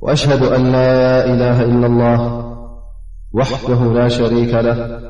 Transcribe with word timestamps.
وأشهد 0.00 0.42
أن 0.42 0.72
لا 0.72 1.24
إله 1.34 1.62
إلا 1.62 1.86
الله 1.86 2.50
وحده 3.32 3.84
لا 3.92 4.08
شريك 4.08 4.54
له 4.54 5.00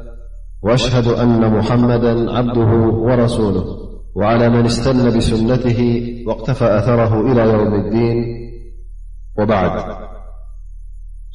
وأشهد 0.62 1.06
أن 1.06 1.56
محمدا 1.58 2.32
عبده 2.38 2.66
ورسوله 2.98 3.64
وعلى 4.16 4.48
من 4.48 4.64
استن 4.64 5.16
بسنته 5.16 6.04
واقتفى 6.26 6.76
أثره 6.78 7.32
إلى 7.32 7.50
يوم 7.52 7.74
الدين 7.74 8.16
وبعد 9.38 9.96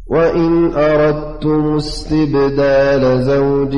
وإن 0.08 0.74
أردتم 0.78 1.76
استبدال 1.76 3.22
زوج 3.24 3.74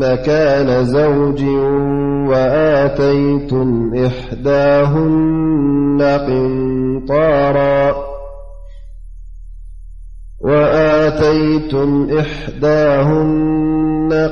مكان 0.00 0.84
زوج 0.84 1.44
ووآتيتم 2.30 3.92
إحداهن 3.94 6.02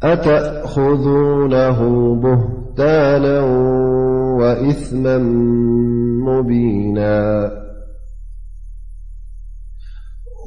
أتأخذونه 0.03 1.78
بهتانا 2.15 3.41
وإثما 4.41 5.19
مبينا 6.27 7.50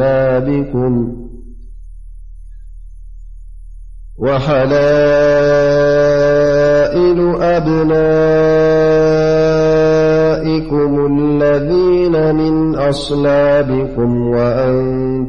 يكم 10.49 11.06
اللذين 11.06 12.35
من 12.35 12.75
أصلابكم 12.75 14.29
وأن 14.29 14.79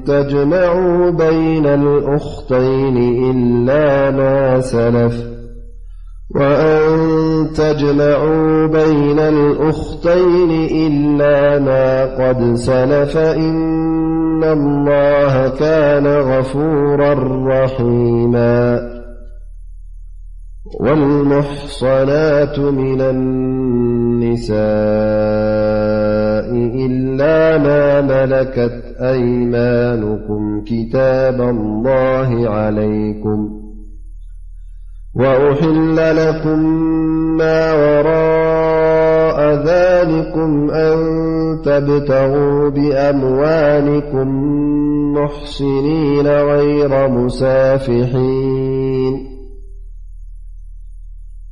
تجمعوا 0.06 1.10
بين 1.10 1.66
الأختين 1.66 2.98
إلا 10.72 11.60
ما 11.60 12.06
قد 12.30 12.56
سلف 12.56 13.18
إن 13.18 14.44
الله 14.44 15.50
كان 15.60 16.08
غفورا 16.08 17.14
رحيما 17.48 18.90
إلا 26.86 27.58
ما 27.58 28.02
ملكت 28.02 28.84
أيمانكم 29.02 30.62
كتاب 30.68 31.42
الله 31.42 32.50
عليكم 32.50 33.50
وأحل 35.16 35.96
لكم 35.98 36.60
ما 37.38 37.74
وراء 37.74 39.40
ذلكم 39.54 40.72
أن 40.72 40.98
تبتغوا 41.66 42.70
بأموالكم 42.70 44.28
محسنين 45.14 46.28
غير 46.28 47.08
مسافحين 47.10 48.69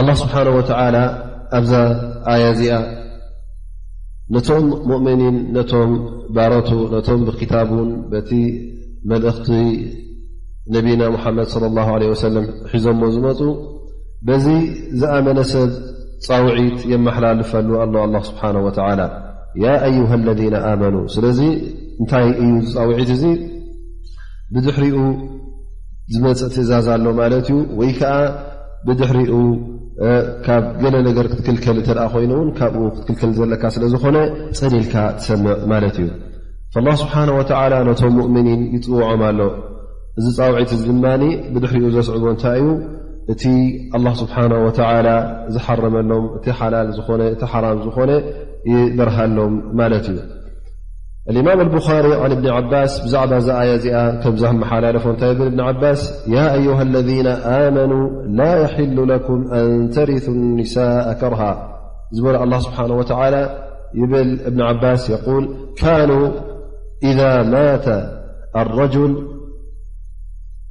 ኣላ 0.00 0.10
ስብሓን 0.20 0.48
ወተዓላ 0.56 0.96
ኣብዛ 1.58 1.72
ኣያ 2.32 2.44
እዚኣ 2.54 2.74
ነቶም 4.34 4.66
ሙእምኒን 4.90 5.36
ነቶም 5.56 5.90
ባረቱ 6.36 6.70
ነቶም 6.94 7.20
ብክታቡን 7.28 7.88
በቲ 8.10 8.30
መልእኽቲ 9.10 9.48
ነቢና 10.74 11.02
ሙሓመድ 11.14 11.48
ለ 12.02 12.10
ወሰለም 12.12 12.46
ሒዞሞ 12.72 13.02
ዝመፁ 13.14 13.40
በዚ 14.28 14.46
ዝኣመነ 15.00 15.38
ሰብ 15.52 15.70
ፃውዒት 16.28 16.78
የመሓላልፈሉ 16.92 17.68
ኣሎ 17.82 17.94
ኣ 18.04 18.22
ስብሓ 18.28 18.42
ወተላ 18.66 19.00
ያ 19.64 19.74
አዩሃ 19.88 20.10
ለና 20.28 20.56
ኣመኑ 20.70 20.96
ስለዚ 21.16 21.40
እንታይ 22.00 22.28
እዩ 22.44 22.52
ዝፃውዒት 22.72 23.10
እዚ 23.16 23.24
ብድሕሪኡ 24.54 24.96
ዝመፅእ 26.14 26.50
ትእዛዝ 26.56 26.88
ኣሎ 26.96 27.04
ማለት 27.22 27.48
እዩ 27.52 27.58
ወይ 27.80 27.92
ከዓ 27.98 28.14
ብድሕሪኡ 28.86 29.34
ካብ 30.44 30.64
ገለ 30.82 30.94
ነገር 31.08 31.26
ክትክልከል 31.30 31.76
እተደኣ 31.80 32.04
ኮይኑ 32.12 32.30
እውን 32.36 32.50
ካብኡ 32.58 32.80
ክትክልከል 32.96 33.30
ዘለካ 33.38 33.62
ስለዝኾነ 33.74 34.16
ፀሊልካ 34.60 34.94
ትሰምዕ 35.18 35.56
ማለት 35.72 35.96
እዩ 36.02 36.08
ላ 36.86 36.94
ስብሓና 37.02 37.30
ወተዓላ 37.38 37.74
ነቶም 37.88 38.12
ሙእምኒን 38.18 38.60
ይፅውዖም 38.76 39.22
ኣሎ 39.28 39.40
እዚ 40.20 40.26
ፃውዒት 40.38 40.70
እዚ 40.78 40.82
ድማ 40.92 41.04
ብድሕሪኡ 41.54 41.90
ዘስዕቦ 41.96 42.24
እንታይ 42.34 42.60
እዩ 42.64 42.68
እቲ 43.32 43.42
ኣላ 43.96 44.06
ስብሓነ 44.22 44.52
ወተዓላ 44.66 45.08
ዝሓረመሎም 45.54 46.24
እቲ 46.38 46.44
ሓላል 46.60 46.88
ዝኾነ 46.98 47.22
እቲ 47.36 47.42
ሓራም 47.52 47.78
ዝኾነ 47.86 48.10
ይበርሃሎም 48.72 49.54
ማለት 49.80 50.06
እዩ 50.12 50.18
الإمام 51.30 51.60
البخاري 51.60 52.14
عن 52.14 52.34
بن 52.34 52.48
عباس 52.48 53.14
عبملل 53.14 54.22
بن 55.50 55.60
عباس 55.60 56.28
يا 56.28 56.54
أيها 56.54 56.82
الذين 56.82 57.26
آمنوا 57.26 58.22
لا 58.22 58.60
يحل 58.62 59.08
لكم 59.08 59.52
أن 59.52 59.90
ترثوا 59.90 60.34
النساء 60.34 61.12
كرها 61.12 61.76
الله 62.22 62.58
سبحانه 62.58 62.94
وتعالى 62.94 63.66
بن 64.46 64.60
عباس 64.60 65.10
يقول 65.10 65.48
كانوا 65.76 66.30
إذا 67.02 67.42
مات 67.42 67.86
الرجل 68.56 69.26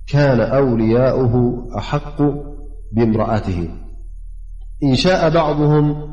كان 0.07 0.39
أولياؤه 0.39 1.53
أحق 1.77 2.21
بامرأته 2.93 3.69
إن 4.83 4.95
شاء 4.95 5.29
بعضهم 5.29 6.09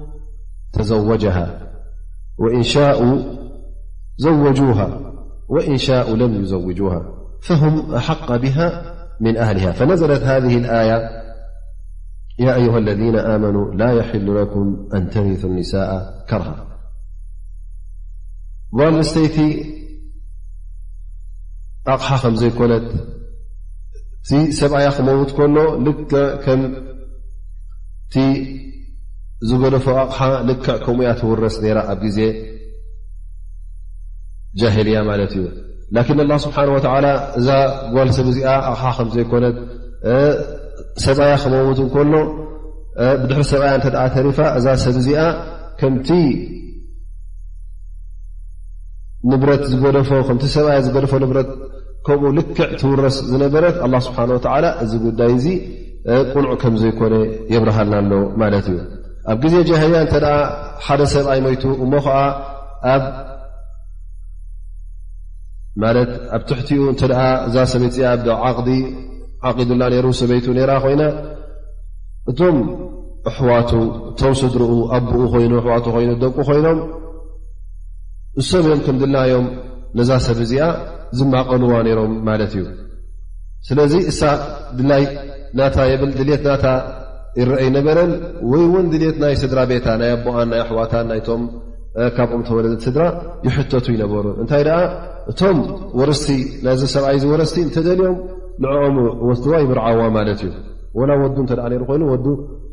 تزوجهاوإن 0.73 2.63
شاوا 2.63 3.17
وجوها 4.25 5.13
وإن 5.49 5.77
شاءوا 5.79 6.17
لم 6.17 6.43
يزوجوها 6.43 7.03
فهم 7.41 7.95
أحق 7.95 8.37
بها 8.37 8.97
من 9.21 9.37
أهلها 9.37 9.73
فنزلت 9.73 10.21
هذه 10.23 10.57
الآية 10.59 11.09
يا 12.39 12.55
أيها 12.55 12.79
الذين 12.79 13.17
آمنوا 13.17 13.75
لا 13.75 13.93
يحل 13.93 14.43
لكم 14.43 14.89
أن 14.95 15.11
ترثو 15.11 15.49
النساء 15.49 16.25
كره 16.31 16.67
ستيت 19.03 19.39
أ 21.89 21.95
م 22.25 22.37
يكنت 24.63 25.01
موت 25.01 25.31
كل 25.37 25.59
ع 25.59 25.77
لف 29.69 29.89
أ 29.89 30.93
م 30.93 31.01
ترس 31.21 31.59
ያ 34.63 34.69
ማለት 35.11 35.33
እዩ 35.37 35.45
ን 36.29 36.39
ስብሓ 36.45 36.57
እዛ 37.39 37.49
ጓል 37.95 38.09
ሰብ 38.17 38.27
እዚኣ 38.33 38.47
ኣቕሓ 38.71 38.85
ከምዘይኮነ 38.99 39.45
ሰፃያ 41.05 41.33
ከመውት 41.43 41.79
ከሎ 41.95 42.13
ብድሕሪ 43.23 43.43
ሰብኣያ 43.53 43.73
እተ 43.79 43.87
ተሪፋ 44.15 44.39
እዛ 44.59 44.67
ሰብ 44.85 44.97
እዚኣ 45.03 45.21
ከምቲ 45.81 46.09
ዝ 49.71 49.75
ሰብኣይ 50.55 50.79
ዝገደፎ 50.87 51.13
ንረት 51.23 51.49
ከምኡ 52.07 52.29
ልክዕ 52.39 52.61
ትውረስ 52.81 53.17
ዝነበረት 53.31 53.77
ስብሓ 54.07 54.19
እዚ 54.85 54.93
ጉዳይ 55.07 55.33
ዚ 55.45 55.47
ቁኑዕ 56.33 56.53
ከም 56.63 56.75
ዘይኮነ 56.83 57.15
የብርሃልና 57.53 57.95
ኣሎ 58.03 58.13
ማለት 58.43 58.67
እዩ 58.73 58.79
ኣብ 59.33 59.39
ግዜ 59.45 59.55
ጃሂልያ 59.69 60.01
እተ 60.07 60.15
ሓደ 60.87 61.01
ሰብኣይ 61.15 61.39
ሞቱ 61.47 61.63
እሞ 61.85 61.93
ከዓ 62.05 62.17
ማለት 65.83 66.11
ኣብ 66.37 66.43
ትሕቲኡ 66.49 66.83
እንተ 66.93 67.03
ደኣ 67.11 67.23
እዛ 67.49 67.57
ሰበት 67.73 67.91
እዚኣ 67.93 68.07
ዓቕዲ 68.51 68.71
ዓቂዱላ 69.49 69.83
ነይሩ 69.93 70.07
ሰበይቱ 70.21 70.47
ነይራ 70.59 70.73
ኮይና 70.85 71.03
እቶም 72.31 72.57
ኣሕዋቱ 73.31 73.71
ተው 74.21 74.33
ስድርኡ 74.43 74.71
ኣቦኡ 74.97 75.23
ኮይኑ 75.35 75.53
ኣሕዋቱ 75.61 75.85
ኮይኑ 75.97 76.11
ደቁ 76.23 76.37
ኮይኖም 76.49 76.79
እሰብዮም 78.41 78.81
ከም 78.87 78.97
ድላዮም 79.03 79.47
ነዛ 79.99 80.11
ሰብ 80.27 80.39
እዚኣ 80.45 80.65
ዝማቐልዋ 81.19 81.73
ነይሮም 81.89 82.15
ማለት 82.29 82.55
እዩ 82.57 82.63
ስለዚ 83.69 83.95
እሳ 84.13 84.21
ድላይ 84.79 85.05
ናታ 85.59 85.77
የብል 85.93 86.11
ድልት 86.21 86.43
እናታ 86.45 86.67
ይረአ 87.41 87.59
ይነበረን 87.67 88.13
ወይ 88.51 88.63
እውን 88.69 88.87
ድልት 88.93 89.17
ናይ 89.25 89.35
ስድራ 89.43 89.59
ቤታ 89.73 89.87
ናይ 90.03 90.11
ኣቦኣን 90.17 90.49
ናይ 90.53 90.61
ኣሕዋታን 90.65 91.07
ናይቶም 91.13 91.45
ካብኦም 92.17 92.43
ተወለደ 92.51 92.73
ስድራ 92.87 93.03
ይሕተቱ 93.49 93.87
ይነበሩ 93.95 94.25
እንታይ 94.43 94.65
እቶም 95.31 95.59
ወርስቲ 95.99 96.27
ናዚ 96.65 96.81
ሰብኣይ 96.95 97.15
እዚ 97.19 97.25
ወረስቲ 97.33 97.57
እንተደልዮም 97.69 98.19
ንዕኦም 98.65 98.97
ወስድዋ 99.29 99.55
ይምርዓዋ 99.63 100.01
ማለት 100.19 100.41
እዩ 100.47 100.51
ወላ 100.99 101.11
ወዱ 101.23 101.37
እተ 101.45 101.53
ኮይኑ 101.89 102.03
ወዱ 102.13 102.27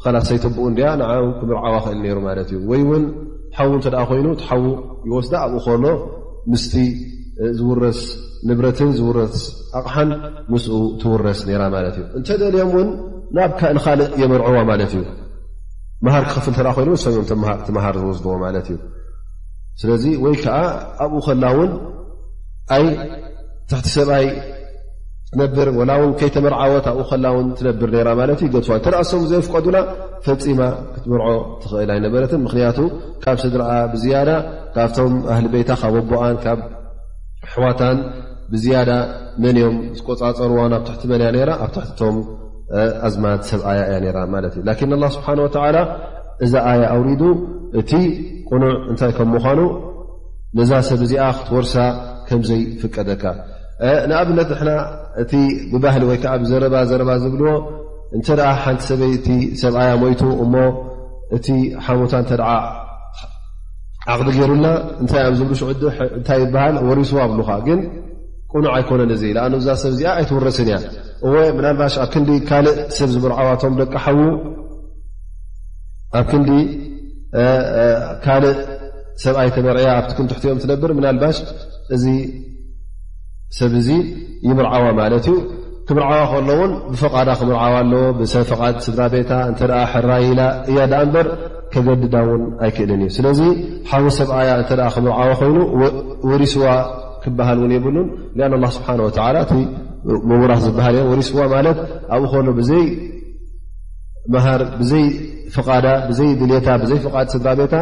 ከላ 0.03 0.15
ሰይተብኡ 0.27 0.65
እ 0.69 0.73
ን 0.99 1.01
ክምርዓዋ 1.39 1.73
ክእል 1.85 1.99
ሩ 2.17 2.19
ማለት 2.27 2.49
እዩ 2.55 2.59
ወይ 2.71 2.81
እውን 2.85 3.03
ሓዉ 3.57 3.69
እንተ 3.77 3.87
ኮይኑ 4.11 4.27
ቲሓዉ 4.41 4.63
ይወስዳ 5.07 5.33
ኣብኡ 5.45 5.57
ከሎ 5.65 5.85
ምስቲ 6.51 6.73
ዝውረስ 7.59 7.99
ንብረትን 8.49 8.89
ዝውረስ 8.99 9.35
ኣቕሓን 9.79 10.09
ምስኡ 10.51 10.75
ትውረስ 11.01 11.39
ነራ 11.49 11.61
ማለት 11.75 11.95
እዩ 11.99 12.05
እንተደልዮም 12.19 12.69
እውን 12.75 12.89
ናብካ 13.37 13.61
ንካልእ 13.77 14.09
የመርዕዎ 14.21 14.57
ማለት 14.71 14.93
እዩ 14.99 15.03
መሃር 16.05 16.23
ክከፍል 16.29 16.53
ተ 16.59 16.75
ኮይኑ 16.77 16.89
ሰኦም 17.05 17.25
ቲምሃር 17.67 17.95
ዝወስድዎ 18.03 18.33
ማለት 18.45 18.67
እዩ 18.73 18.77
ስለዚ 19.81 20.03
ወይ 20.25 20.35
ከዓ 20.43 20.57
ኣብኡ 21.03 21.19
ከላ 21.27 21.43
እውን 21.55 21.71
ኣይ 22.71 22.83
ታሕቲ 23.71 23.87
ሰብኣይ 23.97 24.25
ትነብር 25.35 25.67
ወላ 25.79 25.91
ውን 26.01 26.11
ከይተመርዓወት 26.19 26.85
ኣብኡ 26.91 27.01
ከላ 27.11 27.25
ውን 27.35 27.47
ትነብር 27.59 27.89
ነራ 27.95 28.09
ማለት 28.19 28.39
እ 28.45 28.47
ገትዋ 28.53 28.73
ተደኣ 28.85 28.99
ሰሙ 29.11 29.21
ዘይፍቀዱላ 29.31 29.77
ፈፂማ 30.25 30.59
ክትበርዖ 30.95 31.25
ትኽእል 31.61 31.89
ኣይነበረትን 31.95 32.41
ምክንያቱ 32.47 32.79
ካብ 33.23 33.37
ስድራኣ 33.43 33.73
ብዝያዳ 33.93 34.29
ካብቶም 34.75 35.13
ኣህሊ 35.33 35.45
ቤታ 35.55 35.69
ካብ 35.81 35.93
ወቦኣን 35.97 36.35
ካብ 36.43 36.59
ኣሕዋታን 37.47 37.97
ብዝያዳ 38.53 38.91
መን 39.43 39.55
እዮም 39.61 39.75
ዝቆፃፀርዎ 39.97 40.57
ኣብ 40.77 40.81
ታሕቲ 40.89 41.03
መን 41.11 41.21
እያ 41.25 41.29
ነራ 41.37 41.49
ኣብ 41.65 41.71
ታሕትቶም 41.77 42.15
ኣዝማት 43.07 43.41
ሰብኣያ 43.51 43.81
እያ 43.91 43.97
ነራ 44.05 44.17
ማለት 44.35 44.53
እዩ 44.57 44.63
ላኪን 44.69 44.93
ኣላ 44.97 45.05
ስብሓን 45.17 45.39
ወተላ 45.45 45.77
እዛ 46.45 46.53
ኣያ 46.71 46.81
ኣውሪዱ 46.95 47.21
እቲ 47.79 47.91
ቁኑዕ 48.49 48.73
እንታይ 48.91 49.11
ከም 49.17 49.29
ምኳኑ 49.35 49.59
ነዛ 50.59 50.71
ሰብ 50.89 50.99
እዚኣ 51.07 51.23
ክትወርሳ 51.39 51.75
ንኣብነት 54.09 54.49
እ 55.23 55.37
ብባህሊ 55.71 56.03
ዘረባረባ 56.51 57.09
ዝብዎ 57.23 57.49
እ 58.15 58.19
ሓንቲ 58.63 58.81
ሰበይ 58.91 59.11
ሰብያ 59.61 59.81
ሞቱ 60.03 60.21
እ 60.43 61.37
ሓታ 61.99 62.13
ዓቅዲ 64.13 64.29
ገይሩና 64.37 64.65
ታታይ 65.09 66.43
ይሃ 66.83 66.87
ሪሱ 66.99 67.11
ኣብ 67.25 67.33
ግን 67.67 67.79
ቁኑዕ 68.53 68.71
ኣይኮነን 68.77 69.11
እ 69.15 69.59
ዛ 69.65 69.67
ሰብእዚ 69.83 70.01
ኣይረስን 70.17 70.67
እያ 70.71 70.77
እ 71.25 71.29
ናባ 71.65 71.81
ኣብ 72.05 72.09
ክ 72.13 72.15
ካእ 72.49 72.65
ሰብ 72.97 73.09
ዝርዓዋቶም 73.13 73.73
ደቂ 73.81 73.93
ሓው 74.05 74.19
ኣብ 76.19 76.25
ክ 76.31 76.33
ካእ 78.25 78.43
ሰብኣይ 79.23 79.49
ተመርያ 79.55 79.87
ኣክንትሕትኦም 80.01 80.57
ብር 80.83 80.91
እዚ 81.95 82.05
ሰብ 83.57 83.73
እዚ 83.79 83.89
ይምርዓዋ 84.49 84.85
ማለት 84.99 85.25
እዩ 85.31 85.35
ክምርዓዋ 85.87 86.13
ከሎውን 86.31 86.71
ብፍቃዳ 86.91 87.29
ክምርዓዋ 87.39 87.63
ኣለዎ 87.81 88.03
ሰብ 88.33 88.43
ፍድ 88.59 88.75
ስድራ 88.85 89.01
ቤታ 89.13 89.31
እተ 89.51 89.59
ሕራ 89.91 90.09
ይላ 90.27 90.41
እያ 90.71 90.79
ዳ 90.91 90.97
ምበር 91.07 91.27
ከገድዳ 91.73 92.15
ውን 92.29 92.43
ኣይክእልን 92.65 93.01
እዩ 93.05 93.09
ስለዚ 93.17 93.39
ሓጉ 93.89 94.05
ሰብኣያ 94.19 94.49
እተ 94.61 94.71
ክምርዓዎ 94.95 95.29
ኮይኑ 95.41 95.57
ወሪስዋ 96.31 96.65
ክበሃል 97.25 97.59
ውን 97.63 97.73
የብሉን 97.77 98.07
አ 98.65 98.69
ስብሓ 98.77 98.87
ወ 99.05 99.09
እ 99.57 99.59
ምጉራት 100.29 100.61
ዝበሃል 100.67 100.95
እዮም 100.99 101.05
ወሪስዋ 101.11 101.41
ማለት 101.55 101.77
ኣብኡ 102.15 102.29
ከሎ 102.31 102.47
ብዘይ 102.59 102.85
መሃር 104.33 104.61
ብዘይ 104.79 105.05
ፍቃዳ 105.55 105.85
ብዘይ 106.09 106.29
ድሌታ 106.41 106.67
ብዘይ 106.81 106.99
ፍድ 107.05 107.27
ስድራ 107.33 107.49
ቤታ 107.59 107.73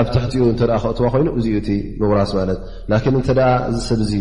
ኣብ 0.00 0.06
ትሕቲኡ 0.14 0.42
እተ 0.52 0.60
ክእትዋ 0.82 1.04
ኮይኑ 1.14 1.28
እዚኡ 1.38 1.54
እቲ 1.60 1.68
ምውራስ 2.00 2.30
ማለት 2.38 2.58
ላን 2.90 3.14
እተ 3.20 3.28
እዚ 3.72 3.78
ሰብ 3.88 4.00
ዙ 4.10 4.12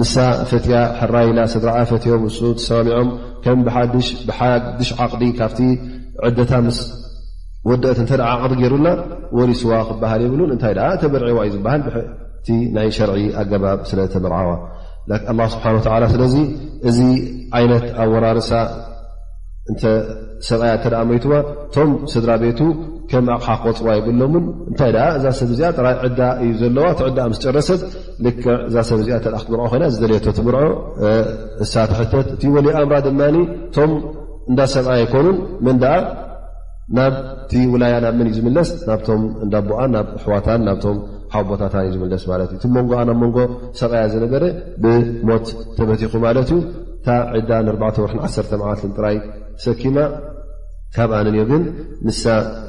ንሳ 0.00 0.14
ፈትያ 0.50 0.76
ሕራይላ 1.00 1.38
ስድራኣ 1.54 1.78
ፈትዮም 1.90 2.22
ተሰማሚዖም 2.60 3.08
ከም 3.44 3.58
ብሓድሽ 3.66 4.88
ዓቕዲ 5.04 5.22
ካብቲ 5.38 5.60
ዕደታ 6.28 6.52
ምስ 6.66 6.78
ወድአት 7.70 7.98
እንተ 8.02 8.10
ዓቕዲ 8.32 8.52
ገይሩላ 8.62 8.88
ወሪስዋ 9.38 9.72
ክበሃል 9.88 10.20
የብሉን 10.24 10.50
እንታይ 10.54 10.74
ተበርዒዋ 11.02 11.38
እዩ 11.46 11.50
ዝበሃል 11.56 11.82
ብቲ 11.92 12.48
ናይ 12.76 12.88
ሸርዒ 12.98 13.16
ኣገባብ 13.40 13.80
ስለ 13.90 14.00
ተመርዓዋ 14.14 14.50
ስብሓን 15.54 15.76
ስለዚ 16.14 16.34
እዚ 16.88 16.98
ዓይነት 17.58 17.84
ኣብ 18.04 18.10
ወራርሳ 18.14 18.50
እሰብኣያ 19.74 21.00
መትዋ 21.10 21.32
እቶም 21.66 21.90
ስድራ 22.12 22.30
ቤቱ 22.42 22.60
ከም 23.12 23.24
ኣቕሓ 23.34 23.48
ክፅዋ 23.62 23.88
የብሎን 23.96 24.34
እንታይ 24.70 24.90
ደ 24.96 25.00
እዛ 25.18 25.24
ሰብ 25.38 25.48
እዚኣ 25.54 25.68
ጥራይ 25.78 25.94
ዕዳ 26.06 26.20
እዩ 26.44 26.50
ዘለዋ 26.60 26.84
እቲ 26.94 27.00
ዕዳ 27.10 27.18
ምስ 27.30 27.38
ጨረሰብ 27.44 27.80
ልክዕ 28.24 28.46
እዛ 28.68 28.76
ሰብ 28.88 28.98
እዚኣ 29.02 29.16
ተክ 29.24 29.34
ትምርዖ 29.48 29.64
ኮይና 29.72 29.84
ዝደለየቶ 29.94 30.26
ትምርዖ 30.38 30.64
ንሳትሕተት 31.62 32.28
እቲ 32.34 32.42
ወሊ 32.54 32.66
ኣእምራ 32.78 32.96
ድማ 33.06 33.20
እቶም 33.68 33.90
እንዳ 34.50 34.60
ሰብኣይ 34.74 34.96
ኣይኮኑን 35.02 35.36
መን 35.66 35.76
ደኣ 35.82 35.94
ናብቲ 36.98 37.52
ውላያ 37.72 37.94
ናብ 38.04 38.14
መን 38.20 38.28
እዩ 38.30 38.34
ዝምለስ 38.38 38.70
ናብቶም 38.88 39.22
እዳ 39.44 39.54
ቦኣ 39.68 39.80
ናብ 39.94 40.06
ኣሕዋታን 40.18 40.62
ናብቶም 40.68 40.96
ሓብ 41.34 41.44
ቦታታን 41.50 41.82
እዩ 41.88 41.92
ዝምለስ 41.96 42.24
ማለት 42.32 42.48
እዩ 42.54 42.58
እቲ 42.60 42.66
መንጎ 42.78 42.90
ናብ 43.10 43.18
መንጎ 43.24 43.38
ሰብኣያ 43.80 44.02
ዝነበረ 44.14 44.42
ብሞት 44.84 45.46
ተበቲኹ 45.78 46.12
ማለት 46.26 46.48
እዩ 46.54 46.58
እታ 47.00 47.08
ዕዳ 47.38 47.50
ን4ዕተ 47.68 47.96
ወርሕ1ተ 48.04 48.52
መዓልት 48.62 48.84
ጥራይ 48.98 49.16
ሰኪማ 49.66 49.96
ካብኣ 50.96 51.14
ግን 51.50 51.62
ንሳ 52.06 52.22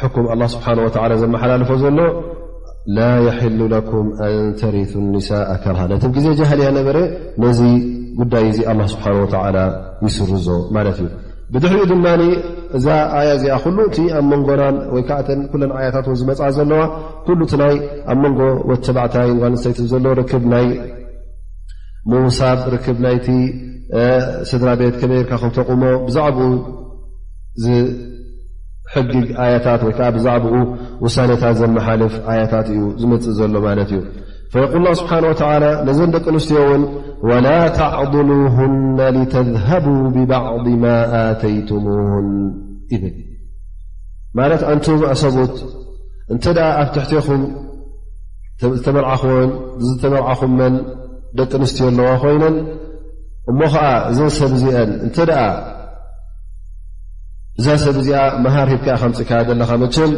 ኩም 0.00 0.14
ስሓ 0.54 0.64
ዘመሓላለፎ 1.22 1.70
ዘሎ 1.82 1.98
ላ 2.96 3.02
ሉ 3.58 3.66
ኩም 3.90 4.06
ኣንተሪቱ 4.24 4.92
ኒሳء 5.12 5.36
ከርሃ 5.64 5.80
ነቲ 5.90 6.02
ግዜ 6.16 6.26
ጃሃልያ 6.38 6.66
ነበረ 6.78 6.96
ነዚ 7.42 7.60
ጉዳይ 8.18 8.44
እዚ 8.50 8.58
ስብሓ 8.94 9.04
ይስርዞ 10.06 10.48
ማለት 10.76 10.98
እዩ 11.02 11.08
ብድሕሪኡ 11.52 11.84
ድና 11.90 12.06
እዛ 12.76 12.86
ኣያ 13.18 13.30
እዚኣ 13.38 13.56
ሉእቲ 13.76 13.96
ኣብ 14.18 14.24
መንጎና 14.32 14.62
ወይከዓ 14.94 15.18
ለ 15.62 15.70
ዓያታት 15.78 16.06
ዝመፅ 16.20 16.40
ዘለዋ 16.58 16.82
ሉእቲ 17.40 17.52
ይ 17.72 17.76
ኣብ 18.12 18.18
መንጎ 18.24 18.40
ወተባዕታይ 18.70 19.30
ልስተይቲ 19.54 19.80
ዘሎ 19.92 20.20
ክ 20.30 20.32
ይ 20.64 20.68
ምዉሳብ 22.12 22.58
ክ 22.86 22.96
ናይቲ 23.06 23.28
ስድራ 24.50 24.68
ቤት 24.80 24.94
ከበይ 25.00 25.20
ርካ 25.24 25.32
ከብ 25.42 25.52
ተቑሞ 25.58 25.82
ብዛዕኡ 26.08 26.38
ታ 28.94 28.98
ዓ 31.04 31.10
ዛኡ 31.14 31.32
ሳታት 31.44 31.56
ዘሓልፍ 31.60 32.14
يታት 32.42 32.68
እዩ 32.74 32.80
ዝፅእ 33.00 33.26
ዘሎ 33.38 33.54
እዩ 33.84 34.00
ق 35.10 35.12
ه 35.40 35.92
ዘ 35.98 36.00
ደቂ 36.14 36.24
ኣንስትዮ 36.34 36.68
ን 36.80 36.82
وላ 37.28 37.48
ተعضله 37.80 38.56
لተذهبوا 39.16 40.02
ببعض 40.14 40.64
ተይه 41.42 41.58
ት 41.68 41.70
ንሰبት 45.10 45.56
እ 46.32 46.36
ኣብ 46.80 46.88
ትሕ 46.94 47.04
ዝርዓ 48.84 50.28
ደቂ 51.38 51.52
ንስትዮ 51.62 51.84
ኣለዎ 52.10 52.18
ኮይነን 52.22 52.56
እሞ 53.50 53.60
ዓ 53.86 53.86
እ 54.10 54.16
ሰብዚአ 54.40 55.36
እዛ 57.60 57.66
ሰብ 57.82 57.96
እዚኣ 58.00 58.20
መሃር 58.44 58.68
ሂብካ 58.72 58.86
ከምፅእ 59.00 59.26
ካያ 59.28 59.42
ዘለካ 59.48 59.70
መችን 59.82 60.10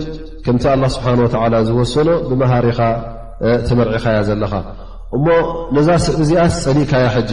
ከምቲ 0.44 0.64
ኣላ 0.72 0.82
ስብሓን 0.96 1.18
ወላ 1.24 1.54
ዝወሰኖ 1.68 2.08
ብመሃር 2.28 2.64
ኢኻ 2.72 2.80
ተመርዒኻያ 3.68 4.18
ዘለኻ 4.28 4.52
እሞ 5.16 5.26
ነዛ 5.76 5.88
ሰብ 6.04 6.14
እዚኣ 6.24 6.42
ፀሊእካያ 6.64 7.04
ሕጂ 7.16 7.32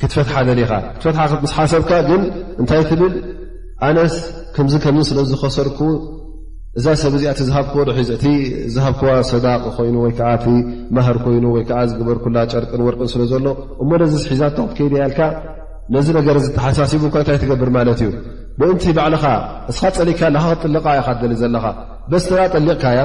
ክትፈትሓ 0.00 0.36
ደሪኻ 0.48 0.72
ክትፈትምስሓሰብካ 1.00 1.92
ግን 2.08 2.22
እንታይ 2.60 2.82
ትብል 2.90 3.14
ኣነስ 3.88 4.16
ከም 4.56 4.66
ከም 4.84 4.96
ስለዝኸሰርኩ 5.10 5.80
እዛ 6.78 6.86
ሰብ 7.02 7.12
እዚኣ 7.18 7.30
እቲ 7.34 7.40
ዝሃብክዎ 7.48 7.78
ዶ 7.88 7.92
ሒዘእቲ 7.98 8.24
ዝሃብከዋ 8.74 9.12
ሰዳቅ 9.30 9.62
ኮይኑ 9.76 9.96
ወይከዓእቲ 10.04 10.44
ማሃር 10.98 11.18
ኮይኑ 11.24 11.44
ወይ 11.56 11.64
ከዓ 11.70 11.80
ዝግበር 11.92 12.18
ኩላ 12.26 12.36
ጨርቅን 12.52 12.82
ወርቅን 12.88 13.08
ስለ 13.14 13.22
ዘሎ 13.32 13.46
እሞ 13.84 13.90
ነዚ 14.02 14.14
ሒዛ 14.32 14.42
ቶክትከይድ 14.58 14.92
ያልካ 15.02 15.20
ነዚ 15.94 16.08
ነገር 16.18 16.36
ዚ 16.42 16.46
ተሓሳሲቡካ 16.56 17.14
እንታይ 17.22 17.38
ትገብር 17.42 17.68
ማለት 17.76 18.00
እዩ 18.06 18.10
ምእንቲ 18.60 18.84
ባዕልኻ 18.96 19.24
እስኻ 19.70 19.82
ፀሊቅካ 19.96 20.20
ካ 20.20 20.42
ክጥልቃ 20.52 20.86
እ 20.98 21.02
ካትደሊ 21.06 21.32
ዘለኻ 21.42 21.64
በስ 22.10 22.26
ብ 22.32 22.46
ጠሊቕካ 22.54 22.84
እያ 22.96 23.02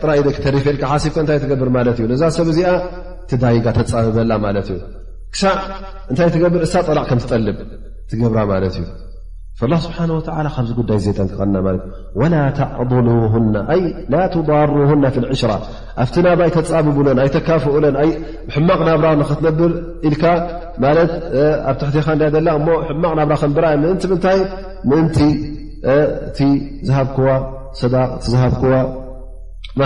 ጥራኢደ 0.00 0.28
ክተሪፌልካ 0.36 0.84
ሓሲብካ 0.92 1.16
እንታይ 1.24 1.40
ትገብር 1.44 1.70
ማለት 1.78 1.96
እዩ 2.00 2.06
ነዛ 2.12 2.22
ሰብ 2.36 2.48
እዚኣ 2.52 2.70
ቲዳይጋ 3.30 3.66
ተፃብበላ 3.78 4.32
ማለት 4.46 4.68
እዩ 4.74 4.78
ክሳዕ 5.34 5.56
እንታይ 6.10 6.30
ትገብር 6.36 6.62
እሳ 6.68 6.74
ጠላዕ 6.88 7.04
ከም 7.10 7.20
ዝጠልብ 7.24 7.58
ትገብራ 8.12 8.38
ማለት 8.52 8.74
እዩ 8.80 8.84
ስብሓ 9.60 9.98
ካዚ 10.54 10.68
ጉዳይ 10.78 10.98
ዘጠንቀና 11.04 11.56
ተዕض 12.58 12.90
ضሩና 14.50 15.10
ዕሽራ 15.34 15.52
ኣብቲ 16.02 16.14
ናብ 16.26 16.40
ይተፃብቡለን 16.48 17.18
ኣይተካፍኡለንሕማቕ 17.22 18.80
ናብ 18.88 19.04
ክትነብር 19.28 19.72
ኢልካ 20.08 20.24
ት 20.80 21.14
ኣብ 21.68 21.76
ትሕትኻ 21.82 22.06
ዘ 22.34 22.50
ሕማቕ 22.90 23.12
ናብ 23.20 23.32
ክንብር 23.42 23.64
ን 23.82 23.84
ምንታይ 24.10 24.38
ምእንቲ 24.90 25.18
እቲ 26.28 26.38
ዝሃክ 26.88 27.14
ሰዳቅ 27.80 28.08
እ 28.18 28.28
ዝሃክ 28.32 28.56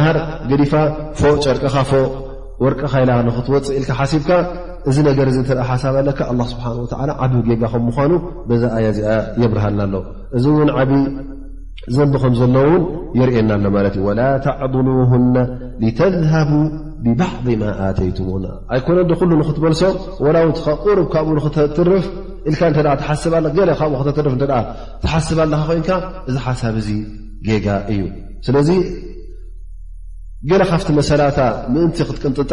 ሃር 0.06 0.18
ገዲፋ 0.50 0.72
ፎ 1.20 1.30
ጨርቅኻ 1.44 1.74
ፎ 1.90 1.92
ወርቀኻ 2.64 2.92
ኢ 3.04 3.32
ክትወፅእ 3.36 3.72
ኢልካ 3.78 3.90
ሲብካ 4.12 4.30
እዚ 4.88 4.96
ነገር 5.08 5.26
ተ 5.49 5.62
ሓሳብ 5.70 5.94
ኣለ 6.00 6.08
ስብሓ 6.52 6.64
ዓብቢ 7.25 7.34
ጌጋ 7.49 7.62
ከም 7.72 7.82
ምኳኑ 7.88 8.12
በዛ 8.49 8.62
ኣያ 8.76 8.87
ዚኣ 8.99 9.10
የብርሃና 9.42 9.80
ኣሎ 9.87 9.94
እዚ 10.37 10.44
እውን 10.54 10.70
ዓብ 10.76 10.90
ዘንቢ 11.96 12.14
ከምዘሎውን 12.22 12.82
የርእየና 13.18 13.50
ኣሎ 13.58 13.66
ማለት 13.76 13.94
እዩ 14.00 14.06
ላ 14.20 14.22
ተዕضሉና 14.46 15.37
ተذሃቡ 16.00 16.50
ብባዕض 17.04 17.46
ማ 17.60 17.64
ኣተይትምና 17.84 18.46
ኣይኮነዶ 18.75 19.10
ሉ 19.28 19.30
ንክትበልሶ 19.40 19.82
ላውቲ 20.37 20.58
ቁሩብ 20.84 21.06
ካብኡ 21.14 21.37
ኽትርፍ 21.44 22.04
ብ 22.50 22.54
ተፍ 22.60 23.78
ትሓስብ 25.04 25.40
ለ 25.52 25.56
ኮይንካ 25.70 25.90
እዚ 26.28 26.37
ሓሳብ 26.46 26.75
እዚ 26.82 26.88
ጌጋ 27.49 27.66
እዩ 27.94 28.02
ስለዚ 28.49 28.70
ገለ 30.50 30.62
ካብቲ 30.70 30.88
መሰላታ 30.99 31.38
ምእንቲ 31.72 31.96
ክትቅንጥጣ 32.08 32.52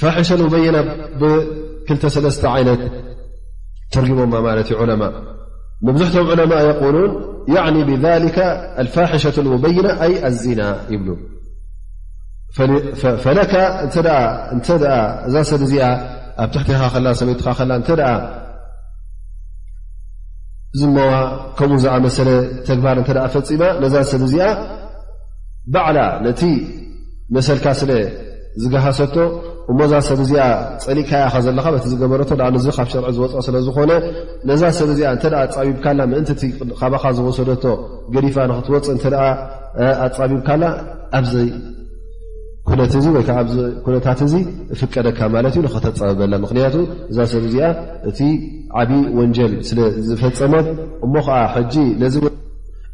ፋሸ 0.00 0.30
በይና 0.52 0.76
ብ2 1.20 2.06
ይት 2.68 2.82
ተርጊሞ 3.94 4.20
ለት 4.58 4.70
ዑ 4.82 4.94
ብዙሕቶም 5.94 6.26
ዑማء 6.30 6.64
ሉን 6.94 7.10
ብذ 7.88 8.28
ፋሸة 8.94 9.36
በይናة 9.64 9.90
ኣ 10.06 10.08
ኣዚና 10.28 10.60
ይብ 10.94 11.06
እዛ 15.26 15.34
ሰድ 15.52 15.62
እዚኣ 15.68 15.84
ኣብ 16.42 16.50
ትሕት 16.54 16.94
ላ 17.06 17.16
ሰት 17.20 17.90
ላ 18.00 18.10
ዝሞዋ 20.80 21.12
ከም 21.58 21.70
ኣ 21.94 21.96
መሰ 22.04 22.18
ተግባር 22.68 22.96
እ 23.02 23.04
ፈፂማ 23.34 23.62
ነዛ 23.82 23.94
ሰድ 24.10 24.22
እዚኣ 24.26 24.46
ባዕላ 25.72 25.98
ነቲ 26.24 26.42
መሰካ 27.34 27.64
ስለ 27.80 27.90
ዝገሃሰቶ 28.62 29.16
እሞ 29.72 29.78
እዛ 29.86 29.94
ሰብ 30.08 30.18
እዚኣ 30.24 30.40
ፀሊእካ 30.84 31.10
ኢኸ 31.28 31.34
ዘለካ 31.46 31.66
በቲ 31.74 31.84
ዝገበረቶ 31.92 32.30
እዚ 32.58 32.66
ካብ 32.76 32.88
ሸርዒ 32.92 33.06
ዝወፅኦ 33.16 33.40
ስለዝኾነ 33.46 33.92
ነዛ 34.48 34.62
ሰብ 34.78 34.88
እዚኣ 34.92 35.08
እተ 35.16 35.24
ኣፃቢብካላ 35.44 35.98
ምእንቲቲ 36.12 36.42
ካባኻ 36.80 37.04
ዝወሰደቶ 37.18 37.64
ገዲፋ 38.14 38.36
ንክትወፅእ 38.50 38.92
እንተ 38.94 39.04
ኣፀቢብካላ 40.06 40.62
ኣብዚ 41.18 41.32
ኩነት 42.68 42.94
እ 42.98 43.00
ወይከዓ 43.16 43.38
ኩነታት 43.84 44.18
እዚ 44.26 44.34
እፍቀደካ 44.74 45.18
ማለት 45.36 45.52
እዩ 45.56 45.60
ንክተፀበበላ 45.68 46.34
ምክንያቱ 46.44 46.74
እዛ 47.10 47.18
ሰብ 47.32 47.42
እዚኣ 47.50 47.66
እቲ 48.08 48.18
ዓብዪ 48.80 48.92
ወንጀል 49.18 49.52
ስለዝፈፀመት 49.68 50.66
እሞ 51.06 51.14
ከዓ 51.26 51.38
ሕጂ 51.54 51.74
ነዚ 52.02 52.16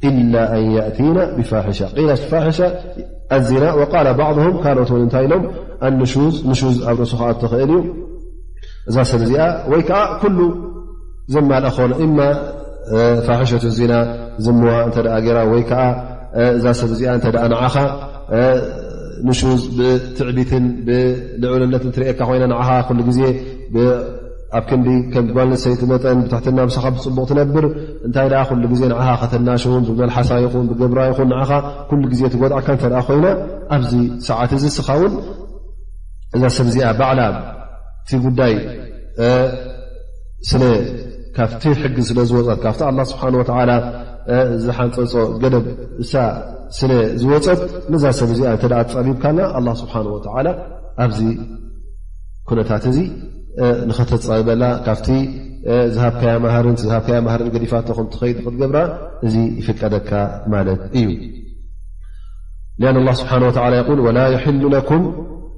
ኢላ 0.09 0.35
ኣን 0.55 0.67
ያእቲና 0.77 1.17
ብፋሕሻ 1.37 1.79
ላት 2.09 2.23
ፋሕሻ 2.31 2.59
ኣዚና 3.37 3.65
ቃል 3.93 4.09
ባዕም 4.19 4.57
ካልኦት 4.65 4.91
እውን 4.93 5.03
እንታይ 5.05 5.25
ኢሎም 5.27 5.45
ኣንዝ 5.87 6.13
ንሹዝ 6.49 6.77
ኣብ 6.91 6.97
ርእሱ 7.03 7.13
ከዓ 7.21 7.29
እትኽእል 7.35 7.71
እዩ 7.75 7.81
እዛ 8.91 8.97
ሰብ 9.11 9.21
እዚኣ 9.27 9.41
ወይ 9.73 9.83
ከዓ 9.89 10.01
ኩሉ 10.23 10.39
ዘማል 11.35 11.67
ኮ 11.77 11.79
እማ 12.05 12.19
ፋሒሸት 13.27 13.65
እዜና 13.71 13.93
ዝምዋ 14.45 14.71
እተ 14.89 14.97
ራ 15.37 15.39
ወይከዓ 15.53 15.83
እዛ 16.57 16.65
ሰብ 16.81 16.91
እዚኣ 16.95 17.11
እተ 17.19 17.25
ንኻ 17.53 17.75
ንሹዝ 19.27 19.63
ብትዕቢትን 19.77 20.65
ብልዑልነትን 20.87 21.91
ትርአካ 21.97 22.21
ኮይና 22.29 22.45
ን 22.51 22.55
ኩሉ 22.89 22.99
ግዜ 23.09 23.21
ኣብ 24.59 24.65
ክንዲ 24.71 24.89
ከም 25.13 25.25
ጓልሰይቲመጠን 25.37 26.19
ብትሕትና 26.25 26.59
ብስኻ 26.69 26.85
ብፅቡቕ 26.97 27.25
ትነብር 27.31 27.65
እንታይ 28.07 28.29
ኩሉ 28.49 28.63
ግዜ 28.73 28.83
ን 28.91 28.95
ከተናሽውን 29.23 29.85
ብመልሓሳ 29.89 30.31
ይኹን 30.45 30.67
ብገብራ 30.71 31.01
ይኹን 31.11 31.31
ኩሉ 31.89 32.03
ግዜ 32.13 32.23
ትጎጥዕካ 32.33 32.69
እተ 32.77 32.85
ኮይና 33.09 33.27
ኣብዚ 33.77 33.93
ሰዓት 34.29 34.51
እዚ 34.59 34.65
ስኻውን 34.77 35.13
እዛ 36.37 36.45
ሰብ 36.57 36.67
እዚኣ 36.71 36.87
በዕላ 37.01 37.21
ቲ 38.09 38.19
ጉዳይ 38.27 38.53
ካብቲ 41.37 41.63
ሕጊ 41.83 41.97
ስለ 42.09 42.19
ዝወፀት 42.31 42.59
ካብቲ 42.65 42.81
ኣ 42.91 42.93
ስብሓ 43.13 43.23
ወ 43.41 43.45
ዝሓንፀፆ 44.65 45.13
ገደብ 45.43 45.65
እሳ 46.03 46.13
ስለ 46.79 46.91
ዝወፀት 47.21 47.61
ንዛ 47.93 48.05
ሰብ 48.21 48.29
እዚኣ 48.35 48.49
እተ 48.57 48.65
ፀቢብካና 48.95 49.39
ኣላ 49.59 49.67
ስብሓን 49.83 50.07
ወላ 50.15 50.49
ኣብዚ 51.05 51.19
ኩነታት 52.49 52.85
እዚ 52.91 52.99
ንኸተፀብበላ 53.89 54.63
ካፍቲ 54.87 55.09
ዝሃብካርን 55.95 56.77
ሃብከማሃርን 56.93 57.49
ገዲፋቶ 57.55 57.89
ከም 57.99 58.07
ትኸይድ 58.15 58.39
ክትገብራ 58.45 58.79
እዚ 59.27 59.35
ይፍቀደካ 59.61 60.11
ማለት 60.55 60.81
እዩ 61.01 61.09
ኣን 62.91 62.97
ስብሓን 63.23 63.45
ወ 63.49 63.53
ይል 63.59 64.19
ላ 64.19 64.23
ሉኩም 64.77 65.05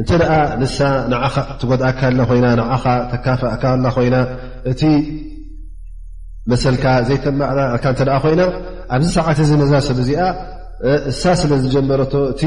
እንተ 0.00 0.10
ደኣ 0.20 0.32
ንሳ 0.60 0.76
ንኻ 1.10 1.34
ትጎድኣካ 1.60 2.00
ኮይና 2.28 2.46
ንዓኻ 2.60 2.84
ተካፍእካ 3.12 3.62
ኣላ 3.76 3.84
ኮይና 3.96 4.16
እቲ 4.70 4.82
መሰልካ 6.50 6.84
ዘይተመካ 7.08 7.84
እንተ 7.92 8.00
ኣ 8.16 8.18
ኮይና 8.24 8.42
ኣብዚ 8.94 9.06
ሰዓት 9.18 9.38
እዚ 9.44 9.50
ነዛሰብ 9.62 9.96
እዚኣ 10.02 10.20
እሳ 11.10 11.22
ስለ 11.40 11.52
ዝጀመረቶ 11.62 12.14
እቲ 12.32 12.42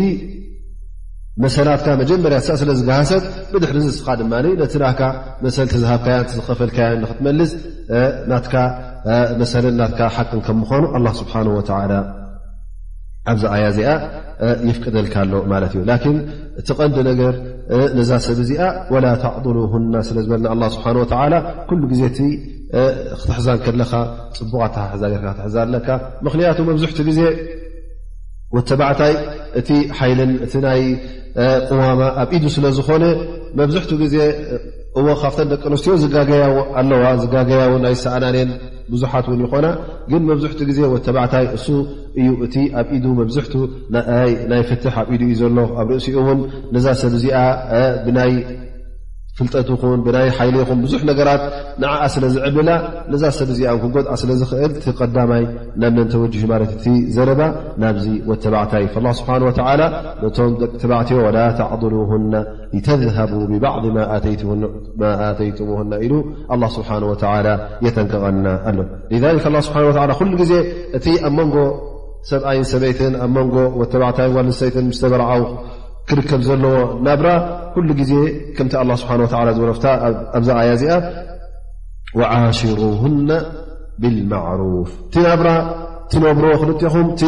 መሰላትካ 1.44 1.88
መጀመርያ 2.02 2.38
ሳ 2.46 2.50
ስለ 2.62 2.72
ዝገሃሰት 2.80 3.26
ብድሕሪ 3.54 3.78
ዝስኻ 3.88 4.08
ድማ 4.20 4.32
ነቲ 4.62 4.74
ዳካ 4.84 5.02
መሰልቲ 5.46 5.74
ዝሃብከያ 5.84 6.16
እዝኸፈልካያ 6.28 6.88
ንክትመልስ 7.04 7.52
ናትካ 8.32 8.56
መሰሊን 9.42 9.76
ናትካ 9.82 10.00
ሓቅን 10.16 10.42
ከምኳኑ 10.48 10.84
ኣላ 10.98 11.06
ስብሓን 11.22 11.48
ወላ 11.58 11.94
ኣብዚ 13.32 13.44
ኣያ 13.56 13.64
እዚኣ 13.74 13.90
ይፍቅደልካኣሎ 14.70 15.36
ማት 15.52 15.64
እዩ 15.76 15.82
ላን 15.90 16.06
እቲ 16.60 16.68
ቀንዲ 16.80 16.98
ነገር 17.10 17.34
ነዛ 17.98 18.12
ሰብ 18.26 18.38
እዚኣ 18.44 18.62
ወላ 18.94 19.06
ተዕልሁና 19.24 19.94
ስለዝበለና 20.08 20.64
ስብሓ 20.76 20.86
ኩሉ 21.70 21.82
ግዜ 21.92 22.02
እ 22.14 22.82
ክትሕዛን 23.20 23.60
ከለካ 23.66 23.92
ፅቡቃ 24.38 24.76
ሃዛርካ 24.94 25.26
ክትሕዛ 25.34 25.56
ለካ 25.74 25.88
ምክንያቱ 26.26 26.58
መብዝሕት 26.70 27.00
ግዜ 27.08 27.20
ወተባዕታይ 28.56 29.14
እቲ 29.60 29.70
ሓይልን 30.00 30.32
እቲ 30.46 30.54
ናይ 30.66 30.82
ቅዋማ 31.70 32.02
ኣብ 32.24 32.30
ኢዱ 32.38 32.44
ስለዝኾነ 32.56 33.04
መብዝሕትኡ 33.60 33.98
ግዜ 34.04 34.16
እዎ 35.00 35.08
ካብተን 35.22 35.48
ደቂ 35.54 35.64
ኣንስትዮ 35.72 35.94
ዝያኣዋ 36.04 37.10
ዝጋገያዎ 37.24 37.74
ናይ 37.86 37.96
ሰኣናንን 38.04 38.50
ዙሓት 39.02 39.26
ይኮና 39.42 39.68
ግን 40.12 40.22
መብዝሕቲ 40.30 40.60
ግዜ 40.70 40.80
ወተባዕታይ 40.94 41.46
እሱ 41.58 41.66
እዩ 42.20 42.28
እቲ 42.46 42.56
ኣብ 42.82 42.88
ኢዱ 42.98 43.06
መብዝሕቱ 43.20 43.54
ናይ 44.54 44.64
ፍትሕ 44.70 44.96
ኣብ 45.04 45.08
ኢዱ 45.18 45.22
ዩ 45.34 45.36
ዘሎ 45.42 45.58
ኣብ 45.82 45.88
ርእሲኡ 45.96 46.18
እውን 46.24 46.40
ነዛ 46.76 46.86
ሰብ 47.02 47.14
እዚኣ 47.20 47.38
ብናይ 48.08 48.32
ፍልጠትኹን 49.40 50.00
ብናይ 50.06 50.28
ሓይለይኹም 50.38 50.80
ብዙሕ 50.86 51.02
ነገራት 51.10 51.44
ንዓዓ 51.82 52.02
ስለዝዕብላ 52.16 52.70
ንዛ 53.12 53.24
ሰብ 53.38 53.50
ዚኣን 53.58 53.78
ክጎድኣ 53.84 54.12
ስለዝኽእል 54.22 54.72
ቀዳማይ 55.00 55.44
ናብ 55.82 55.94
ን 56.06 56.08
ተወጅህ 56.14 56.44
ማለት 56.52 56.72
እቲ 56.78 56.86
ዘረባ 57.18 57.42
ናብዚ 57.84 58.06
ወተባዕታይ 58.32 58.86
ስብሓ 59.20 59.32
ነቶም 59.44 60.52
ደቂ 60.62 60.72
ተባዕትዮ 60.82 61.20
ላ 61.38 61.40
ተዕضሉና 61.60 62.34
ተذቡ 62.88 63.34
ብባዕ 63.52 63.76
ኣተይትምና 64.16 65.94
ኢሉ 66.08 66.14
ስብሓን 66.78 67.06
የተንቀቐና 67.88 68.48
ኣሎ 68.72 68.80
ስብሓ 69.68 69.78
ኩሉ 70.22 70.32
ግዜ 70.44 70.54
እቲ 70.98 71.06
ኣብ 71.28 71.34
መንጎ 71.40 71.56
ሰብይን 72.30 72.66
ሰበይትን 72.72 73.14
ኣብ 73.26 73.36
ንጎ 73.48 73.56
ወተባዕታይ 73.82 74.30
ዋልሰበይትን 74.38 74.88
ስተበረዓው 74.98 75.44
ክርከብ 76.10 76.42
ዘለዎ 76.48 76.76
ናብራ 77.06 77.28
ኩሉ 77.74 77.90
ግዜ 78.00 78.12
ከምቲ 78.58 78.74
ስብሓ 79.02 79.42
ዝወረፍ 79.58 79.78
ኣብዛ 80.38 80.50
ኣያ 80.62 80.72
ዚኣ 80.82 80.94
ዓሽሩና 82.36 83.30
ብልማዕሩፍ 84.02 84.90
እቲ 85.08 85.16
ናብራ 85.28 85.50
ትነብሮዎ 86.12 86.54
ክልጥኹም 86.62 87.08
እቲ 87.14 87.22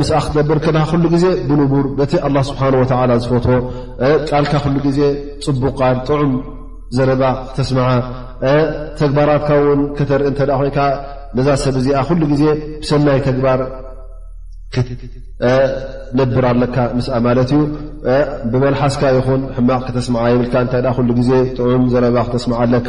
ምስ 0.00 0.10
ክትነበር 0.24 0.58
ከ 0.64 0.68
ሉ 1.02 1.08
ጊዜ 1.14 1.24
ብንቡር 1.48 1.86
ቲ 2.10 2.14
ስብሓ 2.50 2.62
ዝፈት 3.24 3.46
ጣልካ 4.30 4.52
ሉ 4.74 4.76
ግዜ 4.86 5.00
ፅቡቃን 5.46 5.96
ጥዑም 6.06 6.32
ዘረባ 6.96 7.22
ክተስምዓ 7.48 7.88
ተግባራትካ 9.00 9.50
ውን 9.66 9.80
ከተርኢ 9.96 10.48
ኮይከ 10.62 10.78
ነዛ 11.36 11.48
ሰብ 11.64 11.76
እዚኣ 11.80 12.00
ሉ 12.20 12.24
ግዜ 12.32 12.44
ብሰናይ 12.82 13.20
ተግባር 13.28 13.60
ነብር 16.18 16.44
ኣለካ 16.50 16.76
ምስአ 16.96 17.16
ማለት 17.26 17.50
እዩ 17.56 17.60
ብመልሓስካ 18.52 19.02
ይኹን 19.16 19.42
ሕማቅ 19.56 19.80
ክተስማዓ 19.86 20.24
የብልካ 20.32 20.54
እንታይ 20.64 20.82
ኩሉ 20.96 21.08
ግዜ 21.20 21.30
ጥዑም 21.56 21.84
ዘረባ 21.92 22.16
ክተስማዓ 22.26 22.58
ኣለካ 22.66 22.88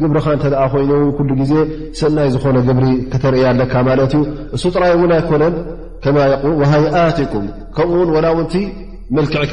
ግብርካ 0.00 0.26
እንተ 0.36 0.44
ኮይኑው 0.74 1.02
ኩሉ 1.18 1.30
ግዜ 1.42 1.52
ሰናይ 2.00 2.28
ዝኾነ 2.36 2.56
ግብሪ 2.68 2.86
ከተርእያ 3.14 3.44
ኣለካ 3.54 3.74
ማለት 3.90 4.14
እዩ 4.18 4.22
እሱ 4.58 4.62
ጥራይ 4.76 4.94
ውን 5.02 5.12
ኣይኮነን 5.18 5.56
ከማ 6.04 6.16
ሃይኣት 6.72 7.18
ይቁም 7.24 7.46
ከምኡውን 7.76 8.14
ወላውንቲ 8.16 8.54
መልክዕካ 9.18 9.52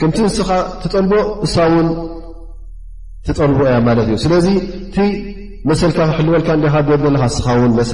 ከምቲ 0.00 0.16
ንስኻ 0.24 0.48
ትጠልቦ 0.80 1.12
ንሳ 1.44 1.54
ውን 1.74 1.86
ትጠልቦ 3.26 3.60
እያ 3.68 3.76
ማለት 3.86 4.06
እዩ 4.08 4.16
ስለዚ 4.24 4.46
እቲ 4.86 4.96
መሰልካ 5.68 5.98
ክልወልካ 6.16 6.48
ር 6.64 6.66
ዘለካ 6.88 7.04
ንስኻ 7.14 7.46
ውን 7.60 7.72
መሰ 7.78 7.92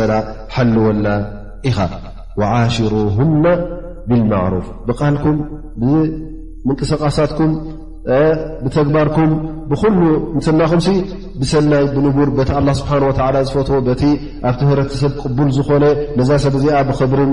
ሓልወና 0.54 1.06
ኢኻ 1.70 1.78
ሽሩና 2.74 3.44
ብልማዕሩፍ 4.08 4.66
ብቃልኩም 4.88 5.36
ብምንቅስቓሳትኩም 5.80 7.52
ብተግባርኩም 8.64 9.30
ብኩሉ 9.70 9.98
ንስናኹም 10.36 10.80
ብሰናይ 11.40 11.84
ብንቡር 11.94 12.30
ቲ 12.50 12.76
ስብሓ 12.80 12.92
ወ 13.08 13.12
ዝፈትዎ 13.48 13.78
በቲ 13.88 14.02
ኣብቲ 14.48 14.60
ህብረተሰብ 14.68 15.12
ቅቡል 15.22 15.50
ዝኾነ 15.58 15.84
ነዛ 16.18 16.30
ሰብዚኣ 16.46 16.80
ብብርን 16.88 17.32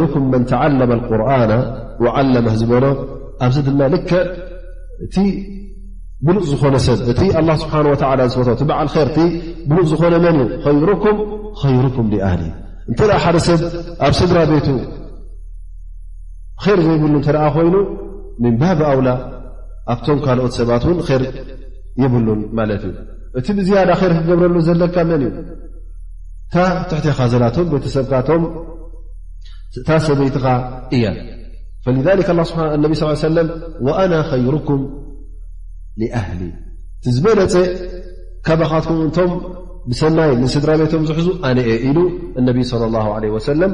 رኩ 0.00 0.14
መن 0.32 0.42
ተعلم 0.50 0.90
القርن 0.98 1.50
وዓለመ 2.04 2.46
ዝበሎ 2.60 2.84
ኣብዚ 3.44 3.56
ድ 3.66 3.68
ል 3.78 3.94
እቲ 5.04 5.16
ብሉቕ 6.26 6.44
ዝኾነ 6.52 6.74
ሰብ 6.86 6.98
እቲ 7.12 7.20
ስ 7.60 7.64
و 8.38 8.56
ዝፈ 8.60 8.70
ዓ 8.78 8.82
ር 9.06 9.10
ብሉቕ 9.68 9.84
ዝኮነ 9.90 10.14
መ 10.24 10.26
ኩም 10.64 10.78
رኩም 10.90 11.18
ኣሊ 12.30 12.42
እ 12.90 12.92
ሓደ 13.24 13.36
ሰብ 13.48 13.60
ኣብ 14.06 14.12
ስድራ 14.20 14.38
ቤቱ 14.50 14.68
ር 16.64 16.78
ዘይብሉ 16.86 17.14
ኮይኑ 17.54 17.74
ን 18.42 18.44
ባብ 18.60 18.78
أውላ 18.92 19.08
ኣብቶም 19.92 20.18
ካልኦት 20.26 20.52
ሰባት 20.58 20.82
ር 21.20 21.22
የብሉን 22.02 22.40
እዩ 22.76 22.84
እቲ 23.38 23.46
ብዝያዳ 23.58 23.88
ር 24.10 24.12
ክገብረሉ 24.18 24.56
ዘለካ 24.68 24.96
መን 25.08 25.22
እ 25.28 25.30
ትሕትኻ 26.52 27.18
ዘላቶ 27.32 27.56
ቤተሰብቶ 27.72 28.28
ታ 29.88 29.96
ሰበይትኻ 30.06 30.44
እያ 30.96 31.04
ሰለ 33.24 33.38
ና 34.12 34.20
ይሩኩም 34.44 34.82
ኣህሊ 36.20 36.40
ዝበለፀ 37.14 37.54
ካባኻትኩምቶም 38.46 39.30
ብሰናይ 39.90 40.30
ንስድራቤቶም 40.42 41.02
ዝሕዙ 41.10 41.28
ኣነአ 41.48 41.68
ኢሉ 41.88 41.98
ነቢ 42.48 42.58
صى 42.70 42.76
ه 43.24 43.40
ሰለም 43.50 43.72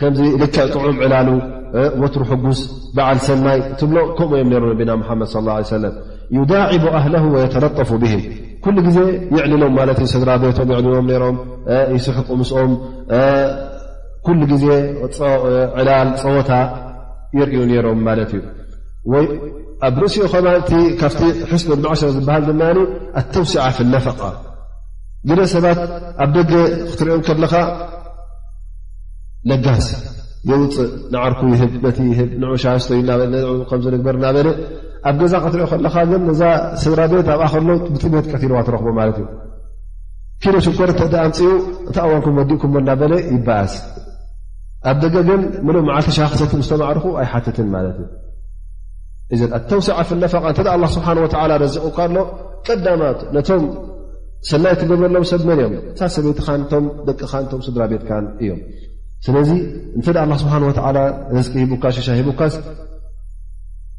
ዑም 0.02 0.98
ዕላ 1.06 1.14
حጉ 2.30 2.46
ዓ 3.08 3.10
ሰናይ 3.28 3.60
ብ 3.82 5.26
صى 5.32 5.42
ه 5.48 5.52
عيه 5.56 5.92
يዳعب 6.38 6.84
أهله 7.00 7.24
ويተطፍ 7.34 7.90
به 8.04 8.16
ل 8.76 8.88
ዜ 8.96 9.00
ዕلሎም 9.46 9.76
ድራ 10.22 10.30
ቤ 10.42 10.46
ም 12.40 12.42
ስ 12.50 12.52
ኦም 12.64 12.72
ل 14.42 14.52
ዜ 14.64 14.66
ፀወታ 16.22 16.52
ም 17.36 18.10
እ 20.00 21.62
ዝ 21.62 21.66
ተوሲع 23.34 23.66
ف 23.78 23.80
ግ 25.30 25.40
ሰባ 25.54 25.66
ኣብ 26.24 26.32
ደ 26.50 26.52
ክትሪኦም 26.90 27.22
ለጋስ 29.50 29.86
የውፅእ 30.50 30.92
ንዓርኩ 31.14 31.42
ይህብ 31.56 31.72
ነቲ 31.86 31.98
ህብ 32.20 32.30
ንዑ 32.42 32.50
ሻስቶዩ 32.64 33.00
ከምዝንግበርና 33.70 34.26
በለ 34.36 34.48
ኣብ 35.10 35.16
ገዛ 35.22 35.34
ክትርኦ 35.44 35.66
ከለካ 35.72 35.96
ግን 36.12 36.22
እዛ 36.34 36.42
ስድራ 36.82 37.00
ቤት 37.12 37.28
ኣብኣኽሎ 37.34 37.70
ብፅቤት 37.94 38.26
ቀትልዋ 38.32 38.58
ትረኽቦ 38.68 38.88
ማለት 39.00 39.18
እዩ 39.22 39.28
ኪደ 40.44 40.56
ሽኮር 40.66 40.90
እተኣንፅኡ 40.94 41.52
እተ 41.90 41.98
እዋንኩም 42.08 42.36
ወዲኡኩም 42.40 42.74
እና 42.82 42.90
በለ 43.02 43.14
ይበኣስ 43.36 43.74
ኣብ 44.90 44.98
ደገ 45.04 45.16
ግን 45.30 45.42
ም 45.66 45.68
መዓልተ 45.90 46.10
ሻክሰት 46.18 46.52
ዝተምዕርኩ 46.62 47.06
ኣይ 47.22 47.28
ሓትትን 47.34 47.68
ማለት 47.76 47.98
እዩ 48.02 48.08
እዘ 49.36 49.42
ኣተውሲዕ 49.60 49.98
ፍለፋቐ 50.10 50.44
እተ 50.54 50.60
ኣ 50.76 50.78
ስብሓን 50.98 51.18
ረዚቑካ 51.64 51.98
ሎ 52.16 52.18
ቀዳማት 52.68 53.20
ነቶም 53.38 53.66
ስላይ 54.52 54.74
ትገብረሎም 54.82 55.26
ሰብ 55.32 55.42
መን 55.48 55.60
እዮም 55.64 55.74
ን 56.04 56.08
ሰበትን 56.18 56.62
ቶም 56.74 56.86
ደቅን 57.10 57.46
ቶም 57.52 57.62
ስድራ 57.68 57.82
ቤትካን 57.94 58.26
እዮም 58.44 58.60
ስለዚ 59.26 59.50
እተ 60.00 60.08
ስብሓ 60.42 60.54
ቂ 60.76 61.50
ሂቡካሽሻ 61.64 62.08
ሂቡካስ 62.20 62.54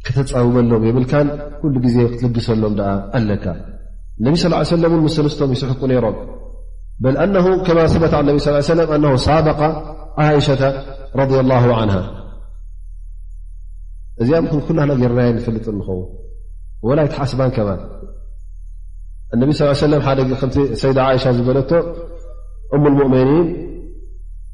ክተፀውበሎ 0.06 0.70
የብልካን 0.88 1.28
ኩሉ 1.62 1.74
ግዜ 1.87 1.96
ክትልግሰሎም 2.12 2.74
ኣ 2.90 2.92
ኣለካ 3.18 3.44
ነቢ 4.26 4.35
ስ 4.42 4.50
ሰለ 4.72 4.85
ምስ 5.04 5.16
ምስቶም 5.26 5.50
ይስሕቁ 5.56 5.83
ነይሮም 5.90 6.16
ሰት 7.94 8.12
ብ 8.12 8.28
ለ 8.28 8.38
ሳበ 9.26 9.56
ሸ 10.48 10.56
ረ 11.20 11.28
ላ 11.50 11.61
እዚኣ 14.22 14.38
ኩገርናይ 14.52 15.30
ንፈልጥ 15.37 15.66
እንኸው 15.74 16.00
ላይቲሓስባ 16.98 17.40
ከ 17.56 17.61
ነ 19.40 19.44
ደሰይዳ 19.44 21.00
ሻ 21.24 21.33
ዝበለ 21.38 21.59
ؤኒን 22.76 23.28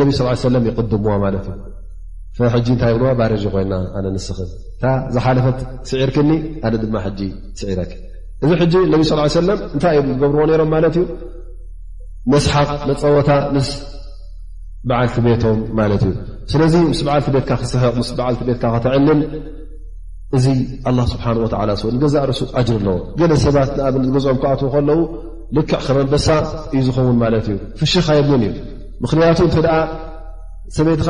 ነቢ 0.00 0.10
ለም 0.54 0.64
ይቅድምዎ 0.70 1.12
ማትእዩ 1.24 1.56
እንታይ 2.72 2.94
ብ 3.00 3.12
ባረ 3.18 3.32
ኮይና 3.54 3.72
ነ 4.04 4.06
ንስ 4.14 4.26
ታ 4.82 4.86
ዝሓለፈት 5.14 5.58
ስዒር 5.90 6.10
ክኒ 6.16 6.30
ኣ 6.66 6.70
ድማ 6.82 6.96
ስዒረ 7.60 7.78
እዚ 8.66 8.74
ነብ 8.92 9.02
ለ 9.48 9.50
እንታይ 9.74 9.96
እዩ 10.00 10.06
ዝገብርዎ 10.14 10.40
ነሮም 10.50 10.70
ማለት 10.74 10.96
እዩ 11.00 11.04
መስሓቅ 12.32 12.70
መፀወታ 12.90 13.30
ምስ 13.56 13.68
በዓልቲ 14.88 15.16
ቤቶም 15.26 15.60
ማት 15.78 16.02
እዩ 16.08 16.12
ስለዚ 16.52 16.74
ምስ 16.92 17.00
በዓልቲ 17.08 17.28
ቤትካ 17.36 17.52
ስቕ 18.08 18.18
ዓልቲ 18.26 18.42
ቤትካ 18.48 18.64
ክትዕልም 18.74 19.20
እዚ 20.36 20.46
ኣ 20.88 21.04
ስብሓን 21.12 21.36
ወ 21.42 21.46
ስገዛ 21.80 22.14
ርሱጥ 22.30 22.50
ኣጅር 22.58 22.76
ኣለዎ 22.80 22.96
ገለ 23.20 23.32
ሰባት 23.44 23.68
ንኣብነት 23.78 24.08
ገዝኦም 24.14 24.38
ክኣት 24.42 24.60
ከለዉ 24.74 25.00
ልክዕ 25.56 25.78
ከመንበሳ 25.86 26.26
እዩ 26.74 26.80
ዝኸውን 26.86 27.16
ማለት 27.22 27.46
እዩ 27.52 27.56
ፍሽኻ 27.80 28.06
የብን 28.18 28.42
እዩ 28.48 28.54
ምክንያቱ 29.04 29.38
እተ 29.48 29.56
ሰበትኻ 30.76 31.08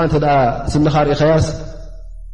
ስነኻርኢኸያስ 0.73 1.47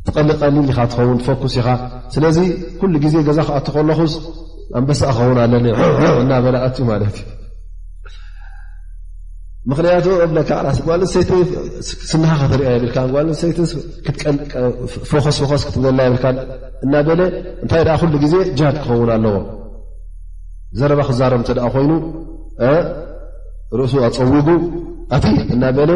ትቐሊእቀሊል 0.06 0.66
ኢኻ 0.72 0.78
ትኸውን 0.92 1.18
ፈኩስ 1.26 1.54
ኢኻ 1.60 1.68
ስለዚ 2.14 2.38
ኩሉ 2.80 2.94
ግዜ 3.04 3.14
ገዛ 3.28 3.38
ክኣት 3.48 3.66
ኮለኹስ 3.74 4.14
ኣንበሳ 4.78 5.00
ክኸውን 5.16 5.38
ኣለኒ 5.44 5.66
እና 6.22 6.32
በላእት 6.44 6.76
ማለት 6.90 7.16
እዩ 7.22 7.28
ምክንያቱ 9.70 10.04
ኣብካቅላስ 10.24 10.78
ጓልሰይቲ 10.86 11.30
ስንካ 12.10 12.28
ኸተሪአ 12.42 12.68
የብል 12.74 13.26
ልይቲስስ 13.30 13.72
ክትገላ 14.06 15.98
የብልካ 16.06 16.24
እና 16.84 16.94
በለ 17.08 17.20
እንታይ 17.64 17.82
ኩሉ 18.02 18.12
ግዜ 18.24 18.34
ጃድ 18.58 18.76
ክኸውን 18.84 19.10
ኣለዎም 19.16 19.44
ዘረባ 20.80 21.00
ክዛረብ 21.10 21.40
እተ 21.44 21.52
ኮይኑ 21.74 21.90
ርእሱ 23.78 23.92
ኣፀውጉ 24.08 24.48
ኣ 25.14 25.18
እና 25.54 25.62
በለ 25.78 25.92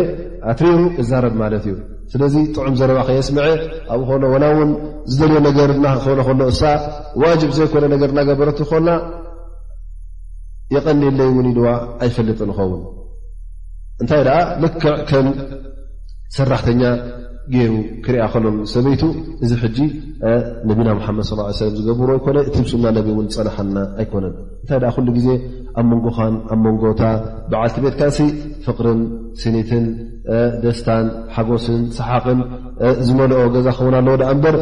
ኣትሪሩ 0.53 0.81
እዛረብ 1.03 1.35
ማለት 1.43 1.65
እዩ 1.71 1.77
ስለዚ 2.13 2.35
ጥዑም 2.55 2.75
ዘረባ 2.81 2.99
ከየስምዐ 3.09 3.47
ኣብኡ 3.95 4.09
ኮኖ 4.11 4.25
ላእውን 4.43 4.71
ዝደልዮ 5.13 5.39
ነገር 5.49 5.71
ናክኸ 5.85 6.07
ከሎ 6.29 6.41
እሳ 6.55 6.63
ዋጅብ 7.23 7.53
ዘይኮነ 7.61 7.85
ነገርእናገበረት 7.95 8.59
ክኮልና 8.63 8.91
የቐኒለይ 10.77 11.31
እውን 11.33 11.49
ኢዋ 11.55 11.67
ኣይፈልጥ 12.05 12.41
ንኸውን 12.51 12.85
እንታይ 14.03 14.21
ደኣ 14.29 14.39
ልክዕ 14.63 14.85
ከም 15.09 15.27
ሰራሕተኛ 16.37 16.83
ገይሩ 17.55 17.73
ክሪያ 18.05 18.23
ከሎም 18.33 18.57
ሰበይቱ 18.73 19.03
እዚ 19.45 19.51
ሕጂ 19.63 19.79
ነቢና 20.69 20.89
መሓመድ 20.99 21.25
ስ 21.29 21.35
ሰለ 21.59 21.69
ዝገብሮ 21.79 22.09
ኣይኮነ 22.17 22.39
እቲ 22.49 22.55
ብስምና 22.67 22.87
ነቢ 22.97 23.07
እውን 23.15 23.27
ፀናሓና 23.35 23.77
ኣይኮነን 24.03 24.35
እንታይ 24.63 24.91
ኩሉ 24.97 25.09
ግዜ 25.19 25.29
ኣብ 25.81 25.87
መንጎኻን 25.91 26.35
ኣብ 26.53 26.61
መንጎታ 26.67 27.03
ብዓልቲ 27.51 27.77
ቤትካ 27.85 28.01
እ 28.13 28.17
ፍቅርን 28.67 29.01
ስኒትን 29.43 29.85
ደስታን 30.65 31.07
ሓጎስን 31.35 31.83
ሰሓቅን 31.99 32.41
ዝመልኦ 33.09 33.43
ገዛ 33.57 33.69
ክውን 33.79 33.97
ኣለዉ 34.01 34.15
ድኣ 34.23 34.31
እምበር 34.37 34.57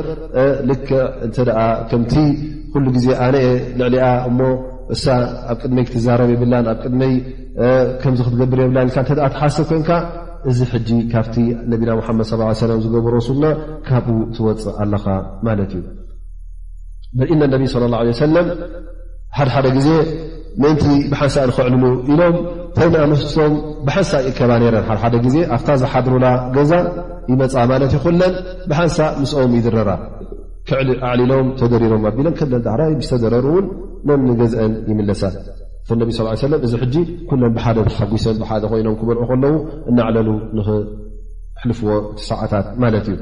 ልክዕ 0.70 0.94
እንተ 1.26 1.36
ከምቲ 1.92 2.14
ኩሉ 2.74 2.84
ግዜ 2.96 3.06
ኣነየ 3.26 3.46
ልዕሊኣ 3.80 4.08
እሞ 4.30 4.40
እሳ 4.96 5.06
ኣብ 5.52 5.58
ቅድመይ 5.62 5.84
ክትዛረብ 5.88 6.30
ይብላን 6.34 6.66
ኣብ 6.72 6.78
ቅድመይ 6.84 7.14
ከምዚ 8.02 8.20
ክትገብር 8.26 8.58
የብላ 8.62 8.76
ካ 8.94 8.98
እተኣትሓሰብ 9.04 9.64
ኮይንካ 9.70 9.88
እዚ 10.50 10.58
ሕጂ 10.72 10.88
ካብቲ 11.12 11.34
ነቢና 11.72 11.90
ሙሓመድ 12.00 12.26
ለ 12.40 12.48
ሰለ 12.64 12.72
ዝገብሩ 12.84 13.10
ረሱሉና 13.20 13.44
ካብኡ 13.88 14.16
ትወፅእ 14.36 14.74
ኣለኻ 14.82 15.04
ማለት 15.46 15.72
እዩ 15.78 15.82
በኢነ 17.18 17.40
ነቢ 17.54 17.62
ስለ 17.74 17.82
ላ 17.94 17.98
ሰለም 18.26 18.46
ሓድሓደ 19.38 19.66
ግዜ 19.76 19.88
ምእንቲ 20.62 20.84
ብሓንሳ 21.12 21.36
ንክዕልሉ 21.50 21.84
ኢሎም 22.12 22.34
ተንኣንስፆም 22.76 23.52
ብሓንሳእ 23.86 24.24
ይእከባ 24.28 24.50
ነይረን 24.62 24.84
ሓድሓደ 24.90 25.14
ግዜ 25.26 25.36
ኣብታ 25.56 25.68
ዝሓድሩላ 25.82 26.26
ገዛ 26.56 26.72
ይመፃ 27.32 27.54
ማለት 27.72 27.92
ይኩለን 27.98 28.34
ብሓንሳእ 28.70 29.12
ምስኦም 29.22 29.54
ይድረራ 29.58 29.90
ዕኣዕሊሎም 30.70 31.48
ተደሪሮም 31.60 32.04
ኣቢለን 32.10 32.34
ከለዳሕራ 32.40 32.82
ዝተዘረሩእውን 33.08 33.66
ነኒ 34.10 34.26
ገዝአን 34.42 34.72
ይምለሳል 34.90 35.34
ነ 36.00 36.56
እዚ 36.66 36.74
ሎም 36.94 37.40
ብሓደ 37.56 37.78
ተጒሰ 37.96 38.24
ደ 38.62 38.66
ኮይኖም 38.72 38.94
ክበልዑ 39.00 39.22
ከለዉ 39.30 39.54
እናዕለሉ 39.90 40.28
ንክልፍዎ 40.56 41.90
ሰዓታት 42.30 42.66
ማት 42.82 42.94
እዩ 43.10 43.14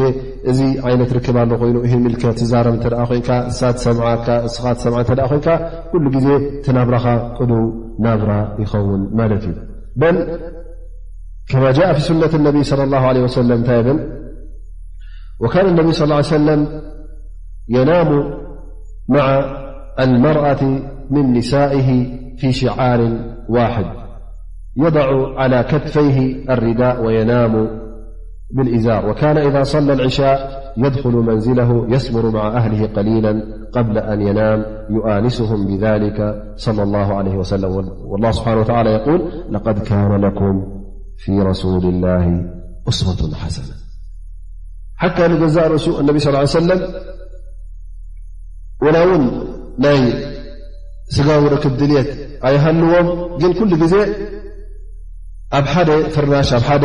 እዚ 0.51 0.59
ይነት 0.93 1.11
ርክባሎ 1.19 1.49
ኮይይይን 1.61 2.01
ሉ 5.93 5.95
ዜ 6.25 6.27
ተናብራካ 6.67 7.05
ቅው 7.39 7.49
نر 7.99 8.47
خو 8.65 8.97
مال 8.97 9.55
بل 9.95 10.27
كما 11.49 11.71
جاء 11.71 11.93
في 11.93 11.99
سنة 11.99 12.29
النبي 12.33 12.63
صلى 12.63 12.83
الله 12.83 12.97
عليه 12.97 13.21
وسلم 13.23 13.63
ا 13.69 13.99
وكان 15.41 15.65
النبي 15.65 15.91
صللى 15.91 16.03
الله 16.03 16.15
عليه 16.15 16.25
وسلم 16.27 16.81
ينام 17.69 18.37
مع 19.07 19.57
المرأة 19.99 20.63
من 21.09 21.33
نسائه 21.33 22.05
في 22.37 22.51
شعار 22.51 23.19
واحد 23.49 23.85
يضع 24.77 25.39
على 25.39 25.63
كتفيه 25.63 26.51
الرداء 26.53 27.03
وينام 27.05 27.81
وكان 28.55 29.37
إذا 29.37 29.63
صلى 29.63 29.93
العشاء 29.93 30.61
يدخل 30.77 31.09
منزله 31.11 31.87
يسمر 31.89 32.31
مع 32.31 32.47
أهله 32.47 32.87
قليلا 32.87 33.33
قبل 33.71 33.97
أن 33.97 34.21
ينام 34.21 34.65
يؤانسهم 34.89 35.67
بذلك 35.77 36.19
صلى 36.55 36.83
الله 36.83 37.07
عليه 37.15 37.35
وسلم 37.35 37.71
والله 38.05 38.31
سبحانه 38.31 38.59
وتعالى 38.61 38.89
يقول 38.89 39.19
لقد 39.51 39.79
كان 39.87 40.25
لكم 40.25 40.67
في 41.17 41.31
رسول 41.39 41.83
الله 41.85 42.25
أصرة 42.87 43.35
حسنة 43.35 43.75
حتى 44.95 45.27
لجزء 45.27 45.67
رسوء 45.71 45.99
النبي 45.99 46.19
صلى 46.19 46.29
اله 46.29 46.37
عليه 46.39 46.47
وسلم 46.59 46.79
ولا 48.81 49.03
ون 49.03 49.23
ي 49.85 50.13
ساوركبدليت 51.09 52.07
أيهلوم 52.45 53.07
ن 53.41 53.53
كل 53.59 53.71
حفرا 55.53 56.59
ح 56.59 56.75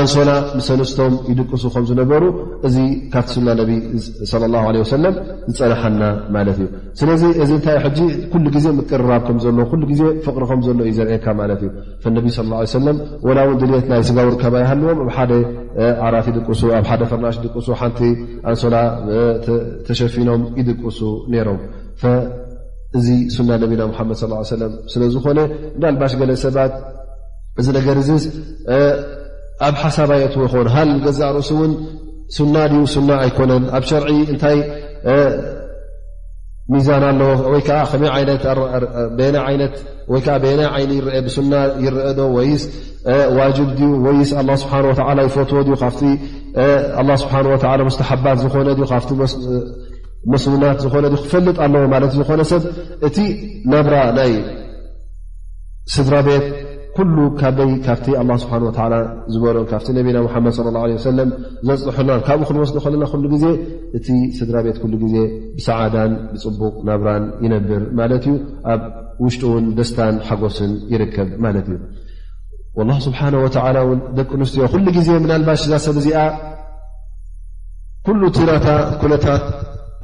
ኣንሶላ 0.00 0.30
ምስ 0.58 0.66
ኣንስቶም 0.74 1.14
ይድቅሱ 1.30 1.64
ከም 1.72 1.84
ዝነበሩ 1.88 2.22
እዚ 2.66 2.76
ካብቲ 3.12 3.28
ሱና 3.36 3.48
ነቢ 3.58 3.70
ለ 4.40 4.48
ላ 4.52 4.62
ለ 4.74 4.76
ወሰለም 4.82 5.14
ዝፀናሐና 5.56 6.02
ማለት 6.36 6.56
እዩ 6.60 6.66
ስለዚ 7.00 7.22
እዚ 7.42 7.50
እንታይ 7.58 7.76
ሕጂ 7.84 7.98
ኩሉ 8.32 8.44
ግዜ 8.56 8.66
ምቀርራብ 8.78 9.22
ከምዘሎ 9.28 9.58
ኩሉ 9.72 9.82
ጊዜ 9.92 10.02
ፍቕሪ 10.26 10.42
ከምዘሎ 10.50 10.78
እዩ 10.86 10.94
ዘርኤካ 10.98 11.26
ማለት 11.40 11.60
እዩ 11.68 12.12
ነቢ 12.16 12.26
ه 12.36 12.70
ሰለም 12.78 12.96
ወላ 13.28 13.38
ውን 13.48 13.56
ድልት 13.62 13.86
ናይ 13.92 14.00
ስጋውር 14.10 14.36
ከባይ 14.42 14.64
ሃለዎም 14.70 14.98
ኣብ 15.02 15.10
ሓደ 15.16 15.32
ዓራት 16.06 16.26
ይድሱ 16.32 16.62
ኣብ 16.80 16.84
ሓደ 16.90 17.02
ፈርናሽ 17.12 17.36
ይድሱ 17.46 17.68
ሓንቲ 17.82 18.00
ኣንሶላ 18.50 18.76
ተሸፊኖም 19.88 20.42
ይድቅሱ 20.60 21.00
ነይሮም 21.34 21.58
እዚ 22.98 23.06
ሱና 23.36 23.50
ነቢና 23.64 23.82
ሙሓመድ 23.92 24.16
ሰለም 24.56 24.72
ስለዝኾነ 24.94 25.40
ዳኣልባሽ 25.82 26.12
ገለ 26.22 26.32
ሰባት 26.46 26.72
እዚ 27.60 27.66
ነገር 27.78 27.96
እ 28.02 28.78
ኣብ 29.66 29.74
ሓሳባይ 29.82 30.22
ት 30.34 30.36
ይን 30.42 30.68
ሃ 30.74 30.76
ገዛ 31.06 31.20
ርእሱ 31.38 31.50
ን 31.70 31.72
ሱና 32.36 32.56
ዩ 32.74 32.82
ና 33.08 33.10
ኣይኮነን 33.24 33.64
ኣብ 33.78 33.84
ሸርዒ 33.90 34.08
እታይ 34.34 34.56
ሚዛን 36.72 37.04
ኣዎ 37.04 37.98
ቤና 39.18 39.36
ይኒ 40.84 40.92
ብና 41.04 41.54
ይአ 41.84 42.12
ዶ 42.18 42.20
ወይ 42.36 42.50
ዋ 43.36 43.38
ዩ 43.56 43.58
ወ 44.04 44.06
ስብ 44.30 44.50
ፎቶ 45.34 45.54
ካ 45.82 45.88
ስ 45.96 46.00
ስሓባት 48.00 48.36
ዝኮነ 48.44 48.68
ካ 48.92 49.02
መስናት 50.32 50.76
ዝኮነ 50.84 51.04
ክፈልጥ 51.22 51.54
ኣለዎ 51.64 51.84
ለ 52.02 52.04
ዝኮነ 52.16 52.40
ሰብ 52.50 52.62
እቲ 53.06 53.16
ናብራ 53.70 53.94
ናይ 54.18 54.32
ስድራ 55.94 56.14
ቤት 56.26 56.44
ኩሉ 56.96 57.16
ካበይ 57.40 57.70
ካብቲ 57.84 58.06
ስብሓ 58.42 58.76
ዝበሎም 59.34 59.64
ካብቲ 59.70 59.88
ነቢና 59.98 60.16
ሓመድ 60.34 60.56
ለ 60.66 60.76
ለ 60.90 60.96
ሰለም 61.10 61.30
ዘፅሐልና 61.84 62.16
ካብኡ 62.26 62.40
ክንወስድ 62.48 62.76
ከለና 62.84 63.04
ኩሉ 63.12 63.24
ግዜ 63.34 63.44
እቲ 63.96 64.08
ስድራ 64.38 64.56
ቤት 64.66 64.76
ኩሉ 64.82 64.92
ግዜ 65.04 65.14
ብሰዓዳን 65.56 66.12
ብፅቡቕ 66.32 66.74
ናብራን 66.88 67.24
ይነብር 67.44 67.82
ማለት 68.00 68.24
እዩ 68.28 68.34
ኣብ 68.72 68.80
ውሽጡ 69.24 69.42
ውን 69.54 69.66
ደስታን 69.78 70.16
ሓጎስን 70.28 70.72
ይርከብ 70.92 71.30
ማለት 71.46 71.66
እዩ 71.70 71.78
ላ 72.88 72.90
ስብሓ 73.06 73.20
ደቂ 74.18 74.28
ኣንስትዮ 74.40 74.62
ኩሉ 74.74 74.86
ግዜ 74.98 75.08
ምናልባሽ 75.24 75.60
እዛ 75.66 75.74
ሰብ 75.86 75.96
እዚኣ 76.02 76.20
ኩሉ 78.08 78.20
ቲናታ 78.36 78.68
ኩለታት 79.02 79.44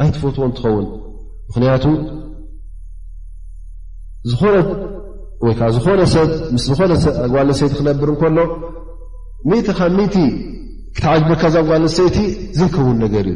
ኣይትፈት 0.02 0.36
እንትኸውን 0.48 0.86
ምክንያቱ 1.50 1.84
ዝኾነ 4.30 4.54
ዝብዝብኣልሰይቲ 5.44 7.74
ክነብር 7.78 8.10
ከሎ 8.20 8.38
ብ 9.50 9.50
ክጅበካ 11.00 11.42
ል 11.82 11.86
ሰይቲ 11.96 12.16
ዘይከውን 12.58 12.96
ነገር 13.04 13.26
እዩ 13.32 13.34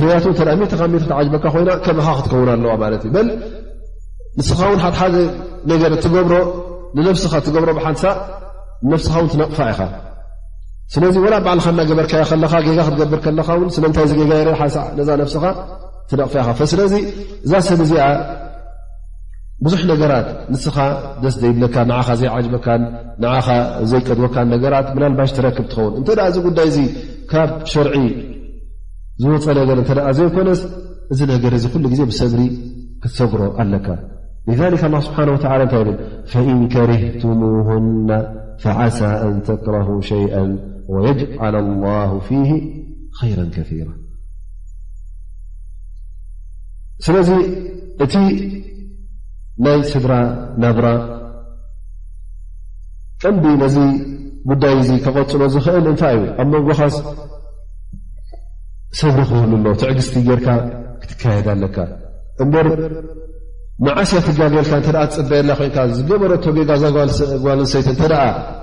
ክንያቱ 0.00 0.26
ክጅበካ 0.72 1.56
ከም 1.86 1.98
ክትከውን 2.24 2.48
ኣለዋ 2.56 2.72
ንስኻ 4.38 4.58
ን 4.76 5.96
ትብ 6.04 6.14
ትብሮ 7.46 7.70
ብሓን 7.78 7.96
ስኻ 9.04 9.16
ትነቕፋ 9.32 9.58
ኢኻ 9.72 9.80
ስ 10.92 10.94
በል 11.24 11.34
ናበርካ 11.78 12.12
ክገብር 13.00 13.10
ይ 16.38 16.46
ፋ 16.58 16.62
ስለ 16.70 16.80
እዛ 17.46 17.52
ሰብዚ 17.68 17.92
ብዙ 19.64 19.74
ነገራት 19.90 20.28
ንስኻ 20.52 20.76
ደስ 21.22 21.34
ዘይብለካ 21.40 21.74
ዘይዓበካ 22.20 22.66
ዘይቀድወካ 23.90 24.36
ነገራት 24.52 24.86
ላልባሽ 25.02 25.30
ረክብ 25.46 25.66
ትኸውን 25.72 25.94
እተ 26.00 26.08
ዚ 26.34 26.36
ጉዳይ 26.46 26.68
ዚ 26.76 26.78
ካብ 27.30 27.50
ሸርዒ 27.72 27.94
ዝወፀ 29.22 29.46
ነገ 29.58 29.68
እተ 29.82 29.90
ዘይኮነ 30.18 30.48
እዚ 31.12 31.20
ነገር 31.32 31.54
ዚ 31.62 31.66
ኩሉ 31.74 31.84
ዜ 32.00 32.00
ብሰብሪ 32.10 32.42
ክትሰጉሮ 33.02 33.42
ኣለካ 33.64 33.86
ذ 34.58 34.60
ስብሓه 35.06 35.28
ታይ 35.42 35.68
إን 36.54 36.60
كሪህه 36.74 37.24
فሳ 38.62 38.98
ን 39.34 39.38
ተክረه 39.48 39.88
ሸئ 40.10 40.22
يجل 41.06 41.28
اله 41.46 42.10
ف 42.26 42.28
ራ 42.36 43.30
ثራ 47.04 47.06
ስለ 47.06 47.16
እ 48.04 48.64
ናይ 49.64 49.80
ስድራ 49.92 50.12
ናብራ 50.62 50.86
ቀንዲ 53.22 53.44
ነዚ 53.62 53.76
ጉዳይ 54.50 54.74
እዚ 54.82 54.90
ከቐፅሎ 55.04 55.40
ዝኽእል 55.54 55.86
እንታይ 55.90 56.14
እዩ 56.18 56.24
ኣብ 56.42 56.48
መንጎኻስ 56.54 56.96
ሰኒ 58.98 59.18
ክህሉኣሎ 59.30 59.66
ትዕግስቲ 59.80 60.14
ጌርካ 60.28 60.48
ክትካየድ 61.02 61.48
ኣለካ 61.54 61.76
እምበር 62.42 62.66
መዓስ 63.86 64.10
ትጋገልካ 64.28 64.70
እተ 64.80 64.88
ትፅበየላ 65.10 65.50
ኮይንካ 65.60 65.78
ዝገበረቶ 65.96 66.44
ጌጋ 66.56 66.70
ዛጓልንሰይቲ 66.84 67.88
እተኣ 67.94 68.14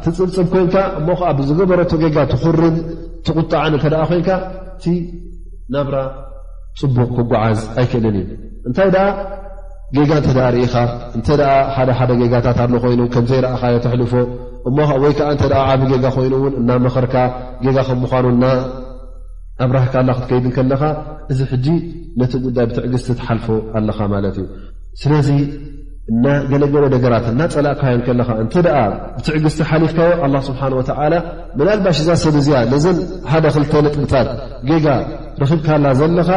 ትፅብፅብ 0.03 0.47
ኮይንካ 0.53 0.75
እሞ 0.99 1.07
ከዓ 1.19 1.29
ብዝገበረቶ 1.37 1.91
ጌጋ 2.03 2.17
ትኽርን 2.33 2.75
ትቁጣዕን 3.27 3.73
እንተ 3.79 3.85
ኮይንካ 4.11 4.29
እቲ 4.77 4.85
ናብራ 5.75 5.95
ፅቡቕ 6.81 7.09
ክጓዓዝ 7.19 7.59
ኣይክእልን 7.79 8.15
እዩ 8.21 8.23
እንታይ 8.67 8.89
ጌጋ 9.95 10.11
እንተ 10.19 10.29
ርኢኻ 10.53 10.73
እንተ 11.17 11.27
ሓደ 11.75 11.89
ሓደ 11.97 12.09
ጌጋታት 12.21 12.57
ኣለ 12.63 12.73
ኮይኑ 12.83 13.01
ከምዘይ 13.13 13.39
ረአኻዮ 13.45 13.75
ተሕልፎ 13.85 14.13
እወይከዓ 14.97 15.27
እ 15.35 15.47
ዓብ 15.67 15.81
ጌጋ 15.91 16.05
ኮይኑእውን 16.15 16.53
እናመኽርካ 16.61 17.15
ጌጋ 17.65 17.77
ከም 17.87 17.97
ምኳኑ 18.03 18.25
እናኣብራህካላ 18.35 20.09
ክትከይድን 20.17 20.51
ከለካ 20.57 20.81
እዚ 21.31 21.39
ሕጂ 21.51 21.67
ነቲ 22.19 22.33
ጉዳይ 22.45 22.65
ብትዕግስቲ 22.69 23.07
ትሓልፎ 23.19 23.47
ኣለኻ 23.79 23.97
ማለት 24.15 24.35
እዩ 24.41 24.47
ስለዚ 25.01 25.29
እና 26.11 26.25
ገለገለ 26.51 26.85
ነገራት 26.95 27.25
እናፀላእካዮከለኻ 27.31 28.29
እንተ 28.43 28.53
ብትዕግስቲ 29.17 29.59
ሓሊፍካ 29.69 29.97
ኣ 30.23 30.27
ስብሓ 30.49 30.61
ወላ 30.79 31.13
መናልባሽ 31.59 31.97
እዛ 32.03 32.09
ሰብ 32.23 32.35
እዚያ 32.41 32.59
ነዘን 32.73 32.99
ሓደ 33.31 33.45
ክልተ 33.55 33.73
ንጥብታት 33.85 34.29
ጌጋ 34.69 34.87
ርክብካላ 35.43 35.85
ዘለካ 36.01 36.29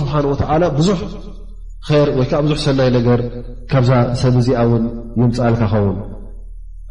ስብሓ 0.00 0.12
ወ 0.54 0.66
ብዙሕ 0.80 1.00
ር 2.02 2.08
ወይከዓ 2.18 2.38
ብዙሕ 2.44 2.56
ሰናይ 2.66 2.88
ነገር 2.98 3.18
ካብዛ 3.70 3.90
ሰብ 4.20 4.34
እዚኣ 4.40 4.60
ውን 4.70 4.84
ይምፃልካ 5.18 5.62
ኸውን 5.72 5.96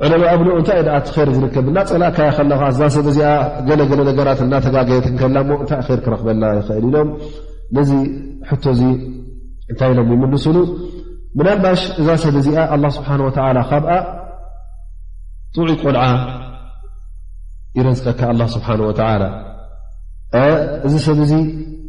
ዕሎማ 0.05 0.23
ኣብሎ 0.33 0.47
እንታይ 0.59 0.79
ኣቲ 0.97 1.07
ር 1.27 1.29
ዝርከብ 1.37 1.65
ናፀላእካያ 1.77 2.29
ከለ 2.37 2.51
ዛ 2.79 2.87
ሰብ 2.95 3.05
እዚኣ 3.11 3.29
ገለለ 3.67 3.89
ነገራት 4.09 4.39
እናተጋገየት 4.45 5.05
ክከላ 5.11 5.37
ሞ 5.49 5.51
እንታይ 5.63 5.81
ር 5.97 5.99
ክረክበና 6.05 6.43
ይኽእል 6.59 6.85
ኢሎም 6.89 7.09
ነዚ 7.77 7.91
ቶ 8.63 8.65
እዚ 8.75 8.81
እንታይ 9.71 9.91
ኢሎም 9.95 10.07
ይምንስሉ 10.15 10.57
ምናልባሽ 11.39 11.81
እዛ 12.01 12.07
ሰብ 12.23 12.35
እዚኣ 12.41 12.57
ስብሓ 12.97 13.09
ካብኣ 13.71 13.91
ጥዕይ 15.55 15.75
ቆልዓ 15.83 16.03
ይረዝቀካ 17.77 18.21
ስብሓእዚ 18.55 19.33
ሰብ 21.07 21.17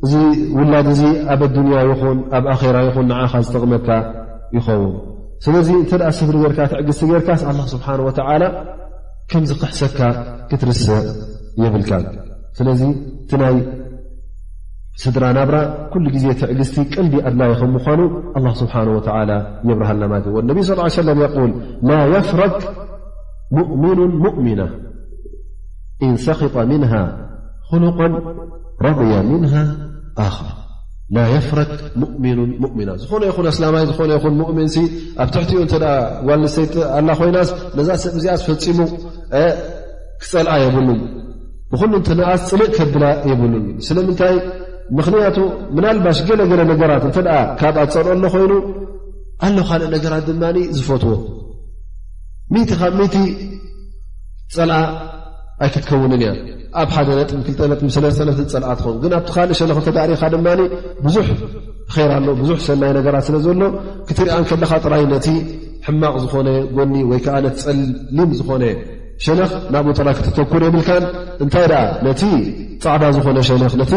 እዚ 0.05 0.15
ውላድ 0.59 0.87
እዙ 0.95 1.03
ኣብ 1.33 1.41
ኣዱንያ 1.47 1.77
ይኹን 1.91 2.19
ኣብ 2.37 2.45
ኣራ 2.53 2.77
ይኹን 2.89 3.07
ንዓኻ 3.11 3.33
ዝተቕመካ 3.47 3.89
ይኸውን 4.57 4.93
ስለዚ 5.45 5.69
እንተ 5.83 5.91
ደኣ 6.01 6.11
ስብሪ 6.19 6.37
ገርካ 6.43 6.59
ትዕግዝቲ 6.73 7.01
ጌርካስ 7.11 7.41
ኣ 7.49 7.51
ስብሓን 7.75 8.01
ወላ 8.07 8.43
ከምዚ 9.31 9.51
ክሕሰብካ 9.61 10.01
ክትርስዕ 10.49 10.99
የብልካ 11.63 11.91
ስለዚ 12.59 12.81
እቲ 13.23 13.31
ናይ 13.43 13.57
ስድራ 15.03 15.25
ናብራ 15.39 15.57
ኩሉ 15.93 16.05
ግዜ 16.15 16.25
ትዕግዝቲ 16.41 16.77
ቀንቢ 16.95 17.13
ኣድላይ 17.29 17.51
ከምኳኑ 17.61 18.01
ኣ 18.37 18.41
ስብሓን 18.61 18.89
ወ 18.97 18.99
የብርሃና 19.71 20.03
ማለት 20.13 20.27
እ 20.41 20.45
ነቢ 20.51 20.59
ስ 20.69 20.79
ሰለም 20.99 21.19
ል 21.49 21.53
ማ 21.89 21.99
የፍረግ 22.15 22.55
ሙእምኑ 23.57 23.99
ሙእምና 24.25 24.61
ኢንሰኪጠ 26.07 26.55
ምን 26.71 26.83
ሉቆን 27.85 28.13
ረ 28.85 28.89
ም 28.97 28.99
ኣ 30.27 30.31
ና 31.15 31.25
የፍረክ 31.33 31.71
ሙእን 32.03 32.39
ሙእሚና 32.63 32.91
ዝኾነ 33.03 33.23
ይኹን 33.29 33.47
ኣስላማይ 33.51 33.85
ዝ 33.89 33.93
ይን 34.11 34.37
ሙእሚን 34.41 34.69
ኣብ 35.23 35.29
ትሕትኡ 35.35 35.61
ተ 35.73 35.77
ዋሰይ 36.29 36.67
ኣላ 36.99 37.09
ኮይናስ 37.21 37.51
ነዛ 37.79 37.89
ሰብ 38.03 38.15
እዚኣስ 38.19 38.43
ፈፂሙ 38.47 38.79
ክፀልዓ 40.23 40.55
የብሉን 40.63 41.01
ብሉ 41.71 41.93
ኣስ 42.33 42.43
ፅልእ 42.51 42.71
ከብላ 42.77 43.05
የብሉን 43.31 43.65
ስለምንታይ 43.89 44.35
ምክንያቱ 44.99 45.39
ምናልባሽ 45.77 46.19
ገለገለ 46.31 46.61
ነገራት 46.73 47.05
እተ 47.11 47.19
ካብ 47.61 47.77
ፀልኦ 47.95 48.15
ሎ 48.19 48.29
ኮይኑ 48.35 48.53
ኣለ 49.49 49.57
ካልእ 49.69 49.89
ነገራት 49.97 50.25
ድማ 50.31 50.43
ዝፈትዎ 50.79 51.15
ብ 52.53 52.55
ፀልዓ 54.57 54.79
ኣይ 55.63 55.69
ክትከውንን 55.75 56.13
እያ 56.23 56.29
ኣብ 56.81 56.89
ሓደ 56.95 57.09
ነጥቢ 57.19 57.39
2ተ 57.51 57.61
ነጥ 57.71 57.81
ሰለተነት 57.97 58.39
ፀልኣት 58.55 58.81
ኸም 58.87 58.97
ግን 59.03 59.13
ኣብቲ 59.19 59.29
ካል 59.37 59.51
ሸነክ 59.59 59.79
ተታሪኻ 59.87 60.23
ድማ 60.35 60.47
ብዙሕ 61.07 61.27
ይራ 62.01 62.11
ኣሎ 62.21 62.29
ብዙሕ 62.41 62.59
ሰናይ 62.67 62.93
ነገራት 62.99 63.25
ስለ 63.29 63.37
ዘሎ 63.47 63.61
ክትርኣን 64.09 64.45
ከለኻ 64.51 64.73
ጥራይ 64.85 65.05
ነቲ 65.15 65.27
ሕማቕ 65.87 66.15
ዝኾነ 66.25 66.49
ጎኒ 66.77 66.95
ወይ 67.13 67.21
ከዓ 67.27 67.37
ነቲ 67.47 67.59
ፀሊም 67.67 68.31
ዝኾነ 68.41 68.63
ሸነኽ 69.25 69.53
ናብኡ 69.75 69.91
ጥራ 69.99 70.09
ክተተኩኖ 70.17 70.63
የብልካ 70.69 70.91
እንታይ 71.45 71.65
ነቲ 72.07 72.23
ፃዕዳ 72.85 73.03
ዝኾነ 73.17 73.39
ሸ 73.49 73.55
ቲ 73.93 73.95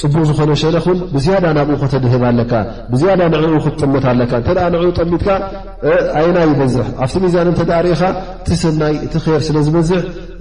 ፅቡቅ 0.00 0.22
ዝኾነ 0.28 0.50
ሸነ 0.62 0.76
ብዝያ 1.14 1.34
ናብኡ 1.58 1.76
ክተድህብ 1.82 2.22
ኣለካ 2.30 2.52
ብ 2.92 2.94
ን 3.30 3.54
ክትጠመት 3.64 4.04
ካን 4.30 4.92
ጠሚካ 4.98 5.26
ና 6.36 6.38
ይበዝ 6.52 6.74
ኣብ 7.04 7.14
ሚዛን 7.24 7.50
ኢኻ 7.94 8.02
እቲ 8.42 8.48
ሰናይ 8.62 8.94
እቲ 9.06 9.14
ር 9.34 9.40
ስለ 9.48 9.56
ዝበዝ 9.66 9.90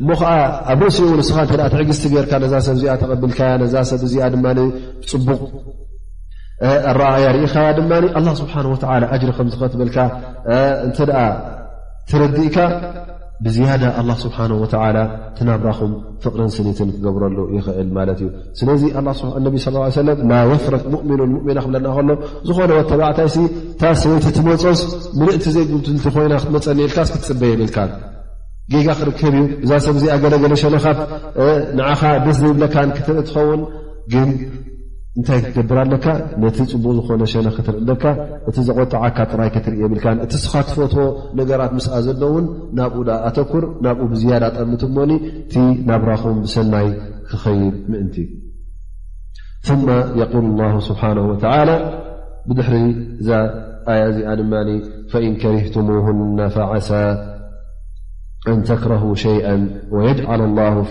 እሞ 0.02 0.10
ከዓ 0.22 0.32
ኣብ 0.74 0.82
ርእሲኡ 0.88 1.10
እን 1.20 1.24
ስ 1.30 1.32
ትዕግዝ 1.74 2.00
ገርካ 2.16 2.34
ዛ 2.54 2.56
ሰብዚ 2.70 2.84
ተቐብልካ 3.02 3.40
ሰብ 3.92 4.02
ዚ 4.14 4.16
ፅቡቅ 5.12 5.40
ኣረያ 6.92 7.26
ርኢኻ 7.38 7.56
ድማ 7.80 7.92
ስብሓ 8.42 8.54
ጅሪ 9.20 9.32
ከምዝኸትበልካ 9.38 9.98
እ 10.56 10.58
ትረዲእካ 12.10 12.58
ብዝያዳ 13.46 13.84
ኣላ 14.00 14.10
ስብሓን 14.24 14.52
ወተላ 14.62 14.98
ትናባኹም 15.38 15.92
ፍቅርን 16.24 16.50
ስኒትን 16.56 16.90
ክገብረሉ 16.96 17.38
ይኽእል 17.58 17.90
ማለት 17.98 18.18
እዩ 18.24 18.28
ስለዚ 18.60 18.82
ነቢ 19.46 19.56
ስ 19.66 19.74
ሰለም 20.00 20.20
ላ 20.32 20.42
ወፍረ 20.52 20.76
ሙእምኑን 20.94 21.32
ሙእምና 21.36 21.58
ክብለና 21.66 21.88
ከሎ 21.98 22.10
ዝኾነ 22.48 22.70
ወተባዕታይ 22.80 23.28
ታ 23.82 23.94
ሰበይቲ 24.02 24.26
ትመፆስ 24.38 24.82
ምልእቲ 25.22 25.46
ዘይጉልት 25.56 25.88
ቲ 26.06 26.10
ኮይና 26.16 26.34
ክትመፀኒኤልካስ 26.42 27.12
ክትፅበ 27.14 27.42
የብልካ 27.52 27.78
ጌጋ 28.74 28.88
ክርከብ 29.02 29.36
እዩ 29.42 29.46
ብዛ 29.66 29.72
ሰብዚኣ 29.88 30.16
ገለገለ 30.26 30.56
ሸነኻት 30.64 31.00
ንዓኻ 31.80 32.02
ደስ 32.26 32.38
ዘይብለካን 32.44 32.90
ክትብ 32.98 33.18
ትኸውን 33.30 33.62
ግን 34.14 34.30
እንታይ 35.18 35.40
ክትገብር 35.44 35.78
ኣለካ 35.84 36.06
ነቲ 36.42 36.58
ፅቡቅ 36.72 36.92
ዝኾነ 36.98 37.22
ሸነ 37.32 37.48
ክትርኢ 37.56 37.82
ለካ 37.90 38.04
እቲ 38.50 38.58
ዘቆጣዓካ 38.68 39.18
ጥራይ 39.32 39.50
ክትርእ 39.56 39.80
ብልካ 39.92 40.06
እቲ 40.26 40.34
ስኻትፎቶ 40.44 40.96
ነገራት 41.40 41.72
ምስኣ 41.78 41.94
ዘለውን 42.06 42.46
ናብኡ 42.78 43.08
ኣተኩር 43.30 43.66
ናብኡ 43.86 44.06
ብዝያዳ 44.12 44.44
ጠምትሞኒ 44.58 45.12
እቲ 45.42 45.54
ናብራኹም 45.90 46.38
ሰናይ 46.54 46.88
ክኸይር 47.32 47.74
ምእንቲ 47.94 48.18
ق 49.68 50.78
ስብሓ 50.90 51.02
ብድሕሪ 52.50 52.76
እዛ 53.22 53.30
እዚኣ 54.12 54.30
ድማ 54.42 54.54
እን 55.26 55.34
ከሪህት 55.42 55.76
ሳ 56.90 57.02
አን 58.52 58.60
ተክረ 58.70 58.92
ሸይ 59.24 59.38
ወየል 59.96 60.20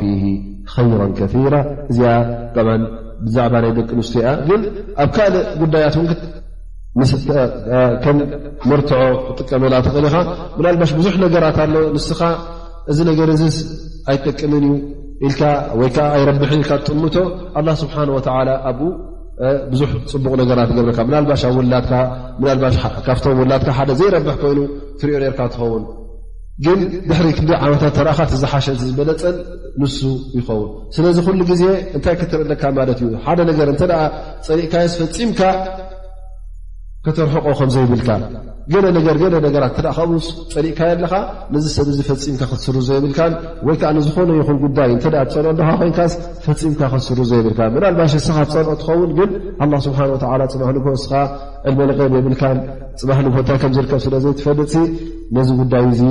ፊ 0.01 1.43
ራ 1.53 1.57
ከራ 1.57 1.59
እዚ 1.91 2.01
ብዛዕባ 3.27 3.55
ናይ 3.63 3.73
ደቂ 3.79 3.89
ኣንስትዮ 3.97 4.21
እያ 4.21 4.31
ግን 4.49 4.61
ኣብ 5.03 5.09
ካልእ 5.17 5.45
ጉዳያት 5.61 5.95
እከም 7.97 8.17
መርትዖ 8.71 9.01
ክጥቀመላ 9.27 9.75
ተኽእሊኻ 9.87 10.17
ናልባሽ 10.65 10.91
ብዙሕ 10.99 11.15
ነገራት 11.25 11.59
ኣሎ 11.65 11.75
ንስኻ 11.97 12.21
እዚ 12.91 12.99
ነገር 13.11 13.29
ኣይጠቅምን 14.11 14.65
እዩ 14.69 14.75
ኢ 15.29 15.31
ወይ 15.81 15.89
ዓ 16.05 16.07
ኣይረብሐን 16.17 16.61
ኢ 16.65 16.67
ጥምቶ 16.89 17.15
ኣላ 17.59 17.69
ስብሓን 17.83 18.11
ወ 18.17 18.19
ኣብኡ 18.71 18.89
ብዙሕ 19.73 19.89
ፅቡቕ 20.13 20.33
ነገራት 20.43 20.71
ገረካ 20.79 20.99
ናባ 21.15 21.31
ኣብ 21.51 21.57
ውላካብቶም 21.61 23.39
ውላካ 23.45 23.67
ሓደ 23.79 23.91
ዘይረብሕ 24.03 24.35
ኮይኑ 24.45 24.59
ትሪኦ 25.01 25.19
ርካ 25.25 25.41
ትኸውን 25.53 25.83
ግን 26.67 26.79
ድሕሪ 27.09 27.29
ክ 27.39 27.41
ዓመታት 27.65 27.93
ተረእኻ 27.97 28.21
ዝሓሸን 28.43 28.77
ዝበለፀን 28.81 29.37
ንሱ 29.81 29.99
ይኸውን 30.39 30.71
ስለዚ 30.97 31.17
ኩሉ 31.27 31.41
ግዜ 31.51 31.63
እንታይ 31.97 32.15
ክትርለካ 32.21 32.63
ማለት 32.79 32.99
እዩ 33.07 33.11
ሓደ 33.25 33.39
ነገር 33.51 33.69
እተ 33.75 33.83
ፀሪእካስ 34.47 34.93
ፈፂምካ 35.01 35.41
ከተርሕቆ 37.07 37.47
ከምዘይብልካ 37.59 38.09
ገገ 38.73 38.85
ነገራት 39.47 39.77
ውስ 40.15 40.27
ፀእካየ 40.55 40.91
ኣለካ 40.97 41.15
ዚ 41.65 41.67
ሰብ 41.77 41.87
ፈፂምካ 42.09 42.41
ክትስርዞ 42.53 42.89
የብልካን 42.99 43.33
ወይከዓ 43.69 43.91
ንዝኾነ 43.99 44.29
ይኹን 44.41 44.59
ጉዳይ 44.65 44.91
ፀልኦ 45.05 45.45
ይን 45.85 45.95
ፈፂምካ 46.47 46.81
ክትስርዞ 46.95 47.31
ይብልካናባሽ 47.41 48.13
ስኻ 48.27 48.37
ፀልኦ 48.55 48.75
ትኸውን 48.83 49.13
ግ 49.19 49.29
ስብሓ 49.87 49.99
ፅባህ 50.25 50.97
ስኻ 51.05 51.19
መለቀን 51.79 52.13
የብል 52.21 52.37
ፅባ 53.03 53.11
ኮእንታይ 53.37 53.57
ርከብ 53.87 54.03
ስለዘይትፈልጥ 54.09 54.73
ነዚ 55.39 55.49
ጉዳይ 55.63 55.87
እ 56.09 56.11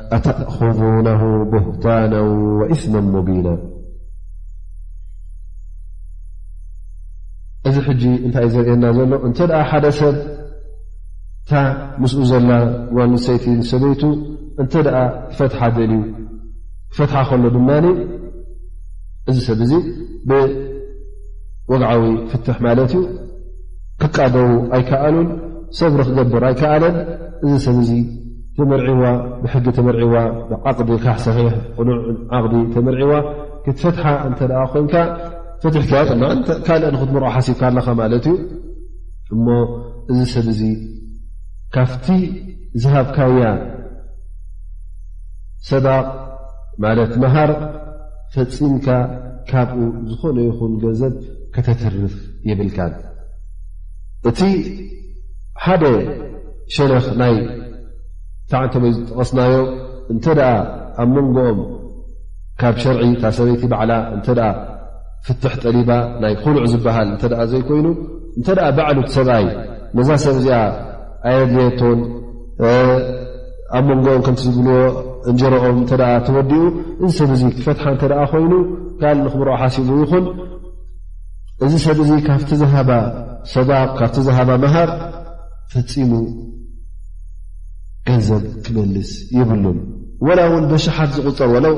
ኣተእና 0.15 1.09
ቦህታና 1.51 2.13
እማ 2.75 2.93
ሙቢና 3.13 3.47
እዚ 7.69 7.75
ሕጂ 7.87 8.03
እንታይእ 8.25 8.49
ዘርአየና 8.53 8.85
ዘሎ 8.97 9.11
እንተ 9.27 9.37
ሓደ 9.71 9.85
ሰብ 9.99 10.15
ታ 11.49 11.61
ምስኡ 12.01 12.21
ዘላ 12.31 12.49
ጓልሰይቲ 12.95 13.45
ን 13.59 13.65
ሰበይቱ 13.71 14.03
እንተ 14.61 14.73
ኣ 15.01 15.03
ክፈትሓ 15.31 15.61
ደልዩ 15.77 16.01
ክፈትሓ 16.91 17.15
ከሎ 17.29 17.43
ድማ 17.55 17.69
እዚ 19.29 19.37
ሰብ 19.47 19.59
እዚ 19.65 19.73
ብወግዓዊ 20.29 22.01
ፍትሕ 22.31 22.57
ማለት 22.67 22.91
እዩ 22.97 23.01
ክቃደቡ 24.01 24.45
ኣይከኣሉን 24.77 25.29
ሰብ 25.79 25.91
ርክገብር 25.99 26.43
ኣይከኣለን 26.49 26.95
እዚ 27.45 27.53
ሰብ 27.67 27.75
ተመርዒዋ 28.57 29.03
ብሕጊ 29.41 29.65
ተመርዒዋ 29.77 30.13
ዓዲ 30.69 30.79
ካ 31.03 31.07
ቁኑዕ 31.77 31.99
ዓቅዲ 32.37 32.55
ተመርዒዋ 32.73 33.11
ክትፈትሓ 33.65 34.05
እተ 34.29 34.39
ኮይንካ 34.73 34.95
ፈትካልእ 35.63 36.91
ንክትምርኦ 36.93 37.27
ሓሲብካ 37.35 37.61
ኣለካ 37.69 37.87
ማለት 38.01 38.25
እዩ 38.31 38.35
እሞ 39.35 39.45
እዚ 40.11 40.19
ሰብእዙ 40.33 40.61
ካብቲ 41.75 42.07
ዝሃብካያ 42.83 43.41
ሰዳቅ 45.69 46.05
ማለት 46.83 47.13
መሃር 47.23 47.51
ፈፂምካ 48.33 48.87
ካብኡ 49.49 49.79
ዝኾነ 50.09 50.37
ይኹን 50.49 50.73
ገንዘብ 50.83 51.15
ከተተርፍ 51.55 52.15
የብልካ 52.49 52.79
እቲ 54.29 54.39
ሓደ 55.63 55.83
ሽነክ 56.75 57.07
ናይ 57.21 57.35
ታ 58.51 58.55
እተወይ 58.67 58.91
ዝተቐስናዮ 58.95 59.53
እንተ 60.13 60.25
ኣብ 61.01 61.09
መንጎኦም 61.15 61.59
ካብ 62.61 62.75
ሸርዒ 62.83 63.01
ካብ 63.21 63.33
ሰበይቲ 63.37 63.63
በዕላ 63.73 63.91
እተ 64.15 64.27
ፍትሕ 65.25 65.53
ጠሊባ 65.63 65.89
ናይ 66.21 66.33
ኩልዕ 66.41 66.63
ዝበሃል 66.73 67.09
እተ 67.15 67.23
ዘይኮይኑ 67.51 67.87
እንተ 68.39 68.47
ባዕሉት 68.77 69.07
ሰብኣይ 69.15 69.45
መዛ 69.97 70.09
ሰብ 70.25 70.35
እዚኣ 70.41 70.55
ኣየድልየቶን 71.29 71.99
ኣብ 73.77 73.83
መንጎኦም 73.91 74.23
ከምቲዝብልዎ 74.27 74.77
እንጀሮኦም 75.31 75.79
እተ 75.85 75.91
ተወዲኡ 76.27 76.63
እዚ 77.03 77.11
ሰብ 77.19 77.31
እዙ 77.37 77.43
ክፈትሓ 77.57 77.85
እተ 77.97 78.11
ኮይኑ 78.33 78.53
ካል 79.01 79.17
ንክብረኦ 79.25 79.55
ሓሲቡ 79.63 79.89
ይኹን 80.03 80.25
እዚ 81.65 81.73
ሰብ 81.87 81.97
እዙ 82.05 82.11
ካብቲ 82.29 82.51
ዝሃባ 82.63 82.91
ሰዳቅ 83.55 83.87
ካብቲ 83.99 84.17
ዝሃባ 84.29 84.49
መሃር 84.65 84.89
ፈፂሙ 85.73 86.09
ገዘብ 88.07 88.43
ክመስ 88.65 89.09
ይብሉ 89.37 89.65
ሓ 90.27 90.29
ዝቕፀ 91.15 91.39
ለው 91.65 91.75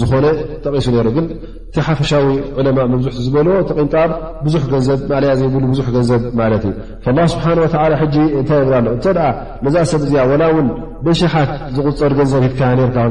ዝኾነ 0.00 0.26
ጠቂሱ 0.64 0.86
ሩ 1.06 1.08
ግን 1.16 1.26
እቲ 1.70 1.76
ሓፈሻዊ 1.86 2.26
ዕለማ 2.60 2.78
መዙ 2.92 3.06
ዝበልዎ 3.24 3.54
እቲ 3.64 3.70
ንጣር 3.86 4.10
ብዙ 4.44 4.54
ገንዘብ 4.74 5.10
ያ 5.30 5.32
ዘብ 5.40 5.56
ዙ 5.78 5.80
ገንዘብ 5.96 6.22
ማት 6.40 6.64
እዩ 6.70 7.18
ስብሓ 7.34 7.46
ታ 7.74 7.76
ኣ 7.86 8.94
ተ 9.04 9.72
ዛ 9.74 9.76
ሰብ 9.92 10.02
እዚ 10.06 10.14
ውን 10.56 10.68
በሸሓት 11.06 11.50
ዝቁፀር 11.78 12.14
ገንዘብ 12.20 12.40
ሂትካ 12.46 13.10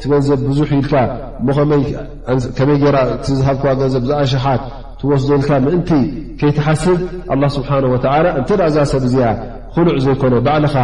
ቲ 0.00 0.02
ገንዘብ 0.12 0.40
ዙ 0.58 0.60
ል 0.82 1.08
ከመይ 2.58 2.76
ገይራ 2.82 2.98
እቲ 3.16 3.26
ዝሃብክ 3.38 3.62
ገንዘብ 3.80 4.02
ዛኣ 4.10 4.20
ሸሓት 4.32 4.62
ትወስደልካ 5.00 5.48
ምእንቲ 5.64 5.90
ከይትሓስብ 6.38 6.98
ኣላ 7.32 7.42
ስብሓን 7.56 7.84
ወላ 7.94 8.06
እንተ 8.38 8.48
ዳኣ 8.60 8.68
ዛ 8.74 8.76
ሰብ 8.92 9.02
እዚኣ 9.08 9.26
ኩሉዕ 9.74 9.96
ዘይኮነ 10.04 10.34
ባዕልኻ 10.46 10.76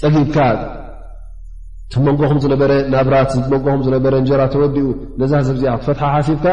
ፀጊብካ 0.00 0.36
ቲመንጎኹም 1.92 2.38
ዝነበረ 2.44 2.72
ናብራ 2.92 3.14
መንጎኹም 3.52 3.82
ዝነበረ 3.86 4.12
እንጀራ 4.22 4.42
ተወዲኡ 4.54 4.86
ነዛ 5.20 5.32
ሰብዚኣ 5.48 5.70
ክትፈትሓ 5.80 6.08
ሓሲብካ 6.16 6.46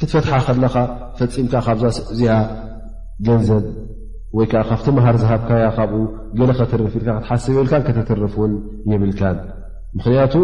ክትፈትሓ 0.00 0.36
ከለኻ 0.46 0.74
ፈፂምካ 1.18 1.54
ካብእዚኣ 1.66 2.36
ገንዘብ 3.26 3.64
ወይከዓ 4.38 4.62
ካብቲ 4.70 4.86
መሃር 4.98 5.16
ዝሃብካያ 5.22 5.66
ካብኡ 5.78 6.02
ገለ 6.38 6.50
ከትርፍ 6.60 6.94
ኢልካ 7.00 7.10
ክትሓስብኢልካ 7.18 7.72
ከተትርፍን 7.88 8.52
የብልካን 8.92 9.36
ክንቱ 10.04 10.34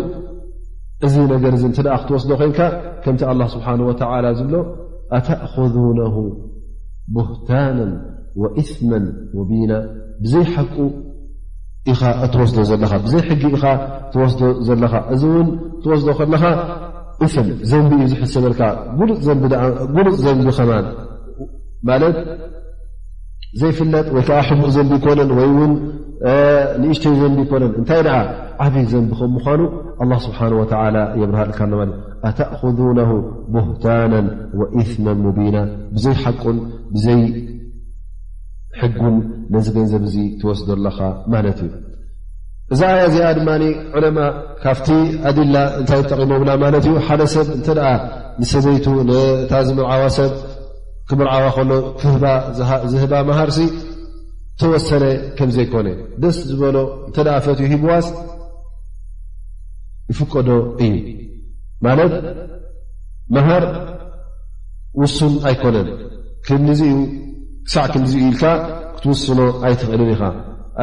እዚ 1.06 1.16
ነገር 1.32 1.52
እ 1.56 1.60
ክትወስዶ 2.00 2.30
ኮንካ 2.40 2.58
ከምቲ 3.04 3.20
ስብሓ 3.52 3.66
ዝብሎ 4.38 4.54
ኣተእذነ 5.16 5.98
ቡህታና 7.14 7.78
ወእስማ 8.42 8.90
ወቢና 9.38 9.72
ብዘይ 10.22 10.44
ሓቁ 10.54 10.74
ኢ 11.90 11.92
እትወስዶ 12.24 12.58
ዘለኻ 12.70 12.92
ዘይ 13.12 13.22
ሕጊ 13.28 13.42
ኢኻ 13.56 13.64
ትወስ 14.12 14.34
ዘለኻ 14.66 14.92
እዚ 15.14 15.22
ውን 15.34 15.48
ትወስ 15.82 16.02
ከለኻ 16.18 16.44
ዘንቢ 17.70 17.90
እ 18.04 18.06
ዙ 18.10 18.12
ዝሰበልካ 18.22 18.60
ጉሉፅ 18.98 20.14
ዘንቢ 20.26 20.44
ኸማ 20.58 20.70
ማለት 21.88 22.16
ዘይፍለጥ 23.60 24.06
ወይ 24.16 24.22
ከዓ 24.28 24.38
ሕቡእ 24.48 24.70
ዘንቢ 24.76 24.92
ኮነን 25.04 25.30
ወይ 25.38 25.48
ን 25.58 25.72
ንእሽተይ 26.82 27.14
ዘንቢ 27.22 27.38
ኮነን 27.50 27.72
እንታይ 27.78 28.02
ዓብይ 28.64 28.84
ዘንብከም 28.92 29.30
ምኳኑ 29.36 29.60
ስብሓ 30.24 30.38
ወ 30.60 30.64
የብርሃልካ 31.20 31.58
ኣ 31.86 31.90
ኣተእና 32.28 33.00
ብህታና 33.54 34.14
ወእስማ 34.60 35.06
ሙቢና 35.26 35.56
ብዘይ 35.94 36.14
ሓቁን 36.22 36.58
ብዘይ 36.94 37.20
ሕጉን 38.80 39.14
ነዚ 39.54 39.66
ገንዘብ 39.76 40.02
እዙ 40.08 40.16
ትወስደ 40.40 40.68
ኣለካ 40.76 40.98
ማለት 41.32 41.58
እዩ 41.66 41.70
እዛ 42.74 42.80
ኣዋ 42.90 42.98
እዚኣ 43.10 43.30
ድማ 43.38 43.50
ዑለማ 43.98 44.18
ካብቲ 44.62 44.88
ኣድላ 45.28 45.56
እንታይ 45.78 46.02
ጠቂሞምላ 46.10 46.50
ማለት 46.64 46.84
እዩ 46.90 46.94
ሓደ 47.06 47.22
ሰብ 47.34 47.48
እንተደኣ 47.56 47.88
ንሰበይቱ 48.40 48.86
ነታ 49.10 49.52
ዝምርዓዋ 49.68 50.02
ሰብ 50.18 50.34
ክምርዓዋ 51.10 51.42
ከሎ 51.56 51.70
ዝህባ 52.92 53.12
መሃርሲ 53.30 53.60
ተወሰነ 54.62 55.04
ከም 55.38 55.50
ዘይኮነ 55.56 55.88
ደስ 56.22 56.36
ዝበሎ 56.50 56.76
እንተ 57.08 57.16
ኣ 57.36 57.38
ፈት 57.46 57.60
ሂብዋስ 57.74 58.08
ይፍቀዶ 60.10 60.48
እዩ 60.84 60.94
ማለት 61.86 62.12
መሃር 63.36 63.64
ውሱን 65.00 65.34
ኣይኮነን 65.48 65.88
ክሳዕ 66.46 67.84
ክኡ 67.94 68.04
ኢልካ 68.26 68.42
ክትውስኖ 68.96 69.40
ኣይትኽእልን 69.66 70.10
ኢኻ 70.14 70.22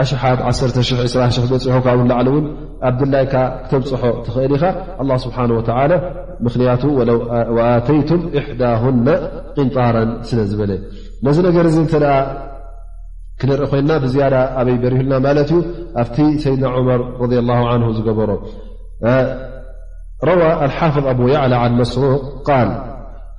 ሽሓ 0.10 0.24
1 0.50 0.70
2 0.80 1.12
ዝበፂሑካ 1.36 1.88
ውን 2.00 2.08
ላዕሊ 2.12 2.28
እውን 2.32 2.46
ኣብድላይካ 2.90 3.34
ክተብፅሖ 3.64 4.02
ትኽእል 4.26 4.54
ኢኻ 4.58 4.64
ኣ 5.02 5.18
ስብሓ 5.26 5.38
ምክልያቱ 6.46 6.84
ኣተይቱም 7.68 8.22
ኢሕዳሁና 8.40 9.08
ቅንጣረን 9.56 10.10
ስለ 10.30 10.40
ዝበለ 10.52 10.72
ነዚ 11.28 11.38
ነገር 11.48 11.66
እዚ 11.72 11.78
እንተ 11.86 11.94
ክንርኢ 13.42 13.66
ኮይና 13.72 13.90
ብዝያዳ 14.04 14.36
ኣበይ 14.60 14.78
በሪሁልና 14.84 15.14
ማለት 15.28 15.50
እዩ 15.56 15.60
ኣብቲ 16.04 16.18
ሰይድና 16.44 16.66
ዑመር 16.78 17.02
ረ 17.32 17.42
ላ 17.50 17.58
ን 17.82 17.84
ዝገበሮ 17.98 18.30
روى 20.24 20.66
الحافظ 20.66 21.06
أبو 21.08 21.28
يعلى 21.28 21.56
عن 21.56 21.74
مسروق 21.74 22.42
قال 22.50 22.94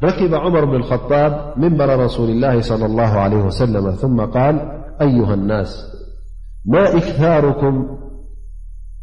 ركب 0.05 0.35
عمر 0.35 0.65
بن 0.65 0.75
الخطاب 0.75 1.53
منبر 1.57 1.99
رسول 2.05 2.31
الله 2.31 2.61
صلى 2.61 2.87
الله 2.87 3.09
عليه 3.21 3.37
وسلم 3.43 3.95
-ثم 3.95 4.21
قال 4.21 4.83
أيها 5.01 5.35
الناس 5.35 5.93
ما 6.67 6.97
إكثاركم 6.97 7.99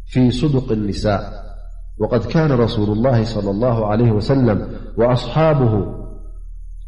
في 0.06 0.30
صدق 0.30 0.72
النساء 0.72 1.20
وقد 2.00 2.24
كان 2.24 2.52
رسول 2.52 2.90
الله 2.90 3.24
-صلى 3.24 3.48
الله 3.48 3.86
عليه 3.86 4.12
وسلم 4.12 4.68
وأصابه 4.98 5.86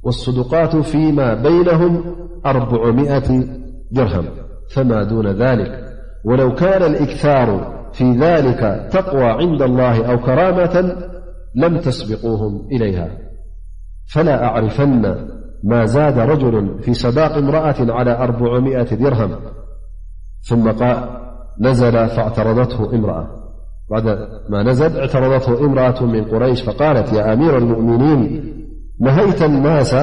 والصدقات 0.02 0.76
فيما 0.76 1.34
بينهم 1.34 2.14
أربعمئة 2.46 3.42
درهم 3.90 4.24
فما 4.70 5.02
دون 5.02 5.26
ذلك 5.26 5.84
ولو 6.24 6.54
كان 6.54 6.82
الإكثار 6.82 7.77
في 7.92 8.10
ذلك 8.12 8.88
تقوى 8.92 9.24
عند 9.24 9.62
الله 9.62 10.10
أو 10.12 10.18
كرامة 10.18 10.96
لم 11.54 11.78
تسبقوهم 11.78 12.68
إليها 12.72 13.08
فلا 14.12 14.44
أعرفن 14.44 15.16
ما 15.64 15.84
زاد 15.84 16.18
رجل 16.18 16.78
في 16.82 16.94
صداق 16.94 17.32
امرأة 17.32 17.74
على 17.80 18.10
أمئ 18.10 18.84
درهم 18.96 19.30
ثم 20.48 20.68
عدما 20.68 21.18
نزل 24.62 24.98
اعترضته 24.98 25.62
امرأة 25.66 26.04
من 26.04 26.24
قريش 26.24 26.62
فقالت 26.62 27.12
يا 27.12 27.32
أمير 27.32 27.58
المؤمنين 27.58 28.44
نهيت 29.00 29.42
الناس 29.42 29.94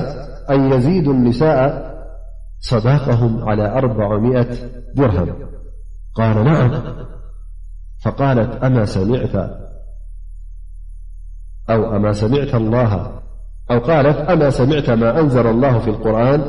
أن 0.50 0.72
يزيدوا 0.72 1.14
النساء 1.14 1.86
صداقهم 2.60 3.50
على 3.50 3.64
أمة 3.64 4.56
درهم 4.98 5.34
قال 6.18 6.44
نعم 6.46 6.72
أو 8.08 8.12
قالت 8.12 8.64
أما 14.32 14.50
سمعت 14.50 14.90
ما 14.90 15.20
أنزل 15.20 15.48
الله 15.48 15.80
في 15.80 15.88
القرآن 15.90 16.42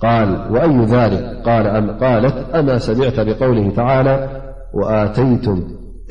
قال 0.00 0.50
وأي 0.52 0.84
ذلك 0.84 1.48
أقالت 1.48 2.34
أما 2.54 2.78
سمعت 2.78 3.20
بقوله 3.20 3.70
تعالى 3.76 4.42
وآتيتم 4.74 5.62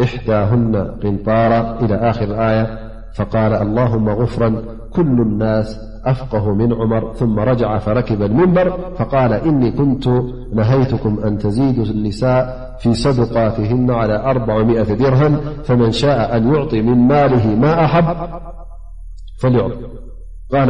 إحداهن 0.03 0.75
قنطارا 1.03 1.79
إلى 1.81 1.95
آخر 1.95 2.23
الآية 2.25 2.91
فقال 3.15 3.53
اللهم 3.53 4.09
غفرا 4.09 4.61
كل 4.95 5.21
الناس 5.21 5.90
أمنمرثم 6.33 7.39
رع 7.39 7.77
فركب 7.77 8.21
المنبرفقال 8.21 9.33
إني 9.33 9.71
كنت 9.71 10.07
نهيتكم 10.53 11.19
أن 11.23 11.37
تزيدو 11.37 11.83
النساء 11.83 12.71
في 12.79 12.93
صدقاتهن 12.93 13.91
على 13.91 14.95
درهم 14.95 15.37
فمن 15.63 15.91
شاء 15.91 16.37
أن 16.37 16.53
يعطي 16.55 16.81
من 16.81 17.07
ماله 17.07 17.47
ما 17.55 17.85
أحبعطقال 17.85 18.61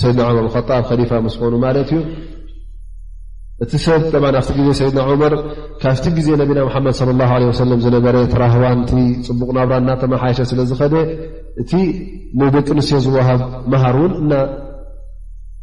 ሰይድና 0.01 0.23
መር 0.37 0.47
ጣብ 0.69 0.81
ከሊፋ 0.89 1.13
ስኮኑ 1.35 1.55
ማለት 1.67 1.89
እዩ 1.95 2.01
እቲ 3.65 3.73
ሰብ 3.85 4.03
ኣብ 4.29 4.37
ግዜ 4.59 4.69
ሰይድና 4.81 5.01
መር 5.23 5.35
ካብቲ 5.83 6.05
ግዜ 6.19 6.29
ነቢና 6.43 6.59
ሓመድ 6.75 6.95
ሰለ 7.61 7.73
ዝነበረ 7.85 8.17
ራህዋንቲ 8.43 8.93
ፅቡቅ 9.29 9.49
ናብራ 9.57 9.79
ናተመሓሸ 9.89 10.39
ስለ 10.51 10.61
ዝኸደ 10.71 10.95
እቲ 11.63 11.73
ንደቂ 12.41 12.67
ንስትዮ 12.79 12.99
ዝዋሃብ 13.07 13.41
መሃር 13.73 13.97
ውን 14.03 14.13
እና 14.23 14.35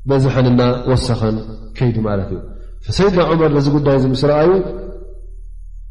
በዝሐን 0.10 0.48
ና 0.60 0.64
ወሰኸን 0.92 1.38
ከይዱ 1.78 1.98
ማለት 2.10 2.30
እዩ 2.36 2.42
ሰይድና 3.00 3.22
ዑመር 3.32 3.52
እዚ 3.62 3.68
ጉዳይ 3.78 3.98
ምስ 4.14 4.24
ረኣዩ 4.32 4.50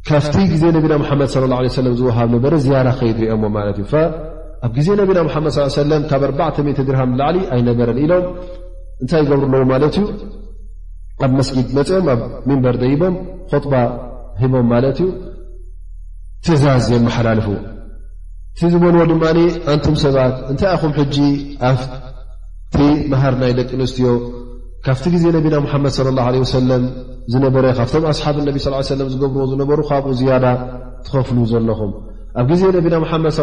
ካብቲ 0.09 0.35
ግዜ 0.53 0.65
ነብና 0.77 0.93
መድ 1.23 1.33
ه 1.43 1.83
ለ 1.85 1.89
ዝሃብ 2.01 2.29
ነበረ 2.37 2.53
ዝያራ 2.65 2.89
ከይድ 2.99 3.19
ሪኦሞትዩ 3.25 3.85
ኣብ 4.65 4.73
ግዜ 4.77 4.89
ነቢና 5.01 5.21
ሓመድ 5.35 5.53
ስ 5.55 5.65
ሰለም 5.81 6.03
ካብ 6.11 6.23
4ርባዕ 6.29 6.55
ሜተ 6.67 6.79
ድርሃም 6.89 7.11
ላዕሊ 7.21 7.37
ኣይነበረን 7.55 7.99
ኢሎም 8.05 8.25
እንታይ 9.03 9.21
ይገብሩ 9.25 9.41
ኣለዎ 9.53 9.65
ማለት 9.73 9.95
እዩ 10.01 10.05
ኣብ 11.25 11.33
መስጊድ 11.39 11.69
መፅኦም 11.79 12.07
ኣብ 12.13 12.21
ሜምበር 12.49 12.77
ዘይቦም 12.83 13.15
ኮጥባ 13.51 13.73
ሂቦም 14.43 14.67
ማለት 14.75 14.99
እዩ 15.05 15.09
ትእዛዝ 16.47 16.87
የመሓላልፉ 16.95 17.47
እቲ 18.55 18.61
ዝበልዎ 18.73 19.03
ድማ 19.11 19.25
ኣንቱም 19.73 19.97
ሰባት 20.05 20.35
እንታይ 20.53 20.69
ኣኹም 20.77 20.93
ሕጂ 21.01 21.17
ኣብቲ 21.73 22.77
መሃር 23.13 23.37
ናይ 23.43 23.53
ደቂ 23.61 23.71
ኣንስትዮ 23.81 24.09
ካብቲ 24.87 25.05
ግዜ 25.17 25.25
ነቢና 25.37 25.55
ሙሓመድ 25.67 25.95
ለ 26.09 26.17
ላ 26.19 26.27
ሰለም 26.57 26.83
ዝነበረ 27.35 27.65
ካብቶም 27.77 28.07
ኣስሓብ 28.15 28.37
ነቢ 28.49 28.57
ስ 28.65 28.73
ለም 29.01 29.09
ዝገብርዎ 29.15 29.45
ዝነበሩ 29.53 29.79
ካብኡ 29.91 30.09
ዝያዳ 30.23 30.47
ትኸፍሉ 31.07 31.39
ዘለኹም 31.53 31.93
ኣብ 32.41 32.47
ግዜ 32.51 32.63
ነብና 32.77 32.95
ሓመድ 33.11 33.33
صى 33.39 33.43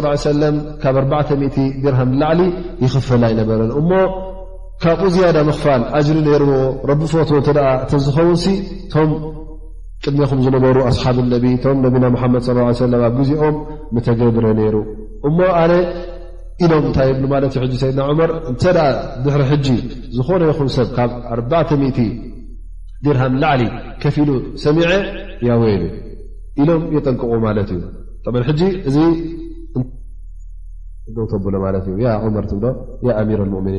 ካብ40 0.82 1.58
ድርሃም 1.84 2.10
ላዕሊ 2.22 2.40
ይኽፈላ 2.84 3.24
ይነበረ 3.34 3.60
እሞ 3.82 3.90
ካብኡ 4.84 5.02
ዝያዳ 5.16 5.38
ምክፋል 5.50 5.82
ኣጅሪ 5.98 6.18
ነይርዎ 6.28 6.54
ረቢ 6.90 7.02
ፎት 7.12 7.30
እ 7.38 7.42
እ 7.96 8.00
ዝኸውን 8.06 8.38
ቶም 8.94 9.10
ቅድሚኹም 10.06 10.40
ዝነበሩ 10.46 10.78
ኣስሓብ 10.90 11.18
ነ 11.32 11.34
ቶ 11.64 11.74
ነና 11.84 12.06
መድ 12.34 12.44
ص 12.48 12.50
ኣብ 13.10 13.16
ዜኦም 13.30 13.56
ተገብረ 14.08 14.46
ነይሩ 14.60 14.76
እሞ 15.30 15.40
ኣ 15.62 15.64
ኢሎም 16.66 16.86
ታይ 16.98 17.10
ድና 17.90 18.00
መር 18.20 18.30
እ 18.52 18.54
ድሕሪ 19.26 19.42
ሕጂ 19.52 19.68
ዝኾነ 20.18 20.42
ይኹን 20.52 20.70
ሰብ 20.78 20.90
ካብ40 20.98 22.00
ድርሃም 23.06 23.34
ላዕሊ 23.44 23.64
ከፊሉ 24.02 24.30
ሰሚዐ 24.66 24.88
ያወየ 25.50 25.80
ኢሎም 26.62 26.84
የጠንቅቑ 26.96 27.32
ማለት 27.48 27.70
እዩ 27.76 27.82
ጥ 28.26 28.62
እዚ 28.90 28.98
ውብሎ 31.06 31.24
ት 31.30 31.32
ዩ 31.98 33.12
ር 33.12 33.22
ብሎ 33.28 33.28
ሚር 33.28 33.40
ؤኒ 33.60 33.78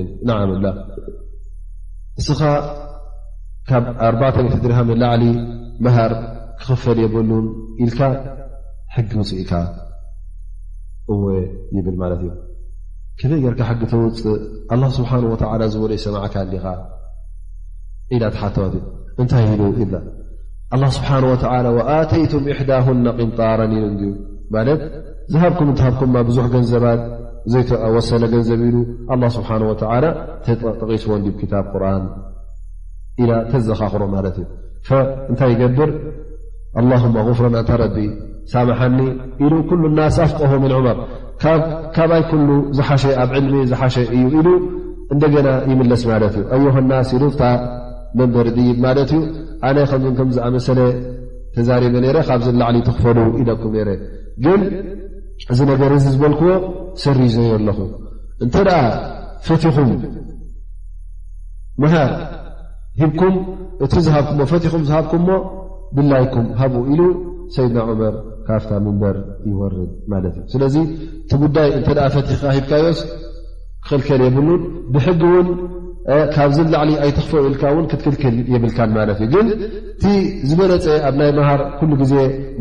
እስኻ 2.23 2.41
ካብ 3.69 3.85
4 4.13 4.41
ድሪ 4.63 4.73
ላዕሊ 5.03 5.25
መሃር 5.85 6.13
ክኽፈል 6.61 6.99
የበሉን 7.03 7.47
ኢልካ 7.85 8.01
ሕጊ 8.95 9.11
ውፅኢካ 9.21 9.53
እወ 11.13 11.23
ይብል 11.77 11.97
ማት 12.01 12.13
እዩ 12.17 12.27
ከበይ 13.21 13.45
ርካ 13.53 13.61
ሕጊ 13.71 13.81
ተውፅእ 13.93 14.99
ሓ 15.11 15.53
ዝበለይ 15.75 15.99
ሰማዕካ 16.07 16.35
ኻ 16.65 16.67
ኢ 18.15 18.19
ተሓተወት 18.35 18.75
እንታይ 19.21 19.45
ኢ 19.53 19.71
ኢ 19.83 20.83
ስብሓ 20.97 21.11
ኣተይቱም 22.01 22.45
ሕዳ 22.59 22.71
ቅንጣረን 23.19 23.73
ኢ 23.81 24.11
ማለት 24.55 24.81
ዝሃብኩም 25.33 25.69
ትሃኩም 25.79 26.15
ብዙሕ 26.29 26.45
ገንዘባት 26.55 27.01
ዘይተወሰነ 27.53 28.23
ገንዘብ 28.35 28.61
ኢሉ 28.69 28.77
ስብሓ 29.37 29.49
ጠቒስዎን 30.81 31.23
ዲ 31.27 31.31
ክታብ 31.41 31.65
ቁርን 31.75 32.05
ኢ 33.23 33.25
ተዘኻክሮ 33.53 34.03
ማለት 34.17 34.37
እዩ 34.43 34.51
እንታይ 35.31 35.51
ይገብር 35.55 35.91
له 36.91 37.03
غፍርና 37.29 37.57
እታ 37.63 37.71
ረቢ 37.83 37.97
ሳምሓኒ 38.53 38.99
ኢሉ 39.45 39.53
ኩሉ 39.71 39.83
ናስ 39.99 40.17
ኣፍቀሆ 40.25 40.51
ም 40.63 40.65
ዑመር 40.79 40.99
ካብኣይ 41.97 42.23
ኩሉ 42.31 42.49
ዝሓሸ 42.79 43.03
ኣብ 43.23 43.31
ዕልሚ 43.39 43.55
ዝሓሸ 43.73 43.97
እዩ 44.17 44.25
ኢሉ 44.39 44.49
እንደገና 45.15 45.49
ይምለስ 45.71 46.03
ማለት 46.13 46.35
እዩ 46.41 46.47
ኣዮሃናስ 46.57 47.09
ሉታ 47.23 47.41
መንበሪ 48.19 48.47
ድይ 48.57 48.71
ማለት 48.87 49.11
እዩ 49.19 49.23
ኣነይ 49.69 49.85
ከዝ 49.93 50.05
ከምዝኣመሰለ 50.21 50.81
ተዛሪበ 51.57 51.95
ረ 52.17 52.19
ካብዚ 52.31 52.49
ላዕሊ 52.63 52.77
ትኽፈሉ 52.89 53.19
ኢደኩም 53.43 53.75
ረ 53.89 53.91
ግን 54.45 54.61
እዚ 55.53 55.61
ነገር 55.71 55.91
እዚ 55.97 56.07
ዝበልክዎ 56.15 56.51
ሰር 57.03 57.19
ዘይ 57.35 57.51
ኣለኹ 57.57 57.79
እንተ 58.45 58.55
ደኣ 58.69 58.79
ፈቲኹም 59.47 59.91
መሃር 61.83 62.11
ሂብኩም 63.01 63.35
እቲ 63.85 63.93
ዝሃብኩም 64.07 64.39
ፈትኹም 64.53 64.83
ዝሃብኩምሞ 64.89 65.29
ድላይኩም 65.97 66.47
ሃብኡ 66.61 66.83
ኢሉ 66.93 67.01
ሰይድና 67.55 67.79
ዑመር 67.91 68.15
ካፍታ 68.49 68.71
ምንበር 68.85 69.17
ይወርድ 69.49 69.91
ማለት 70.13 70.35
እዩ 70.39 70.45
ስለዚ 70.53 70.75
እቲ 71.25 71.31
ጉዳይ 71.45 71.69
እንተ 71.79 71.89
ፈቲካ 72.17 72.43
ሂብካዮስ 72.57 73.01
ክክልከል 73.87 74.21
የብሉን 74.27 74.63
ብሕጊ 74.95 75.23
ውን 75.35 75.49
ካብዚ 76.35 76.59
ላዕሊ 76.75 76.93
ኣይተኽፈውኢልካ 77.05 77.63
እውን 77.73 77.87
ክትክልክል 77.91 78.37
የብልካን 78.55 78.91
ማለት 78.99 79.19
እዩ 79.25 79.33
ግን 79.35 79.49
እቲ 79.95 80.05
ዝበረፀ 80.51 80.85
ኣብ 81.09 81.15
ናይ 81.21 81.33
መሃር 81.41 81.61
ኩሉ 81.81 81.93
ግዜ 82.03 82.15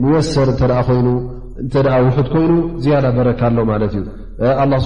ሙየሰር 0.03 0.49
እንተደኣ 0.53 0.79
ኮይኑ 0.89 1.07
እተ 1.63 1.73
ውሑድ 2.05 2.27
ኮይኑ 2.33 2.51
ዝያዳ 2.83 3.05
በረካ 3.17 3.41
ኣሎ 3.51 3.57
ማለት 3.71 3.93
እዩ 3.99 4.05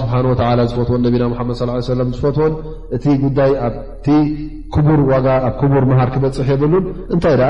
ስብሓ 0.00 0.12
ወ 0.28 0.32
ዝፈትዎን 0.70 1.02
ነቢና 1.06 1.24
መድ 1.50 1.60
ም 2.08 2.10
ዝፈትዎን 2.18 2.54
እቲ 2.96 3.04
ጉዳይ 3.24 3.52
ኣቲ 3.66 4.06
ክቡር 4.74 5.00
ዋጋ 5.12 5.26
ኣብ 5.48 5.54
ክቡር 5.60 5.84
መሃር 5.90 6.10
ክበፅሕ 6.14 6.48
የበሉን 6.54 6.84
እንታይ 7.14 7.40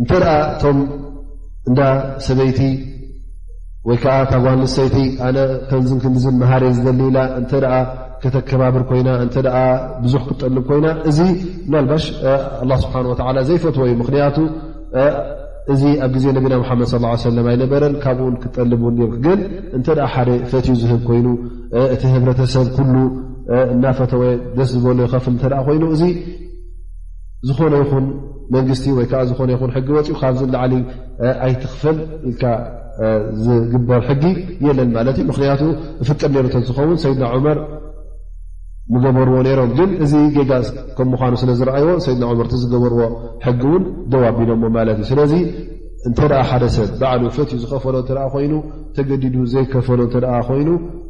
እንተ 0.00 0.12
ኣ 0.34 0.36
እቶም 0.54 0.78
እዳ 1.70 1.80
ሰበይቲ 2.26 2.60
ወይከዓ 3.88 4.14
ታጓን 4.30 4.58
ልሰይቲ 4.64 4.96
ኣነ 5.26 5.36
ተምዝንክዝን 5.70 6.34
መሃር 6.42 6.62
እየ 6.68 6.72
ዝደሊኢላ 6.78 7.18
እተ 7.40 7.52
ክተከባብር 8.22 8.82
ኮይና 8.88 9.10
እተ 9.26 9.36
ብዙሕ 10.04 10.22
ክጠልም 10.30 10.64
ኮይና 10.70 10.86
እዚ 11.10 11.18
ናልባሽ 11.72 12.06
ስብሓ 12.84 12.94
ወ 13.10 13.14
ዘይፈትዎ 13.50 13.84
እዩ 13.88 13.94
ምክንያቱ 14.02 14.36
እዚ 15.72 15.82
ኣብ 16.04 16.10
ግዜ 16.16 16.24
ነቢና 16.36 16.54
ሓመድ 16.68 16.88
ስ 16.92 17.24
ለም 17.36 17.46
ኣይነበረን 17.52 17.94
ካብኡውን 18.04 18.36
ክጠልብ 18.42 18.82
ን 18.94 19.08
ግን 19.24 19.40
እንተ 19.76 19.86
ኣ 20.06 20.08
ሓደ 20.14 20.28
ፈትዩ 20.50 20.74
ዝህብ 20.82 21.00
ኮይኑ 21.08 21.26
እቲ 21.94 22.02
ህብረተሰብ 22.14 22.66
ኩሉ 22.76 22.94
እናፈተወ 23.74 24.22
ደስ 24.56 24.70
ዝበሎ 24.74 24.98
ይኸፍል 25.06 25.34
እተ 25.38 25.44
ኮይኑ 25.68 25.84
እዚ 25.94 26.02
ዝኾነ 27.48 27.74
ይኹን 27.82 28.06
መንግስቲ 28.54 28.84
ወይከዓ 28.98 29.20
ዝኾነ 29.30 29.50
ይን 29.56 29.70
ሕጊ 29.76 29.88
ወፂኡ 29.96 30.14
ካብዚ 30.22 30.40
ላዕሊ 30.54 30.74
ኣይትኽፍል 31.48 31.98
ኢልካ 32.30 32.42
ዝግበር 33.44 34.00
ሕጊ 34.08 34.24
የለን 34.66 34.88
ማለት 34.96 35.16
እዩ 35.20 35.26
ምክንያቱ 35.30 35.60
ፍቅር 36.08 36.28
ነርእቶ 36.36 36.54
ዝኸውን 36.68 36.98
ሰይድና 37.04 37.26
ዑመር 37.36 37.58
ምገበርዎ 38.94 39.38
ነይሮም 39.46 39.70
ግን 39.78 39.90
እዚ 40.04 40.12
ጌጋ 40.36 40.52
ከም 40.98 41.08
ምኳኑ 41.14 41.32
ስለ 41.42 41.50
ዝረአይዎ 41.58 41.90
ሰይድና 42.04 42.24
ዑመርቲ 42.32 42.54
ዝገበርዎ 42.62 43.00
ሕጊ 43.44 43.62
እውን 43.70 43.82
ደዋቢሎሞ 44.12 44.62
ማለት 44.76 44.98
እዩ 45.02 45.06
ስለዚ 45.10 45.34
እንተ 46.08 46.18
ሓደ 46.48 46.64
ሰብ 46.74 46.90
በዓሉ 47.00 47.22
ፈትዩ 47.36 47.58
ዝከፈሎ 47.62 47.96
ተ 48.08 48.14
ኮይኑ 48.34 48.52
ተገዲዱ 48.96 49.34
ዘይከፈሎ 49.52 50.00
እተ 50.08 50.14
ኮይኑ 50.48 50.68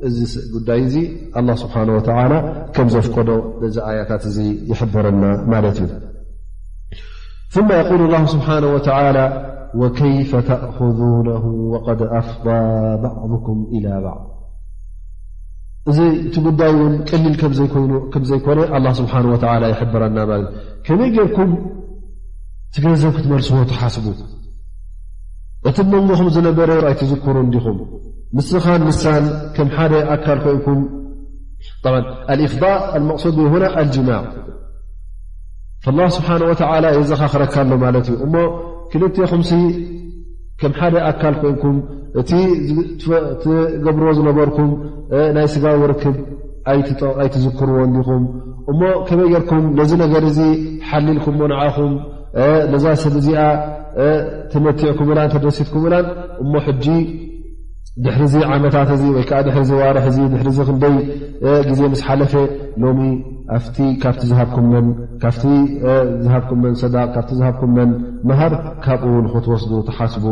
እዚ 0.08 0.18
ጉዳይ 0.54 0.80
እዚ 0.88 0.96
ስብሓ 1.62 1.74
ከም 2.76 2.88
ዘፍቀዶ 2.94 3.30
እዚ 3.68 3.76
ኣያታት 3.90 4.24
እዚ 4.30 4.38
ይሕበረና 4.72 5.24
ማለት 5.54 5.78
እዩ 5.84 5.88
የقሉ 7.82 8.02
ስብሓ 8.34 8.48
ተ 8.88 8.90
ወከይፈ 9.80 10.30
ተأነ 10.48 11.28
ድ 12.00 12.02
ኣፍض 12.20 12.46
ባዕኩም 13.02 13.58
ባዕض 14.04 14.28
እ 15.98 16.04
እቲ 16.26 16.34
ጉዳይ 16.46 16.72
ን 16.92 16.94
ቀሊል 17.08 17.34
ዘይኮነ 17.40 17.92
ስ 18.28 19.00
ይብረና 19.84 20.18
ለዩ 20.30 20.44
ከመይ 20.86 21.08
ጌይርኩም 21.16 21.50
ትገዘብ 22.74 23.12
ክትመልስዎ 23.16 23.56
ሓስቡ 23.80 24.06
እቲ 25.68 25.76
መንኹም 25.92 26.28
ዝነበረ 26.34 26.70
ኣይትዝክሩ 26.88 27.36
ዲኹም 27.54 27.78
ምስኻን 28.36 28.80
ንሳን 28.88 29.24
ከም 29.54 29.68
ሓደ 29.76 29.92
ኣካል 30.14 30.38
ኮይንኩም 30.44 30.80
ፍضእ 31.82 33.16
ሱድ 33.22 33.38
ጅማዕ 33.94 34.22
ل 35.96 35.98
ስብሓ 36.16 36.28
የዚኻ 36.98 37.20
ክረካሎ 37.32 37.70
ማለት 37.84 38.06
እዩ 38.12 38.16
እሞ 38.26 38.34
ክልኹም 38.90 39.42
ከም 40.62 40.72
ሓደ 40.78 40.94
ኣካል 41.10 41.34
ኮይንኩም 41.42 41.76
እቲ 42.20 42.30
ቲገብርዎ 43.44 44.08
ዝነበርኩም 44.18 44.70
ናይ 45.36 45.46
ስጋብ 45.52 45.76
ውርክብ 45.82 46.16
ኣይትዝክርዎንዲኹም 47.22 48.22
እሞ 48.72 48.80
ከበይ 49.08 49.28
ጌርኩም 49.34 49.62
ነዚ 49.78 49.92
ነገር 50.04 50.24
እዚ 50.30 50.40
ሓሊልኩም 50.88 51.34
ሞ 51.40 51.48
ንዓኹም 51.52 51.92
ነዛ 52.74 52.84
ሰብ 53.02 53.14
እዚኣ 53.22 53.42
ተመቲዕኩም 54.52 55.08
ላ 55.18 55.26
እተደረሲትኩም 55.30 55.84
እላን 55.88 56.06
እሞ 56.42 56.52
ሕጂ 56.66 56.86
ድሕሪዚ 58.04 58.34
ዓመታት 58.56 58.90
እዚ 58.96 59.02
ወይከዓ 59.16 59.38
ድሕሪዚ 59.48 59.70
ዋርሒ 59.80 60.06
እ 60.12 60.28
ድሪዚ 60.34 60.58
ክንደይ 60.68 60.96
ግዜ 61.70 61.80
ምስሓለፈ 61.92 62.32
ሎሚ 62.82 63.00
هكم 63.50 64.64
م 66.54 66.64
هبكم 67.42 67.74
من 67.74 67.90
مهر 68.24 68.52
كبنختوصد 68.84 69.72
تحسب 69.88 70.24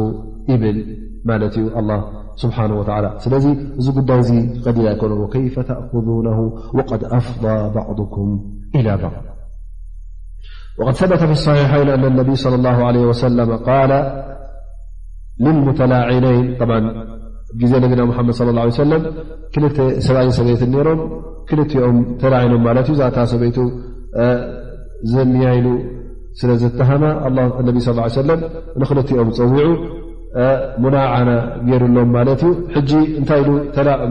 بل 1.29 1.43
ت 1.55 1.57
الله 1.81 2.01
سبحانه 2.43 2.75
وتعالى 2.81 3.09
ل 3.33 3.37
قي 3.97 4.37
قر 4.65 4.77
يكن 4.91 5.13
وكيف 5.23 5.57
تأخذونه 5.71 6.39
وقد 6.77 7.01
أفضى 7.21 7.55
بعضكم 7.79 8.27
إلى 8.79 8.93
بعض 9.05 9.15
وقد 10.81 10.93
ثب 11.01 11.13
في 11.17 11.33
الصحيحين 11.39 11.89
أن 11.95 12.05
النبي 12.05 12.35
صلى 12.45 12.57
الله 12.61 12.79
عليه 12.89 13.05
وسلم 13.13 13.51
قال 13.57 13.93
للمتلاعنين 15.41 16.45
ጊዜ 17.61 17.73
ነቢና 17.83 18.01
ሓመድ 18.17 18.35
صለ 18.39 18.49
ه 18.63 18.67
ሰለም 18.85 19.03
ክልተ 19.55 19.77
ሰብኣይ 20.07 20.29
ሰበይት 20.39 20.63
ሮም 20.87 20.99
ክልኦም 21.49 21.97
ተላዒኖም 22.23 22.63
ማለት 22.69 22.87
እዩ 22.93 22.97
ዛታ 23.01 23.17
ሰበይቱ 23.33 23.57
ዘሚያይሉ 25.13 25.67
ስለ 26.41 26.51
ዝተሃማ 26.63 27.03
ነ 27.69 27.79
ሰለም 28.19 28.41
ንክልኦም 28.83 29.31
ፀዊዑ 29.39 29.69
ሙላዓና 30.85 31.31
ገይሩሎም 31.71 32.11
ማለት 32.19 32.43
እዩ 32.49 32.85
ጂ 32.91 32.93
እንታይ 33.21 33.43
ኢ 33.47 33.57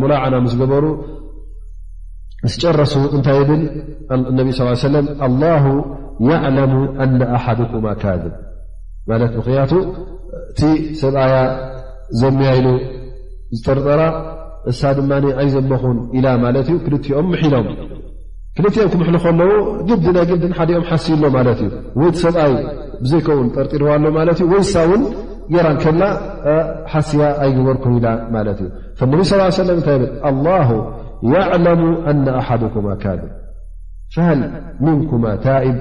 ሙላና 0.02 0.34
ምስገበሩ 0.48 0.86
ስ 2.52 2.54
ጨረሱ 2.64 2.96
እንታይ 3.16 3.40
ብል 3.52 3.62
ነቢ 4.40 4.48
ص 4.60 4.84
ለም 4.98 5.08
ኣላه 5.28 5.64
ያዕለሙ 6.30 6.74
ኣነ 7.04 7.20
ኣሓድኩማ 7.38 7.88
ካ 8.02 8.14
ማለት 9.10 9.32
ምክንያቱ 9.40 9.72
እቲ 10.52 10.62
ሰብኣያ 11.02 11.34
ዘመያይሉ 12.22 12.66
ዝጠርጠራ 13.56 14.02
እሳ 14.72 14.82
ድማ 14.98 15.12
ኣይዘመኹን 15.42 15.98
ኢላ 16.18 16.28
ማለት 16.46 16.68
ዩ 16.74 16.76
ክልኦም 16.86 17.28
ምሕሎም 17.34 17.68
ክልኦም 18.58 18.90
ክምሕሉ 18.94 19.16
ከለዎ 19.26 19.52
ግዲና 19.90 20.18
ግዲ 20.32 20.44
ሓደኦም 20.58 20.86
ሓስዩሎ 20.90 21.24
ማለት 21.38 21.60
እዩ 21.66 21.72
ወይ 22.02 22.10
ቲ 22.16 22.22
ሰብኣይ 22.26 22.54
ብዘይከን 23.04 23.50
ጠርጢርዋሎ 23.56 24.04
ማ 24.18 24.26
እ 24.34 24.46
ወይ 24.54 24.64
ሳ 24.74 24.84
እን 24.96 25.04
ጌራን 25.54 25.78
ከላ 25.84 26.02
ሓስያ 26.94 27.22
ኣይገበርኩም 27.46 27.94
ኢላ 28.00 28.08
ማለት 28.36 28.60
እዩ 28.66 28.70
ነቢ 29.12 29.22
ስ 29.32 29.40
ሰለም 29.62 29.80
ታይ 29.88 30.00
ኣላ 30.32 30.46
ያዕለሙ 31.36 31.82
ኣነ 32.14 32.26
ኣሓኩማ 32.42 32.88
ካ 33.04 33.16
ፈሃል 34.16 34.42
ምንኩማ 34.86 35.24
ታኢብ 35.46 35.78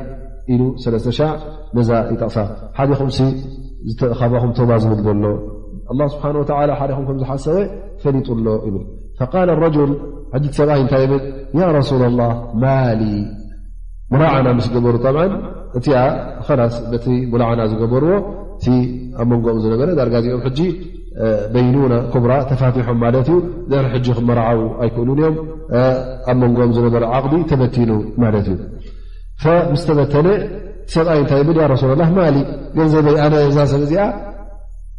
ኢሉ 0.54 0.62
ሰለስተ 0.84 1.08
ሻዕ 1.18 1.32
ነዛ 1.76 1.90
ይጠቕሳ 2.12 2.36
ሓደኹም 2.78 3.10
ዝተኻባኹም 3.88 4.52
ተባ 4.60 4.70
ዝብል 4.82 5.00
ዘሎ 5.08 5.24
له 5.98 6.06
ስብሓ 6.12 6.24
ሓደም 6.80 7.04
ከዝሓሰወ 7.08 7.56
ፈሊጡሎ 8.02 8.46
ብል 8.74 8.84
ረ 9.64 10.46
ሰብኣይ 10.58 10.80
እንታይ 10.84 11.04
ብል 11.10 11.22
رሱ 11.78 11.90
ላه 12.20 12.30
ማሊ 12.62 13.02
ሙላዓና 14.12 14.46
ስ 14.66 14.68
ገበሩ 14.74 14.94
እ 15.78 15.80
ላስ 16.60 16.76
ቲ 17.04 17.06
ሙላዓና 17.32 17.60
ዝገበርዎ 17.70 18.10
ኣብ 19.20 19.28
መንጎኦም 19.30 19.66
ነበ 19.74 19.82
ዳርጋ 19.98 20.14
ዚኦም 20.24 20.42
በይኑና 21.52 21.94
ብራ 22.24 22.32
ተፋቲሖም 22.50 22.96
ማት 23.02 23.14
እዩ 23.20 23.34
ድሪ 23.72 23.86
መርዓዊ 24.28 24.58
ኣይክእሉ 24.84 25.08
እዮም 25.16 25.34
ኣብ 26.30 26.36
መንጎኦም 26.42 26.72
ዝነበረ 26.76 27.02
ዓقቢ 27.16 27.34
ተበቲኑ 27.50 27.90
ማት 28.22 28.34
እዩ 28.54 28.56
ስ 29.84 29.96
በተ 29.98 30.14
ሰብይ 30.94 31.22
ታይ 31.30 31.42
ብል 31.48 31.58
ሱ 31.82 31.86
ማ 32.18 32.26
ገንዘበይ 32.78 33.16
ዛ 33.56 33.64
ሰ 33.72 33.78
ዚ 33.92 33.96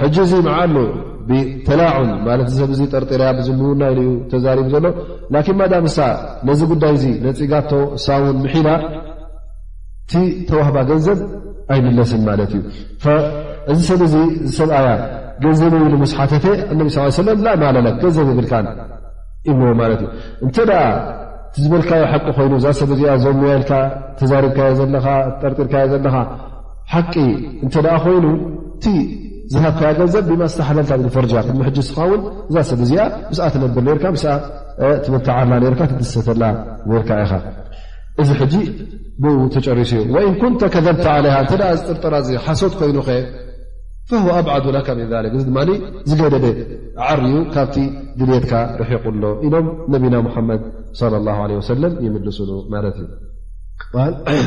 ሕጂ 0.00 0.16
ዙ 0.30 0.36
ዓ 0.60 0.84
ብተላዑን 1.28 2.10
ሰብ 2.58 2.70
ጠርጢርያ 2.92 3.28
ምዉናዩ 3.58 3.98
ተዛሪ 4.30 4.58
ዘሎ 4.72 4.84
ን 5.34 5.66
ዳም 5.72 5.86
ሳ 5.96 6.06
ነዚ 6.48 6.60
ጉዳይ 6.70 6.96
ነፅጋቶ 7.24 7.70
ሳውን 8.04 8.38
ምሒላ 8.44 8.68
ቲ 10.10 10.22
ተዋህባ 10.48 10.76
ገንዘብ 10.90 11.18
ኣይምለስን 11.74 12.22
ማለት 12.28 12.52
እዩ 12.58 12.62
እዚ 13.72 13.78
ሰብ 13.90 14.02
ሰብኣ 14.58 14.78
ገንዘበዊ 15.44 15.84
ሙስ 16.02 16.12
ሓተተ 16.18 16.44
ነ 16.78 16.88
ስ 17.18 17.26
ለ 17.26 17.54
ላ 17.62 17.70
ለት 17.86 17.94
ገንዘብ 18.02 18.26
ዝብልካ 18.32 18.52
እዎ 19.52 19.60
ት 20.00 20.02
ዩ 20.02 20.44
እተ 20.48 20.58
ዝበልካዮ 21.62 22.02
ሓቂ 22.12 22.26
ኮይኑ 22.36 22.52
እዛ 22.60 22.66
ሰዚዞ 22.80 23.00
ያልካ 23.52 23.72
ተዛሪብካጠርጢርካ 24.18 25.74
ዘለካ 25.92 26.16
ሓቂ 26.92 27.14
እተ 27.66 27.74
ኮይኑ 28.04 28.24
ሃካ 29.62 29.80
ገዘብ 29.98 30.24
ብ 30.38 30.46
ስተሓልታ 30.52 30.92
ፈርጃ 31.14 31.32
ክሚ 31.48 31.60
ስውን 31.90 32.22
እዛ 32.50 32.56
ሰብ 32.70 32.80
ዚኣ 32.88 33.46
ትነብር 33.54 33.96
ትምታዓ 35.04 35.38
ሰተላ 36.14 36.42
ኢ 37.16 37.26
እዚ 38.22 38.30
ብ 39.22 39.24
ተጨሪሱ 39.54 39.92
ዩ 39.98 40.14
እን 40.28 40.34
ን 40.54 40.70
ከذብ 40.74 40.96
እ 41.02 41.76
ዝጥርጥራ 41.78 42.14
ሓሶት 42.46 42.74
ኮይኑኸ 42.80 43.08
ኣብዓ 44.38 44.52
ዚ 44.64 44.66
ድ 45.32 45.78
ዝገደ 46.10 46.36
ዓርኡ 47.08 47.24
ካብቲ 47.54 47.76
ድልትካ 48.18 48.52
ርሒቕሎ 48.80 49.22
ኢሎም 49.46 49.66
ነቢና 49.94 50.14
መድ 50.50 50.62
ይምልስሉ 52.06 52.50
ማት 52.74 52.94
እዩ 54.32 54.46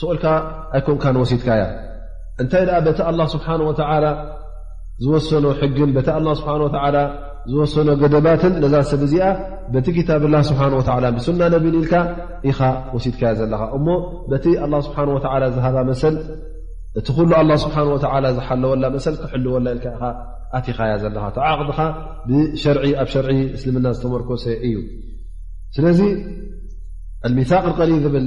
ስልካ 0.00 0.24
ኣይኮም 0.76 1.16
ሲትካያ 1.30 1.62
እንታይ 2.42 2.62
ኣ 2.78 2.78
በቲ 2.86 2.98
ه 3.18 3.20
ስብሓንه 3.32 3.66
ዝወሰኖ 5.02 5.44
ሕግን 5.60 5.90
ቲ 6.06 6.10
ስ 6.38 6.44
ዝወሰኖ 7.50 7.88
ገደባትን 8.02 8.52
ነዛ 8.62 8.74
ሰብ 8.90 9.00
እዚኣ 9.06 9.24
በቲ 9.72 9.86
ክታብላ 9.96 10.34
ስብሓ 10.50 10.60
ብሱና 11.16 11.40
ነብን 11.54 11.74
ኢልካ 11.80 11.94
ኢኻ 12.50 12.60
ወሲትካያ 12.94 13.32
ዘለኻ 13.40 13.62
እሞ 13.76 13.86
በቲ 14.30 14.46
ስሓ 14.84 14.96
ዝሃ 15.56 15.66
መሰ 15.90 16.02
እቲ 16.98 17.08
ስብ 17.64 17.74
ዝሓለወላ 18.38 18.84
መሰ 18.94 19.06
ክሕልወላ 19.22 19.66
ኢል 19.76 19.80
ኣኻ 20.70 20.78
ያ 20.92 20.94
ዘለካ 21.02 21.24
ዓቅድኻ 21.50 21.58
ብኣብ 22.26 23.08
ሸር 23.14 23.26
እስልምና 23.56 23.86
ዝተመርኮሰ 23.96 24.44
እዩ 24.68 24.76
ስለዚ 25.76 26.00
ሚቅ 27.36 27.50
ሪም 27.90 28.00
ዝብል 28.04 28.26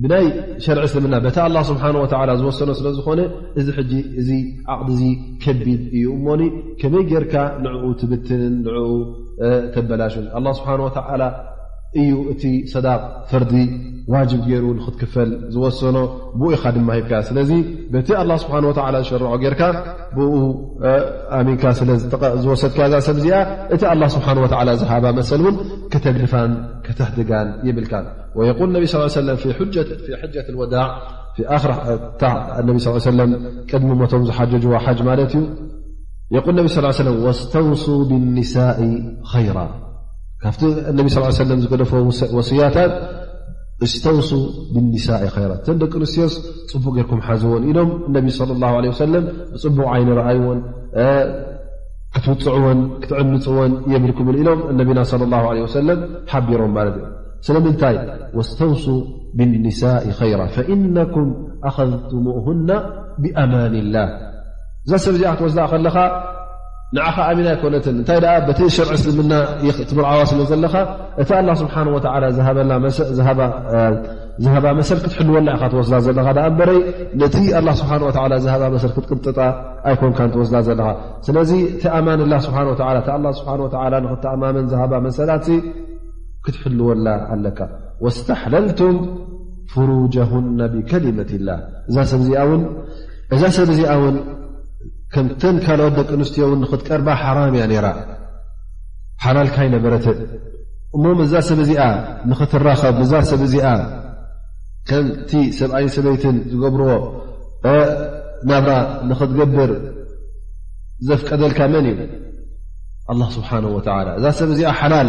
ብናይ 0.00 0.26
ሸርዒ 0.64 0.84
ስልምና 0.92 1.14
በቲ 1.24 1.36
ላ 1.54 1.60
ስብሓ 1.70 1.82
ወ 2.02 2.06
ዝወሰኖ 2.40 2.70
ስለ 2.78 2.86
ዝኾነ 2.98 3.20
እዚ 3.60 3.68
ጂ 3.90 3.96
እዚ 4.20 4.28
ዓቕዲ 4.74 4.92
ዚ 5.00 5.10
ከቢድ 5.42 5.82
እዩ 5.96 6.04
እሞኒ 6.18 6.42
ከመይ 6.80 7.04
ጌርካ 7.10 7.34
ንዕኡ 7.64 7.82
ትብትን 8.00 8.42
ንኡ 8.64 8.86
ተበላሽን 9.74 10.24
ስብሓ 10.60 10.70
ወ 10.86 10.90
እዩ 12.00 12.12
እቲ 12.32 12.42
ሰዳቅ 12.72 13.00
ፍርዲ 13.30 13.54
ዋጅብ 14.12 14.40
ገይሩ 14.50 14.64
ንክትክፈል 14.76 15.30
ዝወሰኖ 15.54 15.96
ብኡ 16.38 16.48
ኢኻ 16.56 16.64
ድማ 16.76 16.88
ሂብካ 16.98 17.12
ስለዚ 17.30 17.50
በቲ 17.94 18.08
ላ 18.30 18.38
ስብሓ 18.44 18.54
ወ 18.68 18.72
ዝሸርዖ 18.96 19.28
ጌርካ 19.44 19.60
ብኡ 20.16 20.32
ኣሚንካ 21.40 21.64
ስለዝወሰድካ 21.82 22.78
ዛ 22.94 23.02
ሰብእዚኣ 23.10 23.40
እቲ 23.76 23.82
ላ 24.02 24.10
ስብሓ 24.16 24.26
ወ 24.44 24.78
ዝሃባ 24.82 25.04
መሰል 25.20 25.42
እውን 25.44 25.56
ከተግድፋን 25.94 26.54
ከተሕትጋን 26.88 27.50
ይብልካ 27.68 27.92
ص 28.32 28.40
ى 28.40 28.44
ل 33.18 33.22
ድ 33.28 33.92
ሞቶም 34.00 34.22
ዝሓج 34.28 34.52
ዩ 34.66 34.68
ى 36.36 36.38
واسተو 37.24 37.98
بلنء 38.10 38.50
ራ 39.58 39.68
ካ 40.42 40.44
لى 40.98 41.56
ዝፈ 41.62 42.34
صያታት 42.50 42.90
ء 45.70 45.78
ደቂ 45.82 45.92
ንስስ 46.02 46.34
ፅቡቅ 46.72 47.10
ሓዝዎ 47.28 47.52
ኢም 47.70 47.90
ى 48.16 48.30
الله 48.54 48.78
ፅቡቅ 49.62 49.88
ይ 49.94 50.34
አን 52.70 52.78
ትፅን 53.02 53.28
ዕፅዎን 53.36 53.72
የብልك 53.92 54.18
ኢም 54.24 54.30
ና 55.32 55.34
ى 55.56 55.58
اه 55.64 55.98
ع 56.36 56.40
ቢሮም 56.46 56.72
ስለምንታይ 57.46 57.94
ስተውሱ 58.48 58.86
ብالنሳء 59.38 60.32
ራ 60.40 60.42
فኢነኩም 60.56 61.28
ኣخذምهና 61.68 62.70
ብኣማን 63.22 63.74
ላه 63.94 64.08
እዛ 64.86 64.92
ሰብ 65.04 65.14
ዚ 65.20 65.22
ክትወስዳ 65.34 65.58
ከለኻ 65.72 65.96
ንኻ 66.96 67.16
ኣሚና 67.30 67.48
ኣይኮነት 67.52 67.84
እታይ 68.02 68.18
ቲ 68.58 68.60
ሽርዒ 68.76 68.92
ስልምና 69.04 69.32
ትምርዓዋ 69.90 70.20
ስለ 70.30 70.40
ዘለኻ 70.50 70.74
እቲ 71.22 71.30
ስዝሃባ 72.98 74.66
መሰልክትሕልወላ 74.80 75.48
ትወስዳ 75.72 75.94
ዘለካ 76.06 76.28
በረይ 76.58 76.78
ነቲ 77.20 77.36
ስብ 77.80 77.90
ዝባ 78.44 78.64
መሰ 78.74 78.84
ክትቅጥጣ 78.96 79.38
ኣይኮን 79.88 80.30
ወስዳ 80.42 80.54
ዘለኻ 80.68 80.88
ስለ 81.26 81.36
እቲ 81.74 81.82
ኣማን 81.98 82.20
ስ 83.36 83.38
ክኣማመን 84.22 84.66
ዝሃባ 84.72 84.92
መሰላት 85.06 85.46
ክትሕልወላ 86.44 87.06
ኣለካ 87.34 87.58
ወስተሕለልቱም 88.04 88.96
ፍሩጀሁና 89.72 90.58
ብከሊመት 90.72 91.30
ላህ 91.48 91.58
እዛ 91.92 91.98
ሰብ 93.56 93.68
እዚኣ 93.74 93.90
እውን 93.98 94.16
ከምተን 95.14 95.56
ካልኦት 95.64 95.94
ደቂ 95.98 96.08
ኣንስትዮ 96.16 96.42
እውን 96.48 96.60
ንክትቀርባ 96.64 97.08
ሓራም 97.22 97.54
እያ 97.58 97.64
ነይራ 97.70 97.86
ሓላልካይ 99.24 99.68
ነበረት 99.76 100.06
እሞም 100.96 101.18
እዛ 101.26 101.34
ሰብ 101.48 101.58
እዚኣ 101.64 101.82
ንኽትራኸብ 102.30 102.96
እዛ 103.04 103.12
ሰብ 103.30 103.42
እዚኣ 103.46 103.66
ከምቲ 104.90 105.30
ሰብኣይን 105.58 105.90
ሰበይትን 105.96 106.36
ዝገብርዎ 106.52 106.90
ናብራ 108.50 108.70
ንኽትገብር 109.10 109.70
ዘፍቀደልካ 111.08 111.58
መን 111.74 111.86
እይ 111.92 111.98
ኣ 113.12 113.14
ስብሓን 113.36 113.64
ወላ 113.76 113.98
እዛ 114.18 114.24
ሰብ 114.40 114.50
እዚኣ 114.54 114.72
ሓላል 114.80 115.08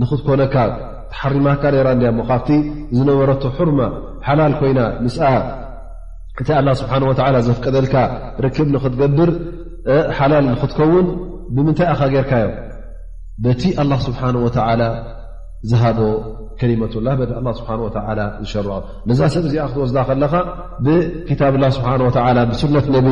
ንክትኮነካ 0.00 0.56
ተሓሪማካ 1.12 1.62
ራ 1.86 1.90
እያ 2.00 2.06
እሞ 2.12 2.20
ካብቲ 2.30 2.48
ዝነበረቶ 2.96 3.42
ሑርማ 3.58 3.78
ሓላል 4.26 4.54
ኮይና 4.60 4.80
ንስ 5.04 5.16
እቲ 6.42 6.48
ላ 6.68 6.70
ስብሓ 6.80 6.94
ላ 7.34 7.38
ዘፍቀደልካ 7.48 7.94
ርክብ 8.44 8.68
ንኽትገብር 8.74 9.30
ሓላል 10.18 10.44
ንክትከውን 10.54 11.06
ብምንታይ 11.56 11.88
ኢኻ 11.92 12.00
ጌይርካ 12.14 12.32
ዮም 12.44 12.52
በቲ 13.44 13.62
አላ 13.82 13.92
ስብሓን 14.08 14.36
ወ 14.46 14.48
ዝሃቦ 15.70 15.98
ከሊመትላ 16.60 17.08
ስብሓ 17.58 17.70
ወ 17.86 17.88
ዝሸርዖ 18.48 18.70
ነዛ 19.08 19.20
ሰብ 19.34 19.44
እዚኣ 19.48 19.64
ክትወስዳ 19.70 19.98
ከለካ 20.08 20.34
ብክታብላ 20.86 21.64
ስብሓ 21.76 21.90
ወ 22.06 22.10
ብሱነት 22.50 22.86
ነቢ 22.96 23.08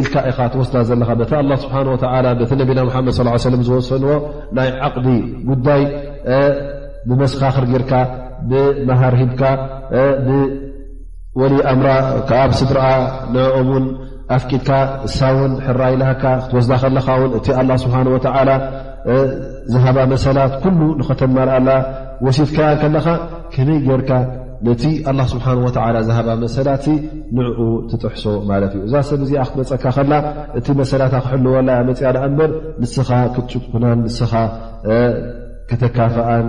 ኢልካ 0.00 0.14
ኢኻ 0.32 0.38
ክትወስዳ 0.50 0.74
ዘለካ 0.90 1.10
ቲ 1.30 1.32
ስብ 1.62 1.72
ቲ 2.50 2.60
ነቢና 2.62 2.80
ሓመድ 2.96 3.22
ለ 3.28 3.62
ዝወሰንዎ 3.68 4.10
ናይ 4.58 4.68
ዓቕቢ 4.88 5.06
ጉዳይ 5.50 5.82
ብመስኻኽር 7.08 7.64
ጌርካ 7.72 7.92
ብመሃር 8.50 9.14
ሂብካ 9.20 9.40
ብወሊ 10.26 11.54
ኣምራ 11.72 11.88
ከኣብ 12.28 12.50
ስድረኣ 12.60 12.88
ንኦምን 13.34 13.84
ኣፍቂድካ 14.36 14.70
እሳ 15.08 15.18
ውን 15.36 15.52
ሕራይልሃካ 15.66 16.22
ክትወስዳ 16.42 16.72
ከለካ 16.82 17.08
ውን 17.20 17.32
እቲ 17.38 17.46
ኣላ 17.60 17.70
ስብሓን 17.84 18.08
ወተዓላ 18.14 18.50
ዝሃባ 19.72 19.98
መሰላት 20.12 20.52
ኩሉ 20.64 20.80
ንኸተመርኣላ 21.00 21.68
ወሲትካያ 22.26 22.70
ከለካ 22.82 23.06
ከመይ 23.54 23.78
ጌይርካ 23.86 24.10
ነቲ 24.66 24.84
ኣላ 25.10 25.20
ስብሓን 25.32 25.58
ወዓላ 25.66 25.96
ዝሃባ 26.10 26.28
መሰላት 26.44 26.84
ንዕኡ 27.38 27.58
ትጥሕሶ 27.90 28.24
ማለት 28.50 28.72
እዩ 28.78 28.82
እዛ 28.90 28.94
ሰብ 29.10 29.20
እዚ 29.26 29.32
ኣ 29.42 29.46
ክትመፀካ 29.50 29.84
ከላ 29.98 30.12
እቲ 30.60 30.66
መሰላታ 30.82 31.14
ክሕልወላ 31.26 31.70
መፅኣዳ 31.90 32.16
እምበር 32.28 32.52
ንስኻ 32.84 33.10
ክትጭኩናን 33.36 33.98
ንስኻ 34.06 34.32
ክተካፍኣን 35.70 36.46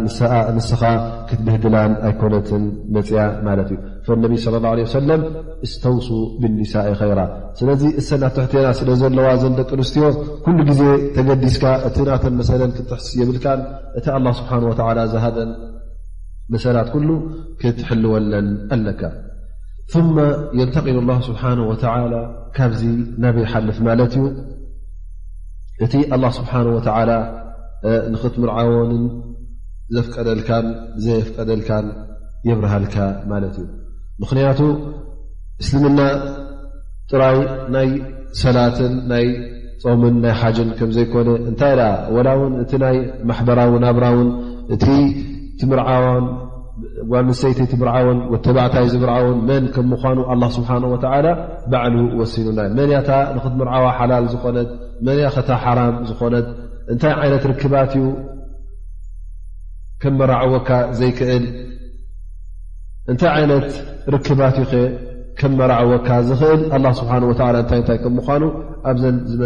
ንስኻ 0.58 0.82
ክትብህድላን 1.30 1.92
ኣይኮነትን 2.08 2.64
መፅያ 2.96 3.22
ማለት 3.48 3.70
እዩ 3.74 3.80
ፈነቢ 4.08 4.32
صለ 4.44 4.56
ه 4.86 4.86
ሰለም 4.98 5.22
እስተውሱ 5.66 6.08
ብኒሳኤ 6.42 6.88
ኸይራ 7.02 7.20
ስለዚ 7.60 7.82
እሰና 8.02 8.24
ትሕትና 8.36 8.68
ስለ 8.80 8.90
ዘለዋ 9.02 9.28
ዘንደቂ 9.42 9.70
ኣንስትዮ 9.78 10.04
ኩሉ 10.46 10.58
ግዜ 10.70 10.82
ተገዲስካ 11.16 11.64
እቲ 11.90 11.98
ናተን 12.10 12.36
መሰለን 12.42 12.72
ክትሕስ 12.78 13.08
የብልካን 13.22 13.60
እቲ 14.02 14.06
ኣ 14.18 14.22
ስብሓን 14.40 14.64
ወ 14.70 14.72
ዝሃዘን 15.14 15.52
መሰላት 16.54 16.88
ኩሉ 16.96 17.10
ክትሕልወለን 17.64 18.48
ኣለካ 18.76 19.02
ثመ 19.94 20.16
የልተቂሉ 20.62 20.98
ላ 21.10 21.12
ስብሓን 21.28 21.60
ወተ 21.72 21.84
ካብዚ 22.56 22.82
ናበይ 23.24 23.44
ይሓልፍ 23.48 23.78
ማለት 23.90 24.14
እዩ 24.18 24.26
እቲ 25.86 25.94
ስብሓነ 26.40 26.68
ላ 27.12 27.20
ንኽትምርዓወንን 28.14 29.04
ዘፍቀደልካን 29.96 30.66
ዘየፍቀደልካን 31.04 31.86
የብርሃልካ 32.50 32.96
ማለት 33.32 33.56
እዩ 33.62 33.68
ምክንያቱ 34.24 34.60
እስልምና 35.64 36.00
ጥራይ 37.12 37.38
ናይ 37.76 37.90
ሰላትን 38.42 38.94
ናይ 39.12 39.26
ፆምን 39.84 40.16
ናይ 40.26 40.34
ሓጅን 40.42 40.70
ከምዘይኮነ 40.80 41.30
እንታይ 41.50 41.74
ደኣ 41.80 41.90
ወላ 42.18 42.28
እውን 42.38 42.54
እቲ 42.64 42.72
ናይ 42.86 42.98
ማሕበራዊ 43.32 43.72
ናብራውን 43.86 44.30
እቲ 44.76 44.86
ትምርዓዋን 45.62 46.26
ጓንሰይቲ 47.12 47.60
ትምርዓወን 47.74 48.20
ወተባዕታይ 48.34 48.86
ዝምርዓወን 48.94 49.40
መን 49.50 49.64
ከም 49.76 49.86
ምኳኑ 49.94 50.20
ኣላ 50.34 50.44
ስብሓን 50.58 50.84
ወተዓላ 50.94 51.28
ባዕሉ 51.72 51.98
ወሲኑና 52.22 52.60
መን 52.78 52.90
እያታ 52.92 53.12
ንኽትምርዓዋ 53.38 53.86
ሓላል 54.00 54.26
ዝኾነት 54.34 54.70
መን 55.08 55.20
ያ 55.26 55.30
ኸታ 55.38 55.50
ሓራም 55.66 55.96
ዝኾነት 56.10 56.48
እታ 56.94 57.04
ክ 60.70 61.26
እታይ 63.14 63.38
ይنት 63.44 63.72
ركባ 64.14 64.42
መرዎካ 65.60 66.10
እل 66.24 66.62
الله 66.76 66.94
به 67.02 67.30
و 67.30 67.34
ታ 67.40 67.42
مኑ 68.18 68.42
ኣብዘ 68.90 69.04
ዝመ 69.30 69.42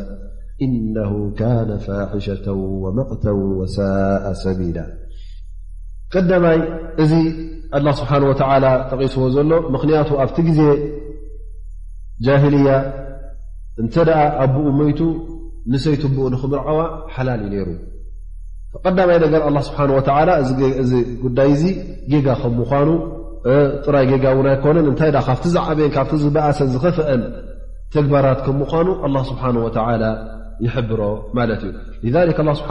إنه 0.65 1.13
كان 1.43 1.71
فاحشة 1.87 2.47
ومقተ 2.85 3.25
وساء 3.59 4.25
سبيلا 4.45 4.87
ቀዳማይ 6.15 6.59
እዚ 7.03 7.13
ላ 7.87 7.91
ስብሓ 8.01 8.11
ወተ 8.31 8.41
ተቂስዎ 8.91 9.25
ዘሎ 9.35 9.51
ምኽንያቱ 9.75 10.11
ኣብቲ 10.25 10.37
ግዜ 10.49 10.61
ጃሂልያ 12.27 12.71
እንተ 13.83 13.95
ደኣ 14.09 14.21
ኣብኡ 14.45 14.65
ሞይቱ 14.79 15.01
ንሰይትብኡ 15.73 16.25
ንኽብርዓዋ 16.35 16.79
ሓላል 17.15 17.41
ዩ 17.47 17.51
ነይሩ 17.55 17.69
ቀዳማይ 18.85 19.19
ነገር 19.25 19.41
ስብሓ 19.69 19.81
እዚ 20.83 20.93
ጉዳይ 21.25 21.49
እዚ 21.55 21.65
ጌጋ 22.13 22.27
ከም 22.43 22.53
ምኳኑ 22.63 22.89
ጥራይ 23.85 24.05
ጌጋ 24.11 24.25
እውን 24.35 24.49
ኣይኮነን 24.55 24.87
እንታይ 24.91 25.11
ካብቲ 25.29 25.47
ዝዓበየን 25.55 25.93
ካብቲ 25.97 26.13
ዝበእሰን 26.25 26.69
ዝኸፍአን 26.75 27.23
ተግባራት 27.95 28.41
ከም 28.47 28.57
ምኳኑ 28.65 28.89
ስብሓ 29.31 29.45
ይሕብሮ 30.67 31.01
ማለት 31.39 31.63
እዩ 32.07 32.13
ስብሓ 32.61 32.71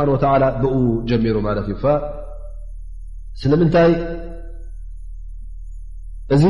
ብው 0.64 0.76
ጀሚሩ 1.12 1.36
ማት 1.48 1.60
እዩ 1.66 1.76
ስለምንታይ 3.42 3.92
እዚ 6.36 6.44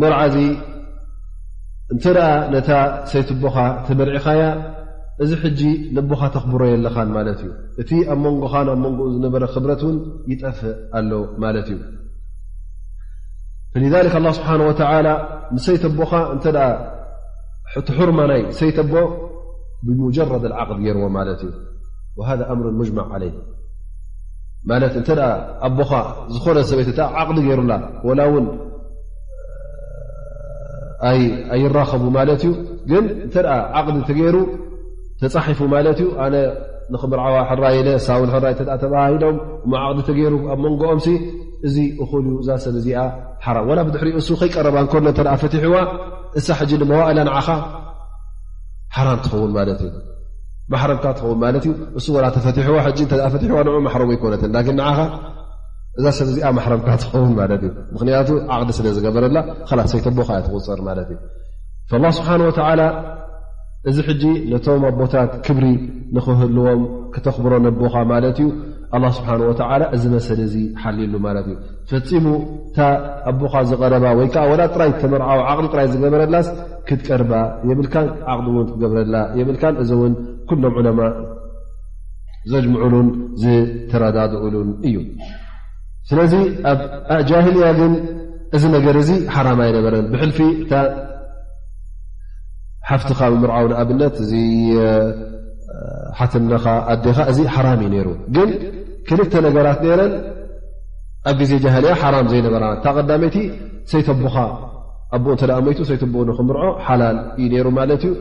መርዓዚ 0.00 0.36
እንተ 1.92 2.04
ደኣ 2.16 2.26
ነታ 2.54 2.70
ሰይት 3.12 3.30
ቦኻ 3.42 3.56
ተበርዒኻያ 3.86 4.42
እዚ 5.22 5.30
ሕጂ 5.42 5.60
ንቦኻ 5.96 6.20
ተኽብሮ 6.34 6.62
የለኻን 6.70 7.08
ማለት 7.16 7.40
እዩ 7.44 7.50
እቲ 7.82 7.90
ኣብ 8.12 8.18
መንጎኻ 8.24 8.52
ብ 8.68 8.76
መንጎኡ 8.84 9.06
ዝነበረ 9.14 9.44
ክብረት 9.54 9.82
ውን 9.86 9.96
ይጠፍእ 10.32 10.76
ኣሎ 10.98 11.10
ማለት 11.44 11.68
እዩ 11.74 11.78
ذ 13.92 14.08
ه 14.14 14.34
ስብሓን 14.38 14.60
ወ 14.68 14.70
ንሰይተ 15.56 15.82
ኣቦኻ 15.90 16.12
እተ 16.36 16.44
ቲሑርማ 17.88 18.20
ናይ 18.30 18.42
ሰይተ 18.60 18.78
ኣቦ 18.84 18.92
ብሙጀረድ 19.86 20.44
ዓቅል 20.60 20.78
ጌይርዎ 20.84 21.04
ማለት 21.18 21.40
እዩ 21.48 21.52
ሃذ 22.28 22.40
ምሩ 22.58 22.66
ሙጅማዕ 22.80 23.10
ለይ 23.22 23.30
ማለት 24.68 24.94
እተ 25.00 25.08
ኣቦኻ 25.66 25.90
ዝኾነ 26.32 26.56
ሰበይት 26.70 26.98
ዓቕዲ 27.20 27.38
ገይሩላ 27.46 27.72
ላ 27.82 27.84
እውን 28.30 28.46
ኣይራኸቡ 31.54 32.02
ማለት 32.18 32.42
እዩ 32.46 32.50
ግን 32.90 33.04
እተ 33.26 33.34
ዓቕዲ 33.78 33.96
ተገይሩ 34.08 34.36
ተፃሒፉ 35.22 35.60
ማለት 35.74 35.98
እዩ 36.02 36.08
ኣነ 36.24 36.34
ንኽምርዓዋ 36.92 37.34
ሕራይኢለ 37.48 37.88
ሳውን 38.06 38.30
ሕራይ 38.34 38.54
ተ 38.58 38.60
ተባሂሎም 38.82 39.36
እ 39.70 39.78
ዓቅዲ 39.84 39.98
ተገይሩ 40.08 40.34
ኣብ 40.52 40.58
መንጎኦምሲ 40.66 41.08
እዚ 41.66 41.76
እክእሉ 42.02 42.26
እዛ 42.42 42.48
ሰብ 42.64 42.74
እዚኣ 42.80 43.00
ሓራ 43.46 43.58
ላ 43.78 43.80
ብድሕሪ 43.88 44.08
እሱ 44.20 44.28
ከይቀረባ 44.40 44.76
እኮሎ 44.86 45.06
ተ 45.18 45.20
ፈትሕዋ 45.42 45.76
እሳ 46.38 46.46
ሕጂ 46.60 46.70
ንመዋእላ 46.82 47.18
ንዓኻ 47.30 47.48
ሓራም 48.96 49.18
ትኸውን 49.24 49.52
ማለት 49.58 49.80
እዩ 49.86 49.90
ማረምካ 50.72 51.04
ትኸውን 51.18 51.38
ማለት 51.44 51.62
ዩ 51.68 51.72
እሱ 51.98 52.06
ወላ 52.16 52.26
ተፈትሕዋ 52.36 52.76
ፈሕዋ 53.36 53.58
ን 53.66 53.82
ማሙ 53.86 53.96
ኣይኮነት 54.16 54.42
ኻ 54.96 54.98
እዛ 55.98 56.04
ሰብ 56.18 56.28
ዚኣ 56.34 56.46
ማረምካ 56.58 56.88
ትኸውን 57.02 57.32
ማት 57.38 57.52
ዩ 57.66 57.70
ምክንያቱ 57.94 58.28
ዓቅዲ 58.56 58.70
ስለዝገበረላ 58.78 59.38
ሰይቶ 59.92 60.06
ኣቦካ 60.12 60.28
ያትቁፅር 60.38 60.80
ማለት 60.88 61.08
እዩ 61.94 62.10
ስብሓን 62.18 62.42
እዚ 63.90 63.96
ሕጂ 64.08 64.22
ነቶም 64.52 64.82
ኣቦታት 64.90 65.30
ክብሪ 65.46 65.66
ንኽህልዎም 66.16 66.80
ክተኽብረን 67.14 67.66
ኣቦካ 67.72 67.94
ማለት 68.12 68.38
እዩ 68.44 68.48
ስብሓ 69.18 69.30
እዚ 69.96 70.02
መሰሊ 70.14 70.40
ዚ 70.54 70.56
ሓልሉ 70.82 71.14
ማለት 71.26 71.46
እዩ 71.52 71.56
ፈፂሙ 71.90 72.26
እታ 72.70 72.78
ኣቦካ 73.30 73.54
ዝቀረባ 73.70 74.04
ወይከዓ 74.18 74.50
ላ 74.60 74.64
ጥራይ 74.74 74.90
ተምርዓዊ 75.02 75.40
ዓቅዲ 75.50 75.66
ጥራይ 75.74 75.86
ዝገበረላስ 75.92 76.48
ክትቀርባ 76.88 77.32
የብልካን 77.70 78.06
ዓቅዲ 78.32 78.46
ውን 78.58 78.68
ክገብረላ 78.72 79.14
የብል 79.38 79.56
እ 79.84 79.98
ውን 80.00 80.12
ኩሎም 80.50 80.74
ዑለማ 80.78 81.00
ዘጅምዑሉን 82.52 83.08
ዝተረዳድኡሉን 83.42 84.68
እዩ 84.88 84.96
ስለዚ 86.10 86.34
ኣብጃህልያ 86.70 87.66
ግን 87.80 87.92
እዚ 88.56 88.64
ነገር 88.76 88.94
እዚ 89.02 89.10
ሓራም 89.34 89.58
ኣይነበረን 89.64 90.06
ብሕልፊ 90.12 90.38
እታ 90.62 90.72
ሓፍትኻ 92.88 93.20
ብምርዓዊ 93.32 93.64
ንኣብነት 93.72 94.14
እዚ 94.24 94.32
ሓትነኻ 96.18 96.64
ኣዴኻ 96.94 97.18
እዚ 97.32 97.38
ሓራም 97.54 97.78
እዩ 97.82 97.90
ነይሩ 97.94 98.08
ግን 98.36 98.50
ክልተ 99.08 99.32
ነገራት 99.46 99.78
ነይረን 99.84 100.14
ኣብ 101.30 101.36
ግዜ 101.42 101.52
ጃህልያ 101.66 101.92
ሓራም 102.02 102.26
ዘይነበራ 102.32 102.64
እታ 102.78 102.84
ቀዳመይቲ 102.98 103.36
ሰይተቦኻ 103.92 104.36
ኣቦኡ 105.16 105.30
እንተደኣ 105.36 105.58
መይቱ 105.66 105.78
ሰይተብ 105.92 106.14
ን 106.28 106.34
ክምርዖ 106.38 106.64
ሓላል 106.86 107.18
እዩ 107.40 107.46
ነይሩ 107.54 107.66
ማለት 107.78 108.02
እዩ 108.08 108.12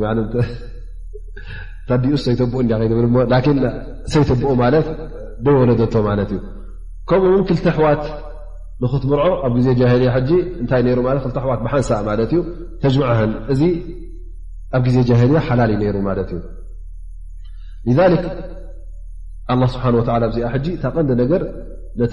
ዲኡስ 2.03 2.21
ሰይቦኡ 2.27 2.49
ብ 2.53 3.25
ሰይተቦኡ 4.13 4.53
ደወለቶ 5.45 5.79
ት 5.93 5.95
እዩ 6.31 6.38
ከምኡውን 7.09 7.43
ክልተ 7.47 7.65
ኣሕዋት 7.71 8.03
ንክትምርዖ 8.84 9.19
ኣብ 9.47 9.55
ዜ 9.65 9.67
ጃልያ 9.79 10.11
እታይ 10.63 10.81
ሩ 10.97 10.99
ኣዋት 11.43 11.61
ሓንሳእ 11.73 11.99
እዩ 12.31 12.39
ተምን 12.84 13.31
እዚ 13.53 13.61
ኣብ 14.77 14.81
ግዜ 14.88 14.97
ጃልያ 15.09 15.39
ሓላል 15.47 15.71
ሩ 15.95 15.97
ማት 16.07 16.31
እዩ 16.36 16.39
ስብሓ 19.73 19.86
ዚ 20.36 20.38
ታ 20.84 20.93
ቀንዲ 20.95 21.11
ነገር 21.21 21.43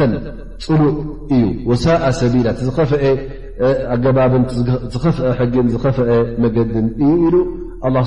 ፅሉእ 0.65 0.95
እዩ 1.35 1.45
ጊ 5.55 5.57
ዝፍ 5.75 5.99
መገድን 6.43 6.89
እዩ 7.05 7.11
ኢሉ 7.27 7.37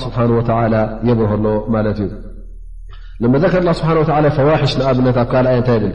ስ 0.02 0.06
የብርሎ 1.08 1.46
ማት 1.74 2.00
እዩ 2.06 2.10
ذ 3.32 4.34
ፈሽ 4.38 4.72
ኣብነ 4.90 5.06
ብ 5.16 5.18
ካኣ 5.32 5.46
ይ 5.58 5.62
ብ 5.62 5.94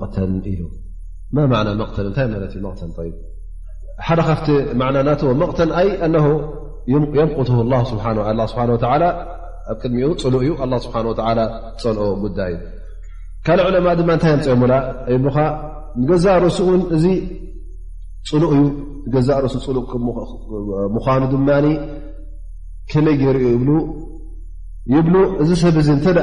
መተን 0.00 0.32
ኢ 0.52 0.54
ተ 2.16 2.18
ይ 2.38 2.46
ተ 2.98 3.00
ሓደ 4.06 4.20
ካፍቲ 4.28 4.48
ና 4.78 4.80
ና 4.94 4.96
መቕተን 5.42 5.70
ምقት 5.72 6.02
ኣብ 8.92 9.02
ቅድሚኡ 9.80 10.08
ፅሉእ 10.22 10.42
እዩ 10.46 10.52
ስ 10.82 10.84
ፀልኦ 10.92 11.12
ጉዳይ 12.24 12.52
እዩ 12.54 12.60
ካልእ 13.46 13.64
ዑለማ 13.66 13.86
ድማ 13.98 14.10
እንታይ 14.16 14.30
ኣምፅኦሙላ 14.36 14.74
ኻ 15.34 15.36
ንገዛእ 16.00 16.36
ርሱ 16.44 16.56
እውን 16.66 16.80
እዚ 16.94 17.04
ሉቕ 18.42 18.50
እዩ 18.56 18.62
ገዛእ 19.14 19.38
ሱ 19.52 19.56
ፅሉቕምዃኑ 19.66 21.22
ድማ 21.32 21.48
ከመይ 22.90 23.14
ገይሩ 23.20 23.40
ብ 23.60 23.64
ይብሉ 24.94 25.14
እዚ 25.42 25.50
ሰብ 25.62 25.76
እዚ 25.82 25.88
እንተኣ 25.96 26.18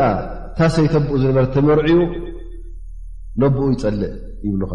ታሰይተብኡ 0.57 1.13
ዝነበረ 1.21 1.43
ተመርዒ 1.55 1.87
ዩ 1.97 1.99
ነብኡ 3.41 3.61
ይፀልእ 3.75 4.13
ይብሉካ 4.47 4.73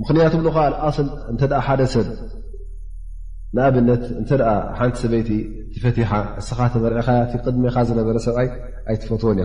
ምኽንያቱ 0.00 0.34
ብሉካ 0.40 0.56
ኣልኣል 0.68 1.08
እንተ 1.32 1.42
ሓደ 1.66 1.80
ሰብ 1.94 2.06
ንኣብነት 3.56 4.04
እንተ 4.20 4.30
ሓንቲ 4.78 4.94
ሰበይቲ 5.02 5.28
ትፈቲሓ 5.74 6.10
እስኻ 6.40 6.58
ተመርዒካ 6.76 7.08
እቲቅድሚካ 7.26 7.76
ዝነበረ 7.90 8.16
ሰብኣይ 8.28 8.48
ኣይትፈትዎን 8.90 9.38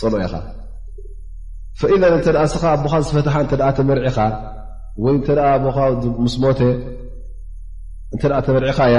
ፅልቅ 0.00 0.20
ኢኻ 0.26 0.34
ስ 1.80 1.86
ኣቦ 2.72 2.86
ዝፈትሓ 3.08 3.64
ተመርዒኻ 3.78 4.16
ስሞ 6.34 6.44
እ 6.58 8.18
ተመርዒኻ 8.46 8.78
እያ 8.90 8.98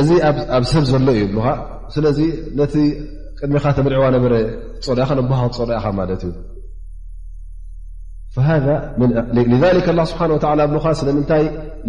እዚ 0.00 0.08
ኣብ 0.56 0.64
ሰብ 0.72 0.84
ዘሎ 0.90 1.06
እዩ 1.18 1.26
ስለዚ 1.94 2.18
ቲ 2.72 2.74
ቅድሚኻ 3.38 3.64
ተመርዕዋ 3.78 4.04
ነበረ 4.16 4.32
ፀልኢ 4.86 5.06
ሃ 5.10 5.12
ፀርኢኻ 5.58 5.84
ማት 5.98 6.10
እዩ 6.16 6.32
ذ 8.34 9.86
ل 9.96 10.00
ስብሓه 10.12 10.92
ስለምታይ 11.00 11.44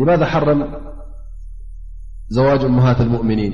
ማذ 0.08 0.24
ረም 0.48 0.62
ዘዋጅ 2.36 2.62
እምሃት 2.72 3.00
الؤምኒን 3.06 3.54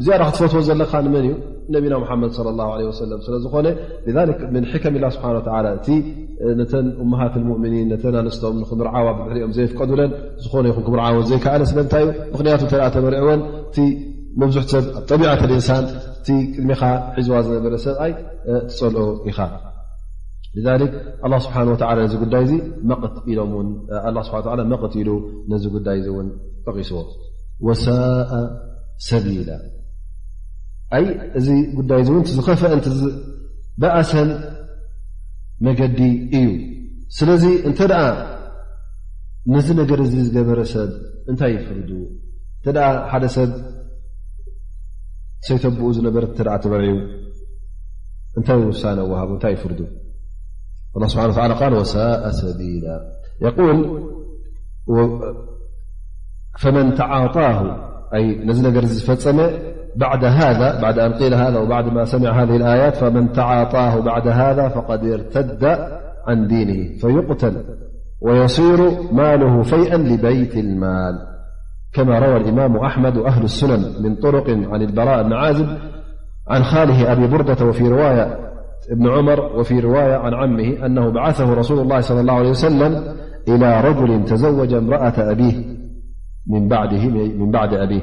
ብዝራኽቲ 0.00 0.36
ፎቶ 0.42 0.54
ዘለካ 0.66 0.92
ንመን 1.04 1.24
እዩ 1.30 1.34
ነቢና 1.74 1.94
ሓመድ 2.10 2.30
ه 2.34 2.34
ሰለ 2.98 3.12
ስለዝኾነ 3.26 3.66
ን 4.62 4.64
ሕከም 4.72 4.94
ላ 5.04 5.06
ስብሓ 5.14 5.26
እቲ 5.78 5.86
ነተ 6.58 6.72
እመሃት 7.04 7.34
ሙእምኒን 7.48 7.88
ነተ 7.92 8.04
ኣንስቶም 8.20 8.58
ኽምርዓዋ 8.70 9.06
ብሕሪኦም 9.18 9.52
ዘይፍቀዱለን 9.56 10.10
ዝኾነ 10.44 10.64
ይኹ 10.70 10.76
ክምርዓቦ 10.86 11.16
ዘይከኣለ 11.30 11.62
ስለንታይ 11.70 12.02
እዩ 12.08 12.12
ምክንያቱ 12.34 12.62
ተኣ 12.72 12.82
ተመሪዕወን 12.96 13.40
እቲ 13.70 13.78
መብዙሕ 14.42 14.62
ሰብ 14.72 14.84
ጠቢዓት 15.10 15.40
እንሳን 15.58 15.84
እቲ 16.20 16.28
ቅድሚኻ 16.56 16.82
ሒዝዋ 17.16 17.38
ዝነበረ 17.46 17.74
ሰብኣይ 17.86 18.12
ትፀልዑ 18.70 19.04
ኢኻ 19.30 19.38
መቐት 24.74 24.94
ኢሉ 25.00 25.10
ነዚ 25.54 25.64
ጉዳይእ 25.76 26.08
ውን 26.18 26.28
ጠቂስዎ 26.68 26.96
ወሳ 27.70 27.84
ሰቢላ 29.08 29.50
እዚ 31.38 31.48
ጉዳይ 31.78 32.02
ዝፈ 32.32 32.48
ብኣሰን 33.82 34.30
መገዲ 35.66 35.98
እዩ 36.38 36.46
ስለዚ 37.16 37.44
እተ 37.68 37.78
ነ 37.92 39.74
ነገር 39.80 40.00
ዝገበረ 40.26 40.58
ሰብ 40.72 40.90
ታይ 41.40 41.54
ፍር 41.66 41.78
ሓደ 43.12 43.24
ሰብ 43.36 43.50
ሰተብኡ 45.46 45.88
ነበ 46.06 46.16
በረ 46.72 46.84
እታይ 48.38 48.62
ሳ 48.82 48.92
ሃ 49.20 49.30
ታይ 49.44 49.56
ፍር 49.60 49.72
ሳء 56.62 56.70
መ 56.74 56.78
ተዓطه 56.98 57.58
ዝፈፀ 58.96 59.24
ع 60.02 60.14
أنلذاوبعد 61.46 61.84
ما 61.92 62.04
سمع 62.04 62.42
هذه 62.42 62.56
الآيات 62.56 62.96
فمن 62.96 63.32
تعاطاه 63.32 64.00
بعد 64.00 64.28
هذا 64.28 64.68
فقد 64.68 65.04
ارتد 65.04 65.78
عن 66.26 66.46
دينه 66.46 66.96
فيقتل 66.98 67.56
ويصير 68.20 68.78
ماله 69.12 69.62
فيئا 69.62 69.96
لبيت 69.96 70.56
المال 70.56 71.18
كما 71.94 72.18
روى 72.18 72.36
الإمام 72.36 72.76
أحمد 72.76 73.16
وأهل 73.16 73.44
السنن 73.44 74.02
من 74.02 74.14
طرق 74.16 74.50
عن 74.50 74.82
البراء 74.82 75.22
بن 75.22 75.32
عازب 75.32 75.66
عن 76.48 76.62
خاله 76.62 77.12
أبي 77.12 77.26
بردة 77.26 77.54
بن 78.90 79.08
عمر 79.10 79.40
وفي 79.58 79.80
رواية 79.80 80.14
عن 80.16 80.34
عمه 80.34 80.86
أنه 80.86 81.10
بعثه 81.10 81.54
رسول 81.54 81.78
الله 81.78 82.00
صلى 82.00 82.20
الله 82.20 82.32
عليه 82.34 82.50
وسلم 82.50 83.02
إلى 83.48 83.80
رجل 83.80 84.24
تزوج 84.24 84.74
امرأة 84.74 85.12
أبيهمن 86.46 87.48
بعد 87.50 87.74
أبيه 87.74 88.02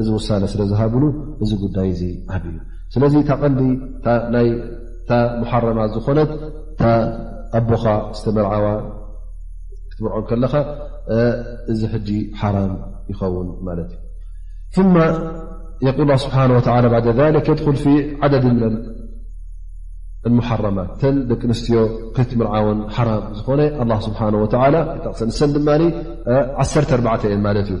እዚ 0.00 0.08
ውሳ 0.16 0.26
ስለ 0.52 0.62
ዝሃብሉ 0.70 1.04
እዚ 1.42 1.50
ጉዳይ 1.62 1.90
ብእዩ 2.42 2.56
ስለዚ 2.94 3.14
ቐዲ 4.04 4.38
ሓረማት 5.50 5.90
ዝኾነት 5.96 6.30
ኣቦኻ 7.58 7.84
ዝተመርዓዋ 8.16 8.66
ክትምርዖ 9.90 10.22
ከለኻ 10.30 10.52
እዚ 11.72 11.80
ሕ 11.92 11.96
ሓራም 12.40 12.72
ይኸውን 13.10 13.48
ማለት 13.68 13.90
እዩ 14.78 15.98
ል 16.08 16.18
ስብሓه 16.24 16.44
የድ 17.46 17.60
ፊ 17.84 17.86
ዓደድ 18.24 18.46
ም 20.36 20.38
حረማት 20.48 20.88
ተ 21.00 21.10
ደቂ 21.30 21.40
ንስትዮ 21.50 21.76
ክትምርዓውን 22.14 22.78
ሓራም 22.94 23.24
ዝኾነ 23.38 23.80
ስብሓه 24.06 24.26
ንሰ 25.30 25.38
ድማ 25.56 25.68
14 26.62 27.28
ማለት 27.46 27.68
እዩ 27.74 27.80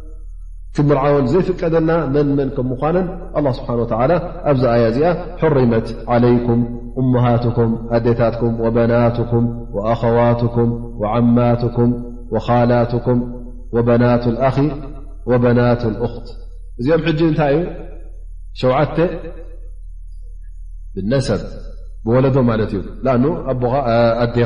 رو 0.79 1.25
ዘيفቀደلና 1.31 1.91
መن 2.13 2.27
ن 2.47 2.49
ك 2.55 2.59
من 2.67 3.07
الله 3.37 3.51
سبحنه 3.57 3.79
وتى 3.83 4.17
ዚ 4.61 4.63
ي 4.83 4.85
ዚኣ 4.95 5.07
حرمت 5.41 5.87
عليكم 6.13 6.59
أمهاتكم 7.01 7.69
ኣዴيታك 7.95 8.39
وبناتكم 8.63 9.43
وأخواتكم 9.75 10.67
وعمتكم 11.01 11.89
وخلتكم 12.33 13.17
وبناة 13.75 14.23
الأخ 14.33 14.55
وبناة 15.29 15.81
الأخት 15.91 16.25
እዚኦ 16.79 17.05
ج 17.17 17.21
እታይ 17.31 17.53
ዩ 17.57 17.63
شو 18.59 18.67
بالنسب 20.95 21.41
بوለዶ 22.05 22.35
እዩ 23.51 24.45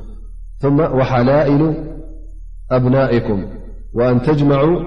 ثم 0.61 0.79
وحلائل 0.81 1.73
أبنائكم 2.71 3.45
وأن 3.93 4.21
تجمعوا 4.21 4.79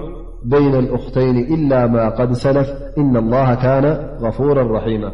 بين 0.45 0.75
الأختين 0.79 1.37
إلا 1.53 1.87
ما 1.87 2.09
قد 2.09 2.33
سلف 2.33 2.67
إن 2.97 3.17
الله 3.17 3.55
كان 3.55 4.09
غفورا 4.21 4.77
رحيما 4.77 5.11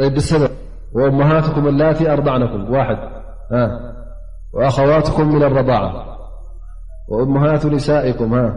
لسب 0.00 0.50
وأمهاتكم 0.94 1.68
الاتي 1.68 2.12
أرضعنكمد 2.12 2.98
وأخواتكم 4.54 5.34
من 5.34 5.42
الرضاعة 5.42 6.16
وأمهات 7.08 7.66
نسائكم 7.66 8.50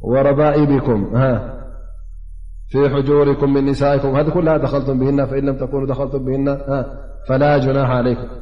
وربائبكم 0.00 1.10
في 2.68 2.88
حجوركم 2.90 3.52
من 3.54 3.64
نسائكمهكلها 3.64 4.56
دخلتم 4.56 4.98
بهن 4.98 5.26
فإنلم 5.26 5.56
تكنوخلتم 5.56 6.24
بهن 6.24 6.56
فلا 7.28 7.58
جناح 7.58 7.90
عليكم 7.90 8.41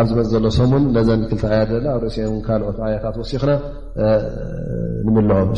ኣብ 0.00 0.06
ዝመ 0.08 0.20
ዘሎ 0.32 0.44
ሰሙን 0.58 0.84
ነዘን 0.94 1.22
ክልቲዓያ 1.30 1.58
ዘና 1.70 1.86
ኣብ 1.96 2.02
ርእስ 2.04 2.16
ካልኦት 2.46 2.78
ዓያታት 2.86 3.16
ወሲኽና 3.22 3.52
ንምልኦም 5.06 5.52